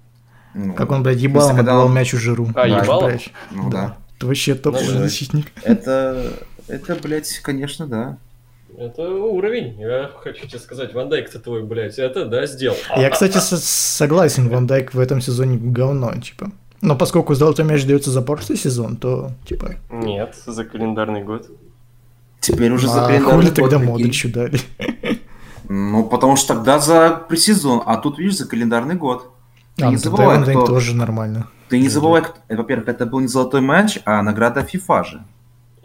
Ну, 0.55 0.75
Как 0.75 0.91
он, 0.91 1.03
блядь, 1.03 1.19
ебалом 1.19 1.57
когда 1.57 1.73
отбивал 1.73 1.87
он- 1.87 1.95
мяч 1.95 2.13
у 2.13 2.19
Жиру. 2.19 2.49
А, 2.55 2.65
Блядь, 2.65 2.85
ебалом? 2.85 3.07
блядь. 3.09 3.31
Ну 3.51 3.71
да. 3.71 3.97
Это 4.19 4.27
вообще 4.27 4.55
топовый 4.55 4.87
Ну 4.87 4.93
да. 4.95 4.99
защитник. 5.01 5.47
Это, 5.63 6.33
это, 6.69 6.95
блядь, 6.97 7.39
конечно, 7.43 7.87
да. 7.87 8.19
Это 8.79 9.09
уровень. 9.09 9.81
Я 9.81 10.11
хочу 10.23 10.47
тебе 10.47 10.59
сказать, 10.59 10.93
Ван 10.93 11.09
Дайк-то 11.09 11.39
твой, 11.39 11.63
блядь, 11.63 11.99
это 11.99 12.27
да, 12.27 12.47
сделал. 12.47 12.77
Я, 12.97 13.09
кстати, 13.11 13.39
со- 13.39 13.57
согласен, 13.57 14.49
Ван 14.49 14.67
Дайк 14.67 14.93
в 14.95 15.01
этом 15.01 15.21
сезоне 15.21 15.57
говно, 15.57 16.13
типа. 16.21 16.51
Но 16.83 16.95
поскольку 16.95 17.35
золотой 17.35 17.65
мяч 17.65 17.85
дается 17.87 18.11
за 18.11 18.21
прошлый 18.21 18.59
сезон, 18.59 18.97
то, 18.97 19.31
типа, 19.49 19.77
Нет, 19.91 20.35
за 20.45 20.65
календарный 20.65 21.23
год. 21.25 21.49
Теперь 22.41 22.71
уже 22.71 22.87
за 22.87 23.05
а 23.05 23.07
календарный 23.09 23.33
хули 23.51 23.61
год, 23.61 23.71
тогда. 23.71 23.79
Модричу 23.79 24.29
дали? 24.29 24.61
Ну, 25.69 26.05
потому 26.05 26.37
что 26.37 26.55
тогда 26.55 26.79
за 26.79 27.11
пресезон, 27.29 27.83
а 27.87 27.97
тут, 27.97 28.19
видишь, 28.19 28.37
за 28.37 28.47
календарный 28.47 28.95
год. 28.95 29.31
Ты 29.77 29.85
А, 29.85 29.89
не 29.89 29.93
ну 29.95 29.99
забывай, 29.99 30.43
кто- 30.43 30.67
тоже 30.67 30.95
нормально. 30.95 31.49
Ты 31.69 31.81
не 31.81 31.89
забывай, 31.89 32.23
кто- 32.23 32.35
во-первых, 32.49 32.89
это 32.89 33.07
был 33.07 33.21
не 33.21 33.27
золотой 33.27 33.63
матч, 33.63 33.99
а 34.05 34.23
награда 34.23 34.61
FIFA 34.61 35.05
же. 35.05 35.25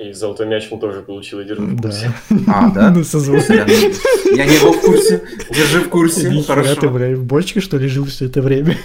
И 0.01 0.13
золотой 0.13 0.47
мяч 0.47 0.67
он 0.71 0.79
тоже 0.79 1.01
получил, 1.01 1.39
и 1.41 1.45
держу 1.45 1.63
в 1.63 1.75
Да. 1.75 1.81
курсе. 1.89 2.11
А, 2.47 2.69
да? 2.71 2.89
Ну, 2.95 3.03
созвон. 3.03 3.39
Я 3.49 4.45
не 4.45 4.59
был 4.63 4.73
в 4.73 4.81
курсе. 4.81 5.21
Держи 5.51 5.81
в 5.81 5.89
курсе. 5.89 6.29
Нихера 6.29 6.63
ты, 6.63 6.69
Хорошо. 6.69 6.89
блядь, 6.89 7.17
в 7.17 7.23
бочке, 7.23 7.59
что 7.61 7.77
ли, 7.77 7.87
жил 7.87 8.05
все 8.05 8.25
это 8.25 8.41
время? 8.41 8.77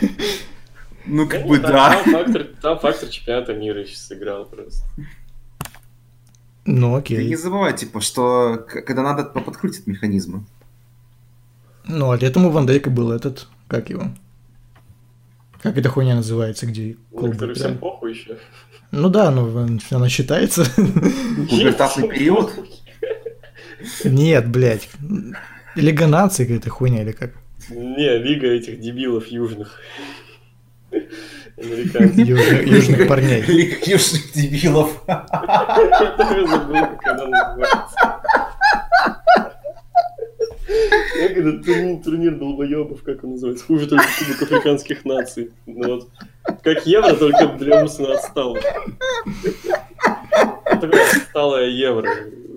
Ну, 1.06 1.26
как 1.28 1.46
бы 1.46 1.58
да. 1.58 2.02
Там 2.60 2.78
фактор, 2.80 3.08
чемпионата 3.08 3.54
мира 3.54 3.80
еще 3.82 3.96
сыграл 3.96 4.44
просто. 4.44 4.82
Ну, 6.64 7.00
Ты 7.00 7.14
не 7.14 7.18
окей. 7.20 7.34
забывай, 7.36 7.76
типа, 7.76 8.00
что 8.00 8.66
когда 8.84 9.02
надо, 9.02 9.22
то 9.24 9.40
подкрутить 9.40 9.86
механизмы. 9.86 10.44
Ну, 11.86 12.10
а 12.10 12.16
летом 12.16 12.46
у 12.46 12.50
Ван 12.50 12.66
Дейка 12.66 12.90
был 12.90 13.12
этот, 13.12 13.46
как 13.68 13.88
его? 13.88 14.08
Как 15.62 15.76
эта 15.78 15.88
хуйня 15.88 16.14
называется, 16.16 16.66
где 16.66 16.96
клуб 17.10 17.28
Некоторым 17.28 17.54
всем 17.54 17.66
играет? 17.66 17.80
похуй 17.80 18.10
еще. 18.12 18.36
Ну 18.92 19.08
да, 19.08 19.30
ну 19.30 19.42
он- 19.54 19.80
она 19.90 20.08
считается. 20.08 20.64
Пубертатный 20.76 22.08
период. 22.08 22.52
Нет, 24.04 24.48
блядь. 24.48 24.88
Лига 25.74 26.06
наций 26.06 26.46
какая-то 26.46 26.70
хуйня 26.70 27.02
или 27.02 27.12
как? 27.12 27.32
Не, 27.68 28.18
лига 28.18 28.46
этих 28.48 28.80
дебилов 28.80 29.26
южных. 29.28 29.80
Южных, 31.56 32.66
южных 32.66 33.08
парней. 33.08 33.40
Лига 33.42 33.76
южных 33.90 34.32
дебилов. 34.32 35.02
Я 35.08 36.46
забыл, 36.46 36.86
как 37.02 37.06
она 37.06 37.26
называется. 37.26 37.96
Как 41.26 41.36
этот 41.38 41.64
турнир, 41.64 42.02
турнир 42.02 42.38
долбоебов, 42.38 43.02
как 43.02 43.24
он 43.24 43.32
называется? 43.32 43.64
Хуже 43.64 43.88
только 43.88 44.04
Кубок 44.18 44.42
Африканских 44.42 45.04
наций. 45.04 45.50
Ну 45.66 45.88
вот. 45.88 46.08
Как 46.62 46.86
Евро, 46.86 47.14
только 47.14 47.48
для 47.58 47.82
умственно 47.82 48.14
отстало. 48.14 48.60
Такое 50.64 51.04
отсталое 51.04 51.68
Евро, 51.68 52.08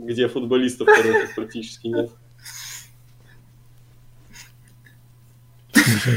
где 0.03 0.27
футболистов 0.27 0.87
хороших 0.87 1.33
практически 1.35 1.87
нет. 1.87 2.11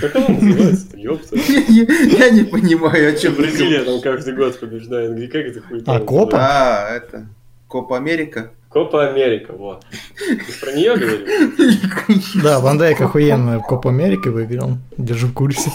Как 0.00 0.16
оно 0.16 0.28
называется? 0.28 0.96
Ёпта. 0.98 1.36
Я 1.36 2.30
не 2.30 2.44
понимаю, 2.44 3.14
о 3.14 3.16
чем 3.16 3.34
Бразилия 3.34 3.82
там 3.84 4.00
каждый 4.02 4.34
год 4.34 4.58
побеждает. 4.60 5.16
Где 5.16 5.28
как 5.28 5.46
это 5.46 5.62
хуйня? 5.62 5.84
А, 5.86 6.00
Копа? 6.00 6.38
А, 6.38 6.96
это... 6.96 7.28
Копа 7.66 7.96
Америка. 7.96 8.52
Копа 8.72 9.06
Америка, 9.06 9.52
вот. 9.52 9.84
Ты 10.18 10.60
про 10.60 10.72
нее 10.72 10.96
говоришь? 10.96 12.42
Да, 12.42 12.58
Ван 12.60 12.78
Дайк 12.78 13.00
охуенно 13.02 13.60
Копа 13.60 13.90
Америки 13.90 14.28
выиграл. 14.28 14.78
Держу 14.96 15.26
в 15.26 15.34
курсе. 15.34 15.70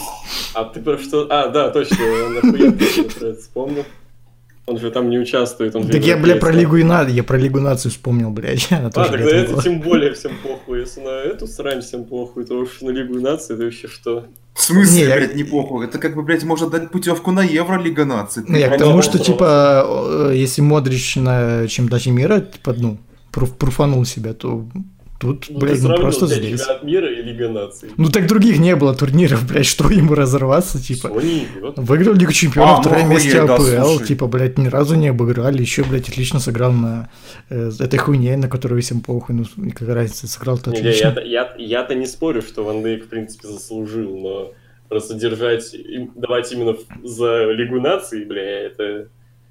А 0.56 0.64
ты 0.64 0.82
про 0.82 0.98
что? 0.98 1.28
А, 1.30 1.50
да, 1.50 1.70
точно, 1.70 1.98
он 2.04 2.38
охуенно 2.38 3.36
вспомнил. 3.36 3.86
Он 4.70 4.78
же 4.78 4.92
там 4.92 5.10
не 5.10 5.18
участвует, 5.18 5.76
он 5.78 5.88
Так 5.88 6.04
я, 6.04 6.18
бля, 6.18 6.36
про. 6.36 6.52
Лигу 6.52 6.76
и 6.76 6.84
надо, 6.84 7.10
я 7.10 7.24
про 7.24 7.38
Лигу 7.38 7.62
наций 7.62 7.90
вспомнил, 7.90 8.32
блядь. 8.32 8.68
Она 8.72 8.88
А, 8.88 8.92
тогда 8.92 9.18
это 9.30 9.54
была. 9.54 9.64
тем 9.64 9.80
более 9.80 10.14
всем 10.14 10.34
похуй. 10.44 10.82
Если 10.82 11.00
на 11.00 11.10
эту 11.24 11.48
срань 11.48 11.80
всем 11.82 12.04
похуй, 12.04 12.46
то 12.46 12.56
уж 12.60 12.82
на 12.82 12.90
Лигу 12.90 13.18
нации 13.22 13.54
это 13.54 13.64
вообще 13.64 13.88
что? 13.88 14.26
В 14.54 14.62
смысле, 14.62 15.02
Не, 15.04 15.08
я- 15.08 15.16
блядь, 15.16 15.36
не 15.36 15.46
похуй? 15.46 15.86
Это 15.86 16.00
как 16.00 16.16
бы, 16.16 16.22
блядь, 16.22 16.44
можно 16.44 16.70
дать 16.70 16.92
путевку 16.92 17.32
на 17.32 17.44
Евро 17.44 17.80
Лига 17.82 18.04
наций. 18.04 18.44
Ну, 18.46 18.58
я 18.58 18.70
к 18.70 18.78
тому, 18.78 19.02
что, 19.02 19.18
типа, 19.20 19.86
э, 20.32 20.36
если 20.36 20.62
Модрич 20.62 21.16
на 21.16 21.66
чемпионате 21.70 22.12
мира, 22.12 22.42
типа, 22.42 22.74
ну, 22.78 22.98
пруф- 23.32 23.54
пруфанул 23.58 24.04
себя, 24.04 24.34
то 24.34 24.66
тут, 25.20 25.46
Ну, 25.50 25.60
блядь, 25.60 25.82
ты 25.82 25.88
ну 25.88 25.98
просто 25.98 26.28
здесь. 26.28 26.60
чемпионат 26.62 26.84
мира 26.84 27.12
и 27.12 27.22
Лига 27.22 27.50
наций. 27.50 27.90
Ну, 27.98 28.10
так 28.10 28.28
других 28.28 28.60
не 28.60 28.76
было 28.76 28.94
турниров, 28.96 29.48
блядь, 29.48 29.66
что 29.66 29.90
ему 29.90 30.14
разорваться, 30.16 30.82
типа. 30.82 31.08
Sony. 31.08 31.46
Выиграл 31.76 32.14
Лигу 32.14 32.32
Чемпионов, 32.32 32.72
А, 32.72 32.76
ну, 32.78 32.82
второе 32.82 33.06
месте 33.06 33.40
охуеть, 33.42 33.72
да, 33.72 33.82
АПЛ, 33.82 33.90
слушай. 33.92 34.08
типа, 34.08 34.28
блядь, 34.28 34.58
ни 34.58 34.68
разу 34.68 34.96
не 34.96 35.08
обыграли, 35.10 35.62
еще, 35.62 35.84
блядь, 35.84 36.08
отлично 36.10 36.40
сыграл 36.40 36.72
на 36.72 37.10
э, 37.50 37.72
этой 37.80 37.98
хуйне, 37.98 38.38
на 38.38 38.48
которую 38.48 38.82
всем 38.82 39.02
похуй, 39.02 39.36
ну, 39.36 39.66
и 39.66 39.72
какая 39.72 39.96
разница, 39.96 40.28
сыграл-то 40.28 40.72
не, 40.72 40.78
отлично. 40.78 41.08
я-то, 41.08 41.22
я, 41.22 41.56
я-то 41.58 41.96
не 41.96 42.06
спорю, 42.06 42.42
что 42.42 42.64
Ван 42.64 42.84
Дейк, 42.84 43.06
в 43.06 43.08
принципе, 43.10 43.48
заслужил, 43.48 44.18
но 44.18 44.52
просто 44.90 45.16
держать, 45.16 45.76
давать 46.16 46.52
именно 46.52 46.76
за 47.04 47.52
Лигу 47.52 47.80
наций, 47.82 48.24
бля, 48.26 48.42
это... 48.68 49.10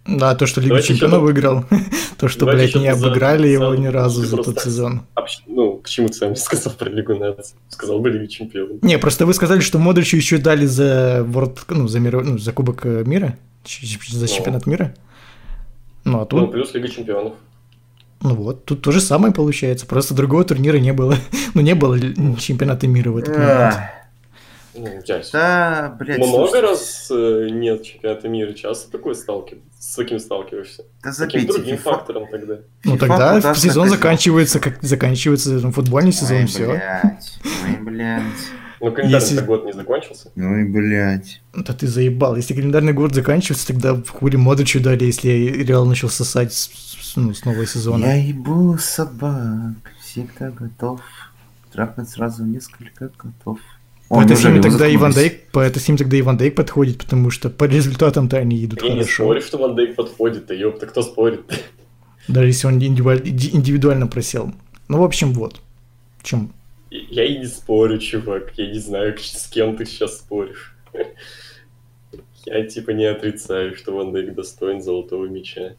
Да, 0.09 0.35
то, 0.35 0.47
что 0.47 0.61
Лигу 0.61 0.71
Давайте 0.75 0.89
Чемпионов 0.95 1.23
выиграл, 1.23 1.65
то, 2.19 2.29
что, 2.29 2.47
блядь, 2.47 2.75
не 2.77 2.87
обыграли 2.89 3.49
его 3.49 3.75
ни 3.75 3.87
разу 3.87 4.25
за 4.25 4.37
тот 4.37 4.61
сезон. 4.61 5.03
Ну, 5.49 5.79
к 5.79 5.89
чему 5.89 6.09
ты 6.09 6.15
сам 6.15 6.31
не 6.31 6.37
сказал 6.37 6.73
про 6.75 6.89
Лигу 6.89 7.15
наций? 7.17 7.55
Сказал 7.69 7.99
бы 7.99 8.11
Лигу 8.11 8.27
чемпионов. 8.29 8.83
Не, 8.83 8.99
просто 8.99 9.27
вы 9.27 9.35
сказали, 9.35 9.61
что 9.61 9.79
Модричу 9.79 10.17
еще 10.17 10.39
дали 10.39 10.67
за 10.67 11.25
World, 11.29 11.59
ну, 11.71 11.89
за, 11.89 11.99
миров- 11.99 12.25
ну, 12.25 12.39
за 12.39 12.53
Кубок 12.53 12.87
э, 12.87 13.03
мира, 13.05 13.37
за 13.67 14.21
Ну. 14.21 14.27
чемпионат 14.29 14.67
мира. 14.67 14.95
Ну, 16.05 16.19
а 16.19 16.21
Ну, 16.21 16.27
тут, 16.27 16.53
плюс 16.53 16.73
Лига 16.75 16.89
чемпионов. 16.89 17.33
ну 18.23 18.35
вот, 18.37 18.65
тут 18.65 18.83
то 18.83 18.93
же 18.93 19.01
самое 19.01 19.35
получается, 19.35 19.87
просто 19.87 20.15
другого 20.15 20.45
турнира 20.45 20.79
не 20.79 20.93
было. 20.93 21.17
Ну, 21.55 21.63
не 21.63 21.75
было 21.75 21.95
ли- 21.95 22.15
чемпионата 22.39 22.87
мира 22.87 23.11
в 23.11 23.17
этот 23.17 23.37
момент. 23.37 23.75
Ну. 24.77 24.89
Да, 25.33 25.97
блядь, 25.99 26.19
Много 26.19 26.49
слушайте, 26.49 26.61
раз 26.61 27.09
э, 27.11 27.49
нет 27.51 27.83
чемпионата 27.83 28.29
мира, 28.29 28.53
часто 28.53 28.91
такое 28.91 29.15
сталкив... 29.15 29.59
с 29.79 29.95
таким 29.97 30.19
сталкиваешься? 30.19 30.85
Да 31.03 31.13
С 31.13 31.17
каким 31.19 31.41
забейте, 31.43 31.59
другим 31.59 31.77
FIFA. 31.77 31.83
фактором 31.83 32.27
тогда? 32.31 32.59
Ну, 32.85 32.95
FIFA 32.95 32.99
тогда 32.99 33.55
сезон 33.55 33.89
заканчивается, 33.89 34.61
как 34.61 34.83
заканчивается 34.83 35.51
ну, 35.53 35.73
футбольный 35.73 36.13
сезон, 36.13 36.39
Ой, 36.39 36.47
все. 36.47 36.67
блядь, 36.67 37.39
ой, 37.65 37.83
блядь. 37.85 38.23
Ну, 38.79 38.93
календарный 38.93 39.27
Если- 39.29 39.41
год 39.45 39.65
не 39.65 39.73
закончился. 39.73 40.31
Ой, 40.37 40.65
блядь. 40.65 41.41
Да 41.55 41.73
ты 41.73 41.87
заебал. 41.87 42.37
Если 42.37 42.53
календарный 42.55 42.93
год 42.93 43.15
заканчивается, 43.15 43.67
тогда 43.69 43.95
в 43.95 44.07
хули 44.11 44.37
Модричу 44.37 44.81
дали, 44.81 45.05
если 45.05 45.29
Реал 45.31 45.87
начал 45.87 46.11
сосать 46.11 46.53
с, 46.53 46.69
с- 47.01 47.17
ну, 47.17 47.33
с 47.33 47.45
нового 47.47 47.67
сезона. 47.67 48.05
Я 48.05 48.15
ебу 48.17 48.77
собак, 48.79 49.73
всегда 50.03 50.51
готов. 50.51 51.01
Трахнуть 51.73 52.09
сразу 52.11 52.45
несколько 52.45 53.09
котов. 53.09 53.59
По 54.09 54.17
О, 54.17 54.23
этой 54.23 54.31
неужели 54.31 54.43
схеме 54.43 54.57
вы 54.57 54.63
тогда 54.63 54.95
Иван 54.95 55.13
заткнулись? 55.13 55.33
Дейк, 55.41 55.51
по 55.51 55.59
этой 55.61 55.79
схеме 55.81 55.99
тогда 55.99 56.21
Иван 56.21 56.37
Дейк 56.37 56.55
подходит, 56.55 56.99
потому 56.99 57.31
что 57.31 57.51
по 57.51 57.65
результатам-то 57.65 58.37
они 58.37 58.65
идут 58.65 58.83
Я 58.83 58.91
не 58.91 58.95
хорошо. 59.01 59.25
спорю, 59.25 59.41
что 59.43 59.59
Ван 59.59 59.75
Дейк 59.75 59.97
подходит, 59.97 60.47
да 60.47 60.55
ёпта, 60.55 60.87
кто 60.87 61.03
спорит? 61.03 61.41
Даже 62.29 62.47
если 62.49 62.67
он 62.69 62.75
индивидуально 62.83 64.07
просел. 64.07 64.53
Ну, 64.89 64.99
в 65.01 65.05
общем, 65.05 65.33
вот. 65.33 65.61
В 66.19 66.25
чем? 66.25 66.53
Я 66.91 67.25
и 67.25 67.39
не 67.39 67.47
спорю, 67.47 67.99
чувак. 67.99 68.53
Я 68.57 68.71
не 68.71 68.79
знаю, 68.79 69.17
с 69.19 69.49
кем 69.49 69.77
ты 69.77 69.85
сейчас 69.85 70.19
споришь. 70.19 70.77
Я 72.45 72.65
типа 72.65 72.93
не 72.93 73.07
отрицаю, 73.07 73.75
что 73.75 73.93
Ван 73.93 74.13
Дейк 74.13 74.35
достоин 74.35 74.81
золотого 74.81 75.27
мяча. 75.27 75.75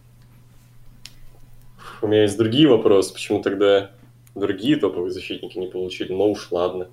У 2.01 2.07
меня 2.07 2.23
есть 2.23 2.37
другие 2.37 2.67
вопросы, 2.67 3.13
почему 3.13 3.41
тогда 3.41 3.91
другие 4.35 4.75
топовые 4.75 5.11
защитники 5.11 5.57
не 5.57 5.67
получили, 5.67 6.11
но 6.11 6.29
уж 6.29 6.51
ладно. 6.51 6.89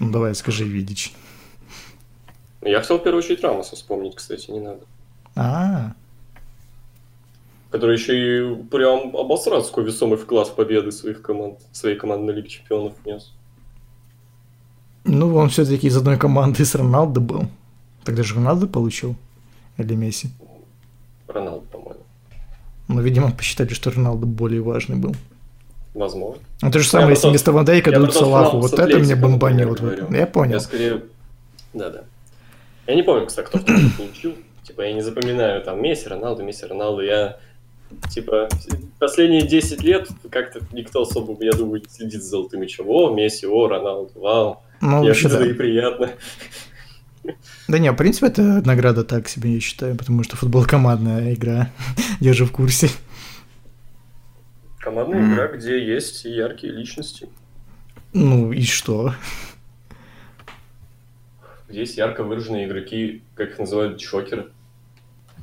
Ну, 0.00 0.10
давай, 0.10 0.34
скажи, 0.34 0.64
Видич. 0.64 1.12
Я 2.62 2.80
хотел 2.80 2.98
в 2.98 3.02
первую 3.02 3.22
очередь 3.22 3.42
Рамоса 3.42 3.76
вспомнить, 3.76 4.14
кстати, 4.14 4.50
не 4.50 4.60
надо. 4.60 4.80
А, 5.34 5.92
который 7.70 7.96
еще 7.96 8.14
и 8.16 8.62
прям 8.64 9.16
обосраться 9.16 9.78
весомый 9.80 10.18
вклад 10.18 10.48
в 10.48 10.54
победы 10.54 10.90
своих 10.90 11.22
команд, 11.22 11.58
своей 11.72 11.96
команды 11.96 12.32
на 12.32 12.36
Лиге 12.36 12.48
Чемпионов 12.48 12.94
внес. 13.04 13.32
Ну, 15.04 15.34
он 15.34 15.48
все-таки 15.48 15.86
из 15.86 15.96
одной 15.96 16.18
команды 16.18 16.64
с 16.64 16.74
Роналдо 16.74 17.20
был. 17.20 17.48
Тогда 18.04 18.22
же 18.22 18.34
Роналдо 18.34 18.66
получил. 18.66 19.16
Или 19.76 19.94
Месси. 19.94 20.30
Роналдо, 21.28 21.66
по-моему. 21.70 22.00
Ну, 22.88 23.00
видимо, 23.00 23.30
посчитали, 23.32 23.72
что 23.74 23.90
Роналдо 23.90 24.26
более 24.26 24.60
важный 24.60 24.96
был. 24.96 25.14
Возможно. 25.98 26.40
Ну, 26.62 26.70
то 26.70 26.78
же 26.78 26.88
самое, 26.88 27.10
если 27.10 27.28
вместо 27.28 27.50
Ван 27.50 27.64
Дейка 27.64 27.90
я 27.90 27.98
дадут 27.98 28.14
Салаху. 28.14 28.58
Вот 28.58 28.72
это 28.72 28.98
мне 28.98 29.16
например, 29.16 29.68
Вот. 29.68 30.10
Я 30.12 30.26
понял. 30.26 30.54
Я 30.54 30.60
скорее... 30.60 31.02
Да-да. 31.74 32.04
Я 32.86 32.94
не 32.94 33.02
помню, 33.02 33.26
кстати, 33.26 33.46
кто 33.48 33.58
получил. 33.58 34.36
Типа, 34.62 34.82
я 34.82 34.92
не 34.92 35.00
запоминаю 35.00 35.62
там 35.62 35.82
Месси, 35.82 36.08
Роналду, 36.08 36.44
Месси, 36.44 36.66
Роналду. 36.66 37.02
Я, 37.02 37.38
типа, 38.10 38.48
последние 39.00 39.42
10 39.42 39.82
лет 39.82 40.08
как-то 40.30 40.60
никто 40.72 41.02
особо, 41.02 41.36
я 41.42 41.52
думаю, 41.52 41.82
не 41.82 41.88
следит 41.88 42.22
за 42.22 42.28
золотым 42.28 42.60
мячом. 42.60 42.86
О, 42.88 43.12
Месси, 43.12 43.46
о, 43.46 43.66
Роналду, 43.66 44.12
вау. 44.14 44.62
Ну, 44.80 45.02
Неожиданно 45.02 45.46
да. 45.46 45.50
и 45.50 45.52
приятно. 45.52 46.10
Да 47.66 47.78
не, 47.78 47.90
в 47.90 47.96
принципе, 47.96 48.28
это 48.28 48.42
награда 48.64 49.02
так 49.02 49.28
себе, 49.28 49.54
я 49.54 49.60
считаю, 49.60 49.96
потому 49.96 50.22
что 50.22 50.36
футбол 50.36 50.64
командная 50.64 51.34
игра. 51.34 51.70
Держу 52.20 52.46
в 52.46 52.52
курсе. 52.52 52.88
Командная 54.80 55.20
Мгм. 55.20 55.34
игра, 55.34 55.48
где 55.48 55.84
есть 55.84 56.24
яркие 56.24 56.72
личности. 56.72 57.28
Ну 58.12 58.52
и 58.52 58.62
что? 58.62 59.12
Где 61.68 61.80
есть 61.80 61.96
ярко 61.98 62.22
выраженные 62.24 62.66
игроки, 62.66 63.22
как 63.34 63.50
их 63.50 63.58
называют, 63.58 64.00
джокеры. 64.00 64.48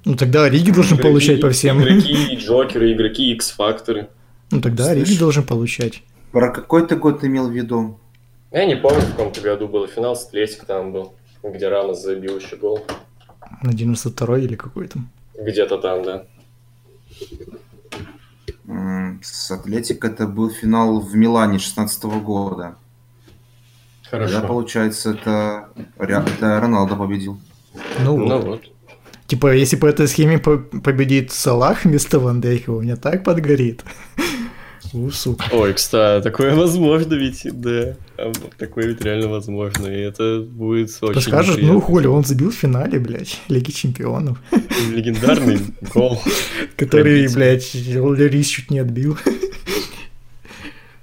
Ну 0.06 0.16
тогда 0.16 0.48
Риги 0.50 0.72
должен 0.72 0.98
Игроки- 0.98 1.10
получать 1.10 1.42
по 1.42 1.50
всем. 1.52 1.82
Игроки 1.82 2.36
джокеры, 2.38 2.94
игроки 2.94 3.32
X-факторы. 3.34 4.08
Ну 4.52 4.62
тогда 4.62 4.86
Слышь. 4.86 5.08
Риги 5.10 5.20
должен 5.20 5.44
получать. 5.44 6.02
Про 6.32 6.52
какой 6.52 6.88
ты 6.88 6.96
год 6.96 7.20
ты 7.22 7.28
имел 7.28 7.48
в 7.50 7.52
виду? 7.52 8.00
Я 8.52 8.66
не 8.66 8.76
помню, 8.76 9.02
в 9.02 9.12
каком-то 9.12 9.42
году 9.42 9.68
был 9.68 9.88
финал 9.88 10.16
с 10.16 10.26
Атлетик 10.28 10.66
там 10.66 10.92
был, 10.94 11.14
где 11.44 11.68
Рамос 11.68 12.02
забил 12.02 12.38
еще 12.40 12.56
гол. 12.56 12.86
На 13.62 13.74
92 13.74 14.40
или 14.40 14.56
какой 14.56 14.88
там. 14.88 15.10
Где-то 15.38 15.78
там, 15.78 16.04
да. 16.04 16.26
С 19.22 19.52
Атлетик 19.52 20.04
это 20.06 20.28
был 20.28 20.50
финал 20.50 21.00
в 21.00 21.16
Милане 21.16 21.60
16 21.60 22.04
года. 22.04 22.76
Тогда, 24.10 24.42
получается, 24.42 25.12
это, 25.12 25.70
это 25.98 26.60
Роналдо 26.62 26.96
победил. 26.96 27.40
Ну, 28.00 28.18
Ну 28.18 28.38
вот. 28.38 28.46
вот. 28.46 28.62
Типа, 29.28 29.54
если 29.56 29.76
по 29.76 29.88
этой 29.88 30.08
схеме 30.08 30.38
по- 30.38 30.58
победит 30.58 31.32
Салах 31.32 31.84
вместо 31.86 32.20
Ван 32.20 32.42
Дейка, 32.42 32.70
у 32.70 32.82
меня 32.82 32.96
так 32.96 33.24
подгорит. 33.24 33.84
У, 34.96 35.12
сука. 35.12 35.46
Ой, 35.52 35.74
кстати, 35.74 36.24
такое 36.24 36.56
возможно 36.56 37.16
ведь, 37.16 37.46
да. 37.52 37.96
Такое 38.58 38.88
ведь 38.88 39.02
реально 39.02 39.28
возможно, 39.28 39.88
и 39.88 40.00
это 40.00 40.40
будет 40.40 40.98
очень 41.02 41.22
Скажешь, 41.22 41.58
ну 41.60 41.82
хули, 41.82 42.08
он 42.08 42.24
забил 42.24 42.50
в 42.52 42.56
финале, 42.56 42.98
блядь, 42.98 43.42
Лиги 43.50 43.72
Чемпионов. 43.72 44.38
Легендарный 44.92 45.60
гол. 45.94 46.22
Который, 46.78 47.28
блядь, 47.34 47.74
Лерис 47.74 48.48
чуть 48.48 48.72
не 48.72 48.80
отбил. 48.80 49.18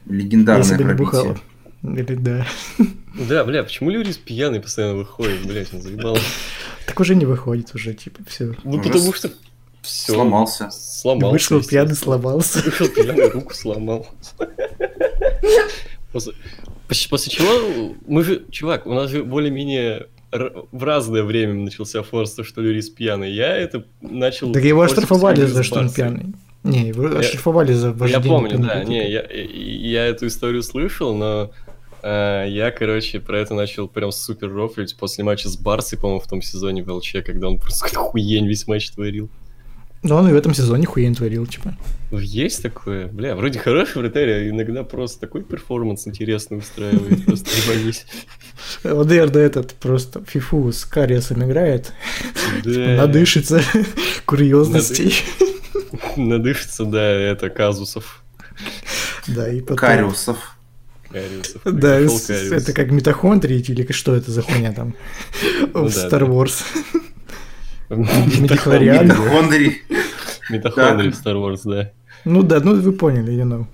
Легендарное 0.06 0.78
не 0.78 0.84
пробитие. 0.84 1.36
Или 1.82 2.14
да. 2.14 2.46
Да, 3.28 3.44
бля, 3.44 3.62
почему 3.62 3.90
Люрис 3.90 4.16
пьяный 4.16 4.60
постоянно 4.60 4.94
выходит, 4.94 5.44
блядь, 5.44 5.74
он 5.74 5.82
заебал. 5.82 6.16
Так 6.86 6.98
уже 7.00 7.14
не 7.14 7.26
выходит 7.26 7.74
уже, 7.74 7.92
типа, 7.92 8.20
все. 8.26 8.54
Ну, 8.64 8.82
потому 8.82 9.12
что 9.12 9.30
все. 9.82 10.12
Сломался. 10.14 10.70
Сломался. 10.70 11.32
Вышел 11.32 11.62
пьяный, 11.62 11.94
сломался. 11.94 12.60
Вышел 12.64 12.88
пьяный, 12.88 13.28
руку 13.30 13.54
сломал. 13.54 14.06
После, 16.12 16.32
после- 17.08 17.32
чего 17.32 17.94
мы 18.06 18.22
же, 18.22 18.44
чувак, 18.50 18.86
у 18.86 18.92
нас 18.92 19.10
же 19.10 19.24
более-менее 19.24 20.08
р- 20.30 20.52
в 20.70 20.84
разное 20.84 21.22
время 21.22 21.54
начался 21.54 22.02
форс, 22.02 22.32
то, 22.32 22.44
что 22.44 22.60
Люрис 22.60 22.90
пьяный. 22.90 23.32
Я 23.32 23.56
это 23.56 23.84
начал... 24.02 24.52
Так 24.52 24.62
его 24.62 24.82
оштрафовали 24.82 25.46
за 25.46 25.62
что 25.62 25.80
он 25.80 25.90
пьяный. 25.90 26.34
Не, 26.64 26.88
его 26.88 27.06
оштрафовали 27.18 27.72
за 27.72 27.88
Я 27.88 27.92
вождение. 27.94 28.28
помню, 28.28 28.58
да, 28.58 28.84
не, 28.84 29.10
я, 29.10 29.24
я 29.32 30.06
эту 30.06 30.28
историю 30.28 30.62
слышал, 30.62 31.12
но 31.14 31.50
э, 32.02 32.44
я, 32.48 32.70
короче, 32.70 33.18
про 33.18 33.40
это 33.40 33.54
начал 33.54 33.88
прям 33.88 34.12
супер 34.12 34.52
рофлить 34.52 34.94
после 34.96 35.24
матча 35.24 35.48
с 35.48 35.56
Барсой, 35.56 35.98
по-моему, 35.98 36.20
в 36.20 36.28
том 36.28 36.40
сезоне 36.40 36.84
в 36.84 36.92
ЛЧ, 36.92 37.16
когда 37.26 37.48
он 37.48 37.58
просто 37.58 37.86
какую-то 37.86 38.10
хуень 38.10 38.46
весь 38.46 38.68
матч 38.68 38.90
творил. 38.90 39.28
Но 40.02 40.16
он 40.16 40.28
и 40.28 40.32
в 40.32 40.36
этом 40.36 40.52
сезоне 40.52 40.84
хуйню 40.84 41.14
творил, 41.14 41.46
типа. 41.46 41.76
Есть 42.10 42.62
такое? 42.62 43.06
Бля, 43.06 43.36
вроде 43.36 43.58
хороший 43.60 43.98
вратарь, 44.02 44.30
а 44.30 44.48
иногда 44.48 44.82
просто 44.82 45.20
такой 45.20 45.42
перформанс 45.42 46.06
интересный 46.08 46.58
устраивает, 46.58 47.24
просто 47.26 47.48
ебанись. 47.64 48.04
ОДР 48.82 49.30
да 49.30 49.40
этот 49.40 49.74
просто 49.74 50.22
фифу 50.24 50.72
с 50.72 50.84
кариесом 50.84 51.44
играет, 51.44 51.92
Да. 52.64 52.96
надышится 52.96 53.62
курьезностей. 54.26 55.14
Надышится, 56.16 56.84
да, 56.84 57.02
это 57.08 57.48
казусов. 57.48 58.22
Да, 59.28 59.48
и 59.50 59.60
потом... 59.60 59.76
Кариусов. 59.76 60.56
Кариусов. 61.10 61.62
Да, 61.64 62.00
это 62.00 62.72
как 62.72 62.90
митохондрии 62.90 63.60
или 63.60 63.90
что 63.92 64.16
это 64.16 64.30
за 64.30 64.42
хуйня 64.42 64.72
там 64.72 64.94
Ну 65.74 65.86
в 65.86 65.94
да, 65.94 66.08
Star. 66.08 66.28
Wars. 66.28 66.62
Митохондрий. 67.96 69.82
Митохондрий 70.50 71.10
в 71.10 71.14
Star 71.14 71.34
Wars, 71.36 71.60
да. 71.64 71.90
Ну 72.24 72.42
да, 72.42 72.60
ну 72.60 72.80
вы 72.80 72.92
поняли, 72.92 73.32
you 73.32 73.44
know. 73.46 73.66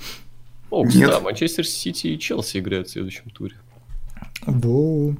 О, 0.70 0.84
Нет. 0.84 1.08
кстати, 1.08 1.22
Манчестер 1.22 1.66
Сити 1.66 2.08
и 2.08 2.18
Челси 2.18 2.58
играют 2.58 2.88
в 2.88 2.90
следующем 2.92 3.30
туре. 3.30 3.54
Во. 4.46 5.14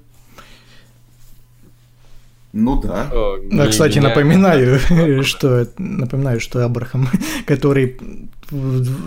Ну 2.52 2.80
да. 2.80 3.08
О, 3.12 3.36
А, 3.36 3.40
не- 3.40 3.68
кстати, 3.70 3.98
меня- 3.98 4.08
напоминаю, 4.08 4.78
что 5.24 5.68
напоминаю, 5.78 6.40
что 6.40 6.64
Абрахам, 6.64 7.08
который 7.46 7.98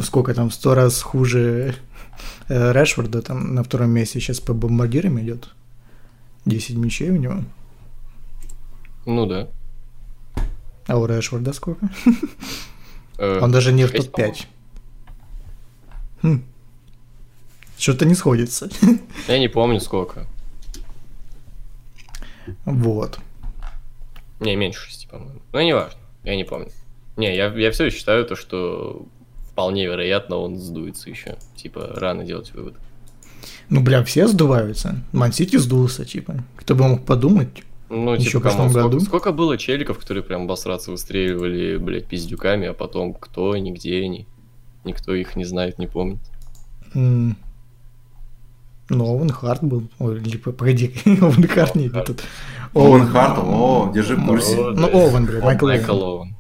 сколько 0.04 0.34
там, 0.34 0.52
сто 0.52 0.76
раз 0.76 1.02
хуже 1.02 1.76
э, 2.50 2.72
Решфорда, 2.74 3.22
там 3.22 3.56
на 3.56 3.64
втором 3.64 3.90
месте 3.92 4.20
сейчас 4.20 4.40
по 4.40 4.54
бомбардирам 4.54 5.20
идет. 5.20 5.50
10 6.46 6.76
мячей 6.78 7.10
у 7.12 7.18
него. 7.18 7.44
Ну 9.06 9.26
да. 9.26 9.48
А 10.88 10.98
у 10.98 11.06
Решфорда 11.06 11.54
сколько? 11.54 11.90
Он 13.18 13.52
даже 13.52 13.72
не 13.72 13.86
в 13.86 13.92
шесть, 13.92 14.12
топ-5. 14.12 14.46
Хм. 16.24 16.44
Что-то 17.78 18.06
не 18.06 18.16
сходится. 18.16 18.70
Я 19.28 19.40
не 19.40 19.48
помню 19.48 19.80
сколько. 19.80 20.26
Вот. 22.66 23.20
Не, 24.40 24.56
меньше 24.56 24.88
шести, 24.88 25.08
по-моему. 25.08 25.42
Ну, 25.54 25.62
не 25.62 25.74
важно. 25.74 26.00
Я 26.24 26.36
не 26.36 26.44
помню. 26.44 26.70
Не, 27.18 27.36
я, 27.36 27.48
я 27.54 27.72
все 27.72 27.90
считаю 27.90 28.26
то, 28.26 28.36
что 28.36 29.06
вполне 29.52 29.86
вероятно 29.86 30.38
он 30.38 30.58
сдуется 30.58 31.10
еще. 31.10 31.38
Типа, 31.56 31.92
рано 31.96 32.24
делать 32.24 32.54
вывод. 32.54 32.76
Ну, 33.70 33.82
бля, 33.82 34.04
все 34.04 34.28
сдуваются. 34.28 34.96
Мансити 35.12 35.58
сдулся, 35.58 36.06
типа. 36.06 36.44
Кто 36.56 36.76
бы 36.76 36.88
мог 36.88 37.06
подумать. 37.06 37.64
Ну, 37.94 38.14
Ещё 38.14 38.24
типа, 38.24 38.40
в 38.40 38.42
прошлом 38.44 38.58
come 38.60 38.67
on, 38.67 38.72
сколько, 38.72 38.88
году. 38.90 39.00
сколько 39.02 39.32
было 39.34 39.58
челиков, 39.58 40.00
которые 40.00 40.24
прям 40.24 40.44
обосраться 40.44 40.92
выстреливали, 40.92 41.76
блядь, 41.78 42.06
пиздюками, 42.08 42.68
а 42.68 42.74
потом 42.74 43.14
кто, 43.14 43.56
нигде 43.58 44.02
они. 44.02 44.28
Никто 44.86 45.14
их 45.14 45.36
не 45.36 45.44
знает, 45.44 45.78
не 45.78 45.88
помнит. 45.88 46.20
М. 46.96 47.36
Ну, 48.90 49.06
Оуэн 49.06 49.30
Харт 49.30 49.62
был. 49.64 49.90
Ой, 50.00 50.20
или, 50.22 50.38
п- 50.38 50.54
погоди, 50.54 50.94
Оуэн 51.06 51.48
Харт 51.48 51.76
не 51.76 51.88
этот. 51.88 52.24
Оуэн 52.74 53.08
Харт, 53.08 53.40
о, 53.44 53.92
держи 53.94 54.16
в 54.16 54.26
курсе. 54.26 54.56
Ну. 54.56 54.88
Оуэн, 54.88 55.26
бля, 55.26 55.40
О, 55.40 55.46
Майкл 55.46 55.66
Оуэн. 55.68 55.90
Оуэн. 55.90 56.36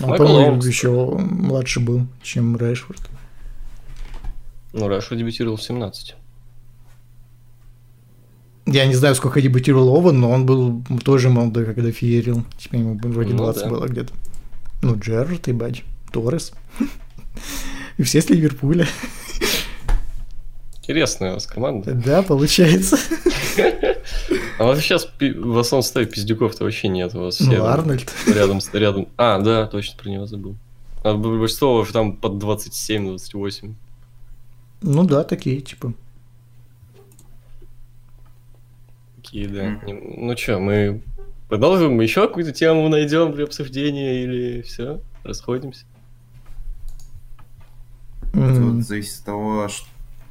Он, 0.00 0.16
по-моему, 0.16 0.62
еще 0.62 0.90
младше 1.18 1.80
был, 1.80 2.06
чем 2.22 2.56
Решфорд. 2.56 3.00
Ну, 4.72 4.86
Раша 4.86 5.16
дебютировал 5.16 5.56
в 5.56 5.62
17. 5.62 6.14
Я 8.66 8.86
не 8.86 8.94
знаю, 8.94 9.14
сколько 9.14 9.40
дебютировал 9.40 9.88
Оуэн, 9.88 10.18
но 10.20 10.30
он 10.30 10.46
был 10.46 10.82
тоже 11.04 11.28
молодой, 11.30 11.64
когда 11.64 11.90
феерил. 11.90 12.44
Типа 12.58 12.76
ему 12.76 12.98
вроде 13.02 13.32
Ну 13.32 13.38
20 13.38 13.62
да. 13.64 13.68
было 13.70 13.86
где-то. 13.86 14.12
Ну, 14.82 14.96
Джерард, 14.98 15.48
и 15.48 15.52
бать, 15.52 15.82
Торрес. 16.12 16.52
И 17.98 18.02
все 18.04 18.20
с 18.22 18.30
Ливерпуля. 18.30 18.86
Интересная 20.78 21.30
у 21.30 21.34
вас 21.34 21.46
команда. 21.46 21.94
Да, 21.94 22.22
получается. 22.22 22.96
А 24.58 24.64
вас 24.64 24.80
сейчас 24.80 25.08
в 25.18 25.58
основном 25.58 25.82
составе 25.82 26.06
пиздюков-то 26.06 26.64
вообще 26.64 26.88
нет. 26.88 27.14
У 27.14 27.20
вас 27.20 27.36
все 27.36 27.58
Ну, 27.58 27.64
Арнольд. 27.64 28.12
рядом, 28.26 28.60
рядом. 28.72 29.08
А, 29.16 29.40
да, 29.40 29.66
точно 29.66 29.96
про 30.00 30.08
него 30.10 30.26
забыл. 30.26 30.56
А 31.02 31.14
большинство 31.14 31.76
уже 31.76 31.92
там 31.92 32.16
под 32.16 32.34
27-28. 32.34 33.74
Ну 34.82 35.04
да, 35.04 35.24
такие, 35.24 35.60
типа. 35.60 35.94
Такие, 39.32 39.48
да. 39.48 39.66
Не- 39.86 39.94
Ну 40.26 40.36
что, 40.36 40.58
мы 40.58 41.00
продолжим? 41.48 41.98
Еще 42.02 42.26
какую-то 42.28 42.52
тему 42.52 42.88
найдем 42.90 43.32
для 43.32 43.44
обсуждения 43.44 44.22
или 44.24 44.60
все? 44.62 45.00
расходимся. 45.24 45.86
М, 48.34 48.56
Тут 48.76 48.86
зависит 48.86 49.20
от 49.20 49.24
того, 49.24 49.68
ш- 49.68 49.84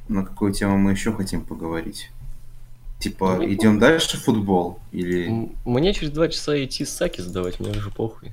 на 0.08 0.24
какую 0.24 0.52
тему 0.52 0.76
мы 0.76 0.92
еще 0.92 1.12
хотим 1.12 1.44
поговорить. 1.44 2.10
Типа, 3.00 3.36
Ну, 3.38 3.52
идем 3.52 3.78
дальше 3.80 4.18
в 4.18 4.22
футбол? 4.24 4.78
Или... 4.92 5.48
Мне 5.64 5.92
через 5.94 6.10
два 6.12 6.28
часа 6.28 6.62
идти 6.62 6.84
саки 6.84 7.20
сдавать, 7.22 7.58
мне 7.58 7.70
уже 7.70 7.90
похуй. 7.90 8.32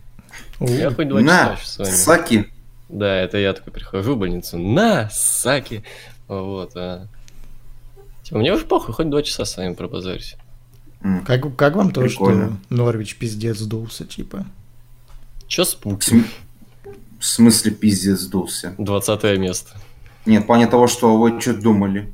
Я 0.59 0.91
хоть 0.91 1.07
два 1.07 1.22
часа 1.24 1.49
На, 1.49 1.57
с 1.57 1.78
вами. 1.80 1.89
Саки! 1.89 2.49
Да, 2.89 3.15
это 3.15 3.38
я 3.39 3.53
такой 3.53 3.72
прихожу 3.74 4.13
в 4.15 4.20
больницу. 4.20 4.57
На, 4.59 5.09
саки! 5.11 5.84
Вот, 6.28 6.74
а... 6.76 7.07
Типа, 8.24 8.38
мне 8.38 8.53
уже 8.53 8.65
похуй, 8.65 8.93
хоть 8.93 9.09
два 9.09 9.24
часа 9.24 9.45
с 9.45 9.57
вами 9.57 9.74
пробазарюсь. 9.74 10.36
Как, 11.26 11.56
как 11.56 11.76
вам 11.76 11.91
то, 11.91 12.02
Прикольно. 12.02 12.60
что 12.68 12.76
Норвич 12.76 13.16
пиздец 13.16 13.58
сдулся, 13.60 14.06
типа? 14.06 14.45
Чё 15.47 15.64
В 15.64 15.68
спуки? 15.70 16.04
см- 16.10 16.28
в 17.20 17.26
смысле 17.26 17.72
пиздец 17.72 18.20
сдулся? 18.20 18.76
Двадцатое 18.78 19.38
место. 19.38 19.72
Нет, 20.26 20.43
в 20.43 20.47
плане 20.47 20.68
того, 20.68 20.88
что 20.88 21.18
вы 21.18 21.39
что 21.39 21.54
думали? 21.54 22.14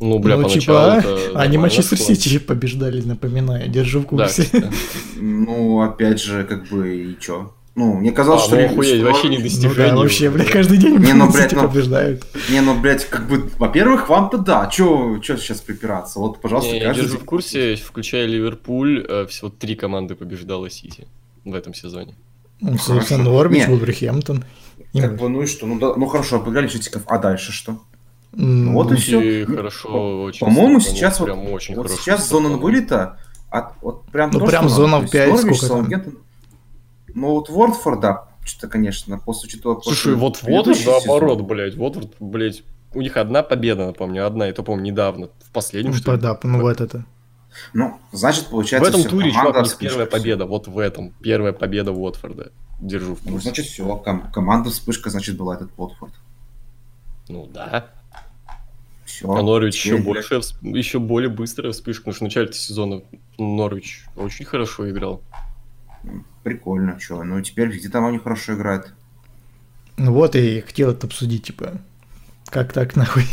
Ну, 0.00 0.18
бля, 0.18 0.36
ну, 0.36 0.42
поначалу 0.42 1.00
типа, 1.00 1.08
это 1.08 1.40
они 1.40 1.56
Манчестер. 1.56 1.96
Сити 1.98 2.38
побеждали, 2.38 3.00
напоминаю, 3.00 3.68
держу 3.70 4.00
в 4.00 4.02
Да, 4.02 4.08
курсе. 4.08 4.42
кстати. 4.42 4.68
Ну, 5.18 5.80
опять 5.80 6.20
же, 6.20 6.44
как 6.44 6.68
бы, 6.68 6.94
и 6.94 7.18
чё? 7.18 7.54
Ну, 7.76 7.92
мне 7.92 8.10
казалось, 8.10 8.42
А, 8.42 8.46
что... 8.46 8.56
ну 8.56 8.64
охуеть, 8.64 8.96
что- 8.96 9.04
вообще 9.04 9.28
не 9.28 9.36
Ну 9.36 9.42
достижение. 9.44 9.90
да, 9.90 9.96
вообще, 9.96 10.30
блядь, 10.30 10.48
каждый 10.50 10.78
день 10.78 10.96
Не, 10.96 11.12
ну, 11.12 11.30
блядь, 11.30 11.50
Сити 11.50 11.54
ну- 11.56 11.68
побеждают. 11.68 12.24
Не, 12.50 12.62
ну, 12.62 12.74
блядь, 12.80 13.04
как 13.04 13.28
бы, 13.28 13.50
во-первых, 13.58 14.08
вам-то 14.08 14.38
да, 14.38 14.66
чё, 14.66 15.18
чё 15.22 15.36
сейчас 15.36 15.60
припираться? 15.60 16.18
Вот, 16.18 16.40
пожалуйста, 16.40 16.72
Не, 16.72 16.78
я 16.78 16.86
каждый... 16.86 17.02
держу 17.02 17.18
в 17.18 17.24
курсе, 17.26 17.76
включая 17.76 18.24
Ливерпуль, 18.26 19.04
э, 19.06 19.26
всего 19.26 19.50
три 19.50 19.76
команды 19.76 20.14
побеждало 20.14 20.70
Сити 20.70 21.06
в 21.44 21.54
этом 21.54 21.74
сезоне. 21.74 22.14
Ну, 22.62 22.78
собственно. 22.78 23.24
Норвич, 23.24 23.66
Не. 23.66 23.74
Вулверхэмптон. 23.74 24.44
Как 24.94 25.18
бы, 25.18 25.28
ну 25.28 25.42
и 25.42 25.46
что? 25.46 25.66
Ну, 25.66 25.78
да, 25.78 25.92
ну 25.94 26.06
хорошо, 26.06 26.36
обыграли 26.36 26.68
Шитиков, 26.68 27.02
а 27.08 27.18
дальше 27.18 27.52
что? 27.52 27.78
М, 28.34 28.72
вот 28.72 28.90
и 28.92 29.44
Ну, 29.46 29.56
хорошо, 29.56 30.22
очень 30.22 30.46
По-моему, 30.46 30.80
сейчас 30.80 31.20
вот, 31.20 31.26
прям 31.26 31.50
очень 31.50 31.74
вот 31.74 31.90
сейчас 31.90 32.26
зона 32.26 32.48
вылета, 32.56 33.18
от, 33.50 33.72
вот 33.82 34.06
прям 34.06 34.30
Ну, 34.32 34.46
прям 34.46 34.70
зона 34.70 34.96
в 34.96 35.00
То 35.00 35.02
есть 35.04 35.12
пять, 35.12 35.28
Норвич, 35.28 35.56
сколько 35.60 35.74
там? 35.90 36.12
Ну 37.16 37.30
вот 37.30 37.48
Уортфорд, 37.48 38.00
да, 38.00 38.28
что-то, 38.44 38.68
конечно, 38.68 39.18
после 39.18 39.48
учета... 39.48 39.80
Слушай, 39.82 40.14
вот 40.14 40.42
вот 40.42 40.66
наоборот, 40.66 41.40
блядь, 41.40 41.74
вот 41.74 41.96
вот, 41.96 42.14
блядь, 42.20 42.62
у 42.92 43.00
них 43.00 43.16
одна 43.16 43.42
победа, 43.42 43.86
напомню, 43.86 44.26
одна, 44.26 44.50
и 44.50 44.52
то, 44.52 44.62
по-моему, 44.62 44.86
недавно, 44.86 45.28
в 45.40 45.50
последнем, 45.50 45.92
Ну, 45.92 45.96
что 45.96 46.12
ли. 46.12 46.20
да, 46.20 46.38
ну 46.42 46.60
вот 46.60 46.80
это. 46.82 47.06
Ну, 47.72 47.98
значит, 48.12 48.44
В 48.44 48.50
получается... 48.50 48.90
этом 48.90 49.00
всё, 49.00 49.08
туре, 49.08 49.30
чувак, 49.32 49.56
у 49.56 49.60
них 49.62 49.78
первая 49.78 50.06
победа, 50.06 50.44
вот 50.44 50.68
в 50.68 50.78
этом, 50.78 51.14
первая 51.22 51.54
победа 51.54 51.90
Уотфорда. 51.92 52.52
Держу 52.80 53.14
в 53.14 53.24
Ну, 53.24 53.32
курсе. 53.32 53.48
значит, 53.48 53.64
все, 53.64 53.96
команда 54.30 54.68
вспышка, 54.68 55.08
значит, 55.08 55.38
была 55.38 55.54
этот 55.54 55.70
Уотфорд. 55.78 56.12
Ну 57.28 57.46
да. 57.46 57.86
Все. 59.06 59.32
А 59.32 59.42
Норвич 59.42 59.82
еще 59.82 59.96
больше, 59.96 60.42
еще 60.60 60.98
более 60.98 61.30
быстрая 61.30 61.72
вспышка, 61.72 62.02
потому 62.02 62.14
что 62.14 62.24
в 62.24 62.28
начале 62.28 62.52
сезона 62.52 63.00
Норвич 63.38 64.04
очень 64.16 64.44
хорошо 64.44 64.90
играл. 64.90 65.22
Прикольно, 66.42 66.98
что. 67.00 67.24
Ну, 67.24 67.40
теперь 67.40 67.68
где 67.76 67.88
там 67.88 68.06
они 68.06 68.18
хорошо 68.18 68.54
играют. 68.54 68.92
Ну 69.96 70.12
вот, 70.12 70.36
и 70.36 70.60
хотел 70.60 70.90
это 70.90 71.06
обсудить, 71.06 71.44
типа, 71.44 71.80
как 72.46 72.72
так, 72.72 72.96
нахуй? 72.96 73.24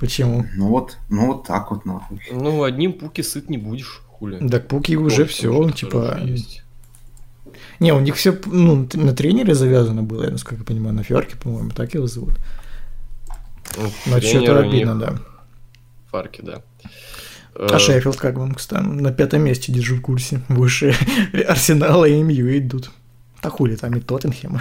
Почему? 0.00 0.46
Ну 0.54 0.68
вот, 0.68 0.98
ну 1.08 1.26
вот 1.26 1.46
так 1.46 1.70
вот, 1.70 1.84
нахуй. 1.84 2.20
Ну, 2.30 2.62
одним 2.62 2.94
пуки 2.94 3.20
сыт 3.20 3.48
не 3.48 3.58
будешь, 3.58 4.02
хули. 4.08 4.46
Так 4.48 4.68
Пуки 4.68 4.96
уже 4.96 5.18
Тоже 5.18 5.28
все, 5.28 5.52
что-то 5.52 5.72
типа... 5.72 6.18
есть. 6.22 6.62
Не, 7.80 7.92
у 7.92 8.00
них 8.00 8.16
все, 8.16 8.38
ну, 8.46 8.88
на 8.94 9.12
тренере 9.12 9.54
завязано 9.54 10.02
было, 10.02 10.24
я 10.24 10.30
насколько 10.30 10.64
понимаю, 10.64 10.94
на 10.94 11.02
Ферке, 11.02 11.36
по-моему, 11.36 11.70
так 11.70 11.94
его 11.94 12.06
зовут. 12.06 12.34
Ну, 13.76 13.90
Но 14.06 14.20
что-то 14.20 14.60
обидно, 14.60 14.94
них 14.94 15.00
да. 15.00 15.18
Фарки, 16.10 16.42
да. 16.42 16.62
А 17.54 17.76
Э, 17.76 17.78
Шеффилд 17.78 18.16
как 18.16 18.36
вам, 18.36 18.54
кстати? 18.54 18.82
На 18.84 19.12
пятом 19.12 19.42
месте 19.42 19.72
держу 19.72 19.96
в 19.96 20.00
курсе. 20.00 20.40
Выше 20.48 20.94
Арсенала 21.48 22.04
и 22.06 22.22
МЮ 22.22 22.58
идут. 22.58 22.90
Да 23.42 23.50
хули, 23.50 23.76
там 23.76 23.94
и 23.96 24.00
Тоттенхэм. 24.00 24.60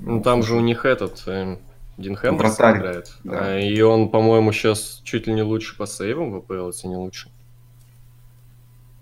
Ну, 0.00 0.22
там 0.22 0.42
же 0.42 0.54
у 0.54 0.60
них 0.60 0.84
этот, 0.84 1.22
э, 1.26 1.56
Дин 1.96 2.16
Вратарь, 2.20 2.78
играет. 2.78 3.12
да. 3.24 3.54
А, 3.54 3.58
И 3.58 3.80
он, 3.80 4.08
по-моему, 4.10 4.52
сейчас 4.52 5.00
чуть 5.04 5.26
ли 5.26 5.32
не 5.34 5.42
лучше 5.42 5.76
по 5.76 5.86
сейвам 5.86 6.32
в 6.32 6.36
АПЛ, 6.36 6.68
если 6.68 6.88
не 6.88 6.96
лучше. 6.96 7.28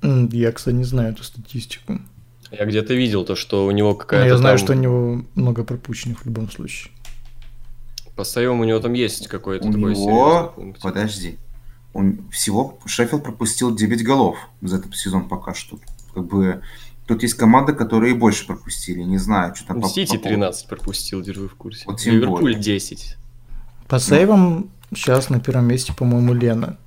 Я, 0.02 0.52
кстати, 0.52 0.74
не 0.74 0.84
знаю 0.84 1.12
эту 1.12 1.22
статистику. 1.24 2.00
Я 2.50 2.66
где-то 2.66 2.92
видел 2.94 3.24
то, 3.24 3.34
что 3.34 3.66
у 3.66 3.70
него 3.70 3.94
какая-то 3.94 4.26
я 4.26 4.36
знаю, 4.36 4.58
там- 4.58 4.66
что 4.66 4.72
у 4.74 4.76
него 4.76 5.22
много 5.34 5.64
пропущенных 5.64 6.20
в 6.22 6.26
любом 6.26 6.50
случае. 6.50 6.92
По 8.14 8.24
сейвам 8.24 8.60
у 8.60 8.64
него 8.64 8.78
там 8.78 8.92
есть 8.92 9.26
какой-то 9.28 9.68
У 9.68 9.72
такой 9.72 9.94
серьезный 9.94 10.06
него... 10.12 10.52
пункт. 10.54 10.82
Подожди. 10.82 11.38
Он 11.94 12.28
всего 12.30 12.78
Шеффилд 12.86 13.22
пропустил 13.22 13.74
9 13.74 14.02
голов 14.04 14.36
за 14.62 14.76
этот 14.78 14.96
сезон 14.96 15.28
пока 15.28 15.54
что. 15.54 15.78
Как 16.14 16.24
бы 16.26 16.62
тут 17.06 17.22
есть 17.22 17.34
команды, 17.34 17.74
которые 17.74 18.14
и 18.14 18.16
больше 18.16 18.46
пропустили. 18.46 19.02
Не 19.02 19.18
знаю, 19.18 19.54
что 19.54 19.66
там 19.68 19.76
Ну, 19.76 19.82
по- 19.82 19.88
Сити 19.88 20.08
по 20.12 20.14
поводу- 20.14 20.28
13 20.28 20.68
пропустил, 20.68 21.20
держу 21.22 21.48
в 21.48 21.54
курсе. 21.54 21.84
Вот 21.86 22.04
Ливерпуль 22.06 22.40
более. 22.40 22.58
10. 22.58 23.16
По 23.88 23.98
сейвам 23.98 24.70
сейчас 24.94 25.28
на 25.30 25.38
первом 25.40 25.66
месте, 25.66 25.92
по-моему, 25.94 26.32
Лена. 26.34 26.78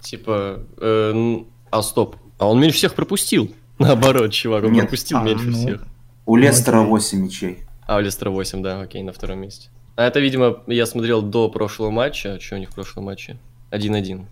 Типа, 0.00 0.60
э, 0.78 1.36
а 1.70 1.82
стоп, 1.82 2.16
а 2.38 2.48
он 2.48 2.60
меньше 2.60 2.78
всех 2.78 2.94
пропустил. 2.94 3.52
Наоборот, 3.78 4.32
чувак, 4.32 4.64
он 4.64 4.72
Нет. 4.72 4.82
пропустил 4.84 5.18
А, 5.18 5.22
меньше 5.22 5.46
ну. 5.48 5.56
всех. 5.58 5.84
У 6.24 6.36
Лестера 6.36 6.78
окей. 6.80 6.90
8 6.90 7.18
мячей. 7.24 7.58
А, 7.86 7.96
у 7.96 8.00
Лестера 8.00 8.30
8, 8.30 8.62
да, 8.62 8.80
окей, 8.80 9.02
на 9.02 9.12
втором 9.12 9.40
месте. 9.40 9.68
А 9.96 10.04
это, 10.04 10.20
видимо, 10.20 10.58
я 10.66 10.86
смотрел 10.86 11.22
до 11.22 11.48
прошлого 11.50 11.90
матча. 11.90 12.34
А 12.34 12.40
что 12.40 12.54
у 12.56 12.58
них 12.58 12.70
в 12.70 12.74
прошлом 12.74 13.04
матче? 13.04 13.38
1-1. 13.70 14.26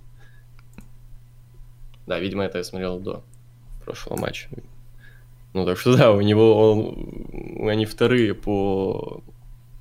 Да, 2.07 2.19
видимо, 2.19 2.45
это 2.45 2.59
я 2.59 2.65
смотрел 2.65 2.99
до 3.01 3.23
прошлого 3.85 4.19
матча. 4.21 4.49
Ну, 5.53 5.65
так 5.65 5.79
что 5.79 5.97
да, 5.99 6.13
у 6.13 6.21
него 6.21 6.73
он, 6.73 7.69
они 7.69 7.87
вторые 7.87 8.35
по 8.35 9.23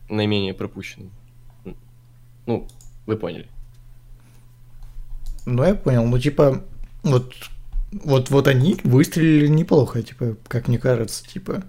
наименее 0.10 0.54
пропущенным. 0.54 1.12
Ну, 2.46 2.68
вы 3.06 3.18
поняли. 3.18 3.48
Ну, 5.46 5.64
я 5.64 5.76
понял. 5.76 6.06
Ну, 6.06 6.18
типа, 6.20 6.64
вот, 7.04 7.34
вот, 7.92 8.30
вот 8.30 8.48
они 8.48 8.78
выстрелили 8.84 9.48
неплохо, 9.48 10.02
типа, 10.02 10.38
как 10.48 10.68
мне 10.68 10.80
кажется, 10.80 11.28
типа. 11.28 11.64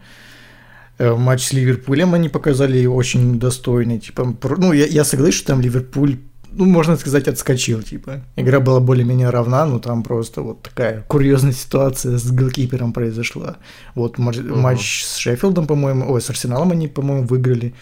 э, 0.99 1.14
Матч 1.14 1.43
с 1.45 1.53
Ливерпулем 1.53 2.14
они 2.14 2.28
показали 2.28 2.87
очень 2.87 3.39
достойный, 3.39 3.99
типа, 3.99 4.34
ну, 4.59 4.72
я, 4.72 4.87
я 4.87 5.05
согласен, 5.05 5.37
что 5.39 5.47
там 5.49 5.61
Ливерпуль, 5.61 6.18
ну, 6.53 6.65
можно 6.65 6.97
сказать, 6.97 7.29
отскочил, 7.29 7.83
типа. 7.83 8.23
Игра 8.37 8.61
была 8.61 8.81
более-менее 8.81 9.31
равна, 9.31 9.67
но 9.67 9.79
там 9.79 10.03
просто 10.03 10.43
вот 10.43 10.63
такая 10.63 11.03
курьезная 11.09 11.53
ситуация 11.53 12.19
с 12.19 12.31
голкипером 12.31 12.93
произошла. 12.93 13.57
Вот 13.95 14.19
матч, 14.19 14.39
матч 14.39 15.05
с 15.05 15.17
Шеффилдом, 15.17 15.67
по-моему, 15.67 16.11
ой, 16.13 16.21
с 16.21 16.31
Арсеналом 16.31 16.73
они, 16.73 16.89
по-моему, 16.89 17.27
выиграли. 17.27 17.75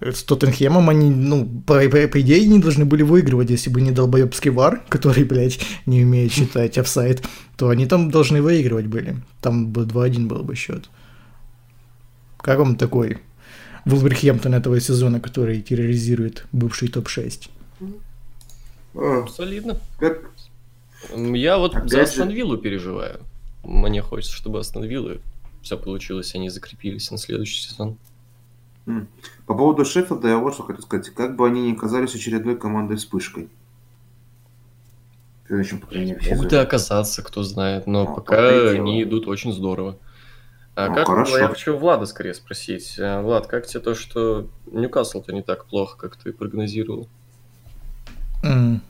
С 0.00 0.22
Тоттенхемом 0.22 0.88
они, 0.88 1.10
ну, 1.10 1.44
по, 1.66 1.78
по- 1.88 2.08
по 2.08 2.20
идее, 2.20 2.46
не 2.46 2.58
должны 2.58 2.86
были 2.86 3.02
выигрывать, 3.02 3.50
если 3.50 3.68
бы 3.68 3.82
не 3.82 3.90
долбоебский 3.90 4.50
вар, 4.50 4.82
который, 4.88 5.24
блядь, 5.24 5.60
не 5.86 6.02
умеет 6.04 6.32
считать 6.32 6.78
офсайд, 6.78 7.22
то 7.56 7.68
они 7.68 7.86
там 7.86 8.10
должны 8.10 8.40
выигрывать 8.40 8.86
были. 8.86 9.16
Там 9.42 9.68
бы 9.68 9.82
2-1 9.82 10.26
был 10.26 10.42
бы 10.42 10.54
счет. 10.54 10.88
Как 12.38 12.58
вам 12.58 12.76
такой 12.76 13.18
Вулверхэмптон 13.84 14.54
этого 14.54 14.80
сезона, 14.80 15.20
который 15.20 15.60
терроризирует 15.60 16.46
бывший 16.52 16.88
топ-6? 16.88 17.50
Солидно. 18.94 19.78
Как- 19.98 20.30
Я 21.16 21.58
вот 21.58 21.74
Опять 21.74 21.90
за 21.90 22.02
Астон 22.02 22.28
Виллу 22.30 22.58
переживаю. 22.58 23.20
Мне 23.64 24.02
хочется, 24.02 24.34
чтобы 24.34 24.58
Астон 24.58 24.84
Виллы 24.84 25.20
все 25.62 25.76
получилось, 25.76 26.34
они 26.34 26.48
закрепились 26.50 27.10
на 27.10 27.18
следующий 27.18 27.62
сезон. 27.62 27.96
По 29.46 29.54
поводу 29.54 29.84
Шеффилда 29.84 30.28
я 30.28 30.38
вот 30.38 30.54
что 30.54 30.64
хочу 30.64 30.82
сказать. 30.82 31.10
Как 31.10 31.36
бы 31.36 31.46
они 31.46 31.70
ни 31.70 31.74
оказались 31.76 32.14
очередной 32.14 32.56
командой 32.56 32.96
вспышкой. 32.96 33.48
Следующем, 35.46 35.80
по 35.80 35.86
крайней 35.88 36.12
мере, 36.12 36.34
Могут 36.34 36.52
и 36.52 36.56
оказаться, 36.56 37.22
кто 37.22 37.42
знает, 37.42 37.86
но 37.86 38.04
Ну, 38.04 38.14
пока 38.14 38.36
пока 38.36 38.70
они 38.70 39.02
идут 39.02 39.26
очень 39.26 39.52
здорово. 39.52 39.96
А 40.76 40.88
Ну, 40.88 40.94
как 40.94 41.06
хорошо. 41.08 41.38
я 41.38 41.48
хочу 41.48 41.76
Влада 41.76 42.06
скорее 42.06 42.34
спросить. 42.34 42.96
А, 42.98 43.20
Влад, 43.20 43.46
как 43.48 43.66
тебе 43.66 43.80
то, 43.80 43.94
что 43.94 44.46
Ньюкасл-то 44.70 45.32
не 45.32 45.42
так 45.42 45.66
плохо, 45.66 45.96
как 45.98 46.16
ты 46.16 46.32
прогнозировал? 46.32 47.08
М, 48.42 48.80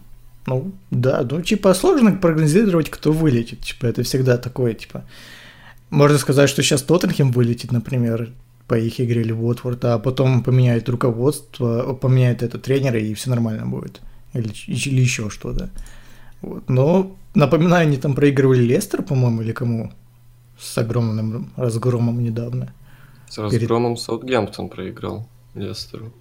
Ну, 0.46 0.72
да, 0.90 1.26
ну, 1.30 1.42
типа, 1.42 1.74
сложно 1.74 2.12
прогнозировать, 2.12 2.90
кто 2.90 3.12
вылетит. 3.12 3.60
Типа, 3.60 3.86
это 3.86 4.02
всегда 4.02 4.36
такое, 4.38 4.74
типа... 4.74 5.04
Можно 5.90 6.18
сказать, 6.18 6.48
что 6.48 6.62
сейчас 6.62 6.82
Тоттенхем 6.82 7.32
вылетит, 7.32 7.72
например, 7.72 8.30
по 8.68 8.74
их 8.78 9.00
игре 9.00 9.22
или 9.22 9.32
Уотфорд, 9.32 9.84
а 9.84 9.98
потом 9.98 10.42
поменяет 10.42 10.88
руководство, 10.88 11.94
поменяет 11.94 12.42
это 12.42 12.58
тренера, 12.58 12.98
и 12.98 13.12
все 13.14 13.30
нормально 13.30 13.66
будет. 13.66 14.00
Или, 14.32 14.52
или 14.68 15.00
еще 15.00 15.28
что-то. 15.30 15.68
Вот. 16.42 16.68
Но, 16.68 17.16
напоминаю, 17.34 17.88
они 17.88 17.96
там 17.96 18.14
проигрывали 18.14 18.62
Лестер, 18.62 19.02
по-моему, 19.02 19.42
или 19.42 19.52
кому? 19.52 19.92
С 20.58 20.78
огромным 20.78 21.52
разгромом 21.56 22.22
недавно. 22.22 22.72
С 23.28 23.38
разгромом 23.38 23.96
Саутгемптон 23.96 24.68
проиграл 24.68 25.26
Лестеру. 25.54 26.12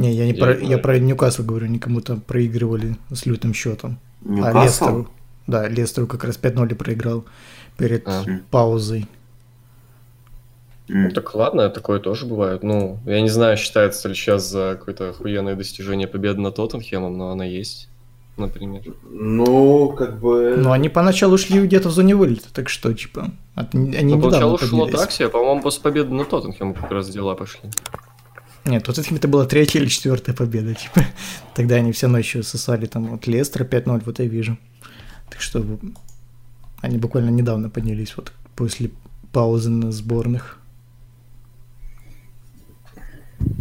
Не, 0.00 0.12
я 0.12 0.24
не 0.24 0.32
Я 0.32 0.44
про, 0.44 0.54
не 0.56 0.68
я 0.70 0.78
про 0.78 0.98
Ньюкасл 0.98 1.42
говорю, 1.42 1.66
они 1.66 1.78
кому-то 1.78 2.16
проигрывали 2.16 2.96
с 3.12 3.26
лютым 3.26 3.54
счетом. 3.54 3.98
А? 4.26 4.64
Лестеру, 4.64 5.08
да, 5.46 5.68
Лестеру 5.68 6.06
как 6.06 6.24
раз 6.24 6.38
5-0 6.40 6.74
проиграл 6.74 7.24
перед 7.76 8.06
А. 8.06 8.24
паузой. 8.50 9.06
Ну 10.88 11.10
так 11.10 11.34
ладно, 11.34 11.68
такое 11.70 12.00
тоже 12.00 12.26
бывает. 12.26 12.62
Ну, 12.64 12.98
я 13.06 13.20
не 13.20 13.28
знаю, 13.28 13.56
считается 13.56 14.08
ли 14.08 14.14
сейчас 14.14 14.48
за 14.50 14.76
какое-то 14.78 15.10
охуенное 15.10 15.54
достижение 15.54 16.08
победы 16.08 16.40
над 16.40 16.56
Тоттенхемом, 16.56 17.16
но 17.16 17.30
она 17.30 17.44
есть, 17.44 17.88
например. 18.36 18.82
Ну, 19.08 19.90
как 19.90 20.18
бы... 20.18 20.56
Но 20.58 20.72
они 20.72 20.88
поначалу 20.88 21.38
шли 21.38 21.60
где-то 21.64 21.90
в 21.90 21.92
зоне 21.92 22.16
вылета, 22.16 22.52
так 22.52 22.68
что, 22.68 22.92
типа, 22.92 23.30
от- 23.54 23.72
они 23.74 24.16
Ну, 24.16 24.20
поначалу 24.20 24.58
шло 24.58 24.86
так 24.86 25.12
себе, 25.12 25.28
по-моему, 25.28 25.62
после 25.62 25.80
победы 25.82 26.12
над 26.12 26.28
Тоттенхемом 26.28 26.74
как 26.74 26.90
раз 26.90 27.08
дела 27.08 27.36
пошли. 27.36 27.70
Нет, 28.64 28.86
вот 28.86 28.98
это 28.98 29.28
была 29.28 29.46
третья 29.46 29.80
или 29.80 29.88
четвертая 29.88 30.34
победа, 30.34 30.74
типа. 30.74 31.04
Тогда 31.54 31.76
они 31.76 31.92
все 31.92 32.08
еще 32.16 32.42
сосали 32.42 32.86
там 32.86 33.14
от 33.14 33.26
Лестера 33.26 33.64
5-0, 33.64 34.02
вот 34.04 34.18
я 34.18 34.26
вижу. 34.26 34.58
Так 35.30 35.40
что 35.40 35.64
они 36.80 36.98
буквально 36.98 37.30
недавно 37.30 37.70
поднялись, 37.70 38.16
вот 38.16 38.32
после 38.56 38.90
паузы 39.32 39.70
на 39.70 39.92
сборных. 39.92 40.58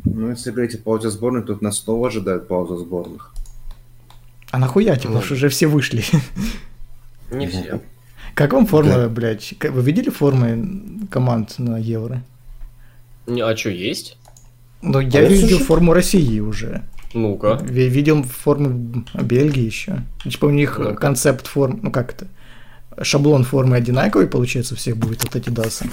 Ну, 0.05 0.29
если 0.29 0.51
говорить 0.51 0.75
о 0.75 0.79
паузе 0.79 1.09
сборной, 1.09 1.43
тут 1.43 1.61
нас 1.61 1.77
снова 1.79 2.07
ожидает 2.07 2.47
пауза 2.47 2.77
сборных. 2.77 3.33
А 4.51 4.57
нахуя, 4.57 4.95
типа, 4.97 5.13
Ну. 5.13 5.19
уже 5.19 5.47
все 5.49 5.67
вышли. 5.67 6.03
Не 7.31 7.47
все. 7.47 7.81
Как 8.33 8.53
вам 8.53 8.65
форма, 8.65 9.07
блядь? 9.07 9.53
Как- 9.59 9.71
Вы 9.71 9.81
видели 9.81 10.09
формы 10.09 11.07
команд 11.11 11.59
на 11.59 11.77
Евро? 11.77 12.23
Не, 13.27 13.41
а 13.41 13.55
что, 13.55 13.69
есть? 13.69 14.17
Ну, 14.81 14.99
я 14.99 15.21
я 15.21 15.27
видел 15.29 15.47
слушаю- 15.49 15.65
форму 15.65 15.93
России 15.93 16.39
уже. 16.39 16.83
Ну-ка. 17.13 17.59
Ви- 17.63 17.89
Видел 17.89 18.23
форму 18.23 19.03
Бельгии 19.13 19.63
еще. 19.65 20.03
Типа 20.23 20.45
у 20.45 20.49
них 20.51 20.77
Ну-ка. 20.79 20.95
концепт 20.95 21.47
форм, 21.47 21.79
ну 21.83 21.91
как 21.91 22.13
это, 22.13 22.27
шаблон 23.03 23.43
формы 23.43 23.75
одинаковый, 23.77 24.27
получается, 24.27 24.73
у 24.75 24.77
всех 24.77 24.95
будет 24.97 25.23
от 25.23 25.35
Адидаса. 25.35 25.85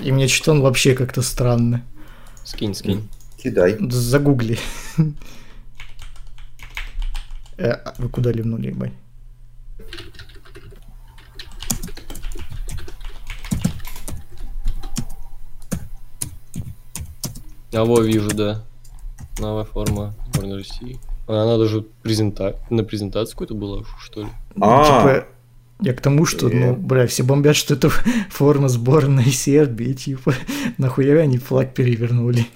И 0.00 0.12
мне 0.12 0.28
что-то 0.28 0.52
он 0.52 0.60
вообще 0.60 0.94
как-то 0.94 1.22
странно. 1.22 1.82
Скинь, 2.44 2.74
скинь. 2.74 3.08
Кидай. 3.42 3.76
Загугли. 3.90 4.58
Э, 7.58 7.72
а 7.72 7.94
Вы 7.98 8.08
куда 8.08 8.32
ливнули, 8.32 8.68
ебать? 8.68 8.92
А 17.72 17.84
во, 17.84 18.00
вижу, 18.00 18.30
да. 18.30 18.64
Новая 19.38 19.64
форма 19.64 20.14
сборной 20.32 20.58
России. 20.58 20.98
А 21.26 21.42
Она 21.42 21.56
даже 21.58 21.82
презента... 22.02 22.56
на 22.70 22.82
презентацию 22.84 23.32
какой-то 23.34 23.54
была, 23.54 23.84
что 24.02 24.22
ли? 24.22 24.28
А. 24.60 24.84
Типа, 24.84 25.26
я 25.82 25.94
к 25.94 26.00
тому, 26.00 26.26
что, 26.26 26.48
Э. 26.48 26.52
ну, 26.54 26.76
бля, 26.76 27.06
все 27.06 27.22
бомбят, 27.22 27.56
что 27.56 27.74
это 27.74 27.88
форма 28.30 28.68
сборной 28.68 29.26
Сербии, 29.30 29.92
типа, 29.92 30.34
нахуя 30.78 31.20
они 31.20 31.38
флаг 31.38 31.72
перевернули? 31.74 32.46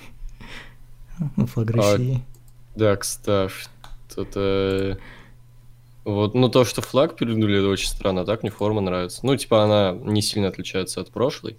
Ну, 1.37 1.47
флаг 1.47 1.71
А, 1.71 1.77
России. 1.77 2.23
Да, 2.75 2.97
кстати, 2.97 3.53
что-то... 4.11 4.99
Вот, 6.05 6.35
ну 6.35 6.51
то, 6.51 6.65
что 6.67 6.83
флаг 6.83 7.17
перевернули, 7.17 7.59
это 7.61 7.69
очень 7.69 7.89
странно, 7.89 8.23
а 8.23 8.25
так 8.27 8.43
мне 8.43 8.51
форма 8.51 8.81
нравится. 8.83 9.21
Ну, 9.25 9.35
типа, 9.37 9.65
она 9.65 9.93
не 9.93 10.21
сильно 10.21 10.49
отличается 10.49 11.01
от 11.01 11.11
прошлой. 11.11 11.57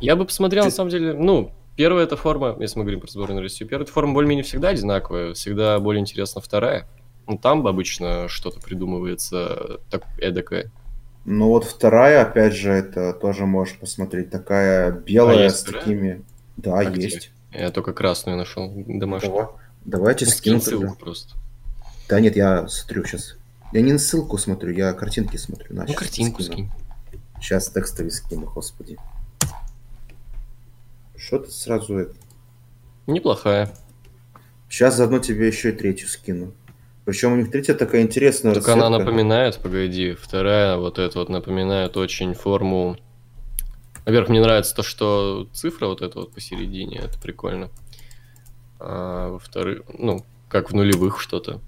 Я 0.00 0.14
бы 0.14 0.26
посмотрел, 0.26 0.64
на 0.64 0.70
самом 0.70 0.90
деле, 0.90 1.14
ну, 1.14 1.50
первая 1.76 2.04
эта 2.04 2.16
форма, 2.16 2.56
если 2.58 2.78
мы 2.78 2.84
говорим 2.84 3.00
про 3.00 3.08
сборную 3.10 3.42
Россию, 3.42 3.68
первая 3.68 3.86
форма 3.86 4.14
более-менее 4.14 4.44
всегда 4.44 4.68
одинаковая, 4.70 5.34
всегда 5.34 5.78
более 5.78 6.00
интересна 6.00 6.40
вторая. 6.40 6.86
Ну, 7.26 7.38
там 7.38 7.66
обычно 7.66 8.28
что-то 8.28 8.60
придумывается 8.60 9.80
так 9.90 10.04
эдакое. 10.18 10.70
Ну 11.24 11.48
вот 11.48 11.64
вторая, 11.64 12.22
опять 12.22 12.54
же, 12.54 12.70
это 12.70 13.12
тоже 13.12 13.46
можешь 13.46 13.76
посмотреть. 13.78 14.30
Такая 14.30 14.92
белая 14.92 15.38
А, 15.38 15.42
есть 15.42 15.56
с 15.56 15.62
вторая? 15.62 15.82
такими... 15.82 16.24
Да, 16.56 16.78
А 16.78 16.84
где? 16.84 17.02
есть. 17.02 17.30
Я 17.52 17.70
только 17.70 17.92
красную 17.92 18.38
нашел, 18.38 18.72
домашнюю. 18.86 19.32
Давай. 19.32 19.48
Давайте 19.84 20.24
Ну, 20.26 20.30
скину 20.30 20.60
тогда. 20.60 20.70
ссылку 20.78 20.96
просто. 20.98 21.34
Да 22.08 22.20
нет, 22.20 22.36
я 22.36 22.68
смотрю 22.68 23.04
сейчас. 23.04 23.36
Я 23.72 23.80
не 23.80 23.92
на 23.92 23.98
ссылку 23.98 24.38
смотрю, 24.38 24.72
я 24.72 24.92
картинки 24.92 25.36
смотрю. 25.36 25.74
На, 25.74 25.84
Ну, 25.84 25.94
картинку 25.94 26.42
скину. 26.42 26.70
скинь. 26.70 27.20
Сейчас 27.40 27.70
текстовый 27.70 28.12
скину, 28.12 28.46
господи. 28.54 28.96
Что 31.16 31.38
ты 31.38 31.50
сразу 31.50 31.96
это? 31.96 32.14
Неплохая. 33.06 33.74
Сейчас 34.68 34.96
заодно 34.96 35.18
тебе 35.18 35.46
еще 35.46 35.70
и 35.70 35.72
третью 35.72 36.08
скину. 36.08 36.52
Причем 37.04 37.32
у 37.32 37.36
них 37.36 37.50
третья 37.50 37.74
такая 37.74 38.02
интересная 38.02 38.50
она 38.50 38.58
расцветка. 38.58 38.88
напоминает, 38.90 39.58
погоди, 39.58 40.14
вторая 40.20 40.76
вот 40.76 40.98
эта 40.98 41.18
вот 41.18 41.28
напоминает 41.28 41.96
очень 41.96 42.34
форму... 42.34 42.96
Во-первых, 44.04 44.28
мне 44.28 44.40
нравится 44.40 44.74
то, 44.74 44.82
что 44.82 45.48
цифра 45.52 45.86
вот 45.86 46.02
эта 46.02 46.18
вот 46.18 46.32
посередине, 46.32 46.98
это 46.98 47.18
прикольно. 47.20 47.70
А 48.78 49.30
во-вторых, 49.30 49.82
ну, 49.98 50.24
как 50.48 50.70
в 50.70 50.74
нулевых 50.74 51.20
что-то. 51.20 51.60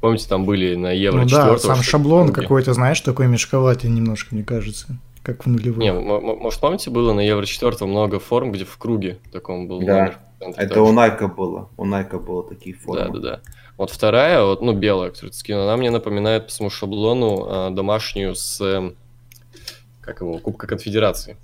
Помните, 0.00 0.26
там 0.28 0.44
были 0.44 0.74
на 0.74 0.92
Евро 0.92 1.22
Ну 1.22 1.28
да, 1.28 1.54
4 1.54 1.58
сам 1.58 1.82
шаблон 1.82 2.32
какой-то, 2.32 2.72
знаешь, 2.72 3.00
такой 3.00 3.28
мешковатый 3.28 3.90
немножко, 3.90 4.34
мне 4.34 4.44
кажется. 4.44 4.96
Как 5.22 5.44
в 5.44 5.48
нулевых. 5.48 5.78
Не, 5.78 5.92
может, 5.92 6.60
помните, 6.60 6.90
было 6.90 7.12
на 7.12 7.20
Евро 7.20 7.46
4 7.46 7.86
много 7.86 8.18
форм, 8.18 8.50
где 8.52 8.64
в 8.64 8.76
круге 8.76 9.18
таком 9.30 9.68
был 9.68 9.80
Да. 9.80 9.98
номер. 9.98 10.18
Это 10.56 10.82
у 10.82 10.90
Найка 10.92 11.28
было. 11.28 11.68
У 11.76 11.84
Найка 11.84 12.18
было 12.18 12.42
такие 12.42 12.74
формы. 12.74 13.04
Да, 13.04 13.08
да, 13.10 13.18
да. 13.20 13.40
Вот 13.78 13.90
вторая, 13.90 14.42
вот, 14.42 14.60
ну, 14.60 14.72
белая, 14.72 15.10
которую 15.10 15.30
ты 15.30 15.38
скинул, 15.38 15.62
она 15.62 15.76
мне 15.76 15.90
напоминает 15.90 16.46
по 16.46 16.52
своему 16.52 16.70
шаблону 16.70 17.46
а, 17.48 17.70
домашнюю 17.70 18.34
с, 18.34 18.60
эм, 18.60 18.96
как 20.00 20.20
его, 20.20 20.38
Кубка 20.38 20.66
Конфедерации. 20.66 21.36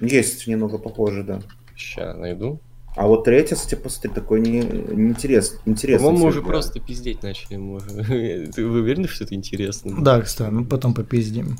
Есть 0.00 0.46
немного 0.46 0.78
похоже, 0.78 1.22
да. 1.22 1.42
Сейчас 1.76 2.16
найду. 2.16 2.58
А 2.94 3.06
вот 3.06 3.24
третья, 3.24 3.54
кстати, 3.54 3.74
посмотри, 3.74 4.10
такой 4.10 4.40
не, 4.40 4.60
не 4.60 5.10
интерес, 5.10 5.58
интересный. 5.64 6.04
По-моему, 6.06 6.24
мы 6.24 6.30
уже 6.30 6.42
просто 6.42 6.78
пиздеть 6.80 7.22
начали. 7.22 7.56
мы 7.56 7.76
уже. 7.76 8.48
Ты 8.54 8.66
вы 8.66 8.80
уверены, 8.80 9.08
что 9.08 9.24
это 9.24 9.34
интересно? 9.34 10.02
Да, 10.02 10.20
кстати, 10.20 10.50
ну 10.50 10.64
потом 10.64 10.92
попиздим. 10.92 11.56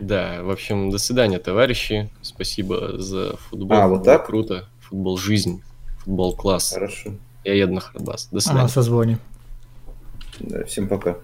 Да, 0.00 0.42
в 0.42 0.50
общем, 0.50 0.90
до 0.90 0.98
свидания, 0.98 1.38
товарищи. 1.38 2.10
Спасибо 2.22 3.00
за 3.00 3.36
футбол. 3.36 3.78
А, 3.78 3.88
вот 3.88 3.98
Футбол 3.98 4.04
так? 4.04 4.26
Круто. 4.26 4.64
Футбол 4.80 5.16
жизнь. 5.16 5.62
Футбол 6.00 6.34
класс. 6.36 6.72
Хорошо. 6.72 7.12
Я 7.44 7.54
еду 7.54 7.74
на 7.74 7.80
Харбас. 7.80 8.28
До 8.30 8.40
свидания. 8.40 8.60
Ага, 8.60 8.68
созвоним. 8.68 9.18
Да, 10.40 10.64
всем 10.64 10.88
пока. 10.88 11.16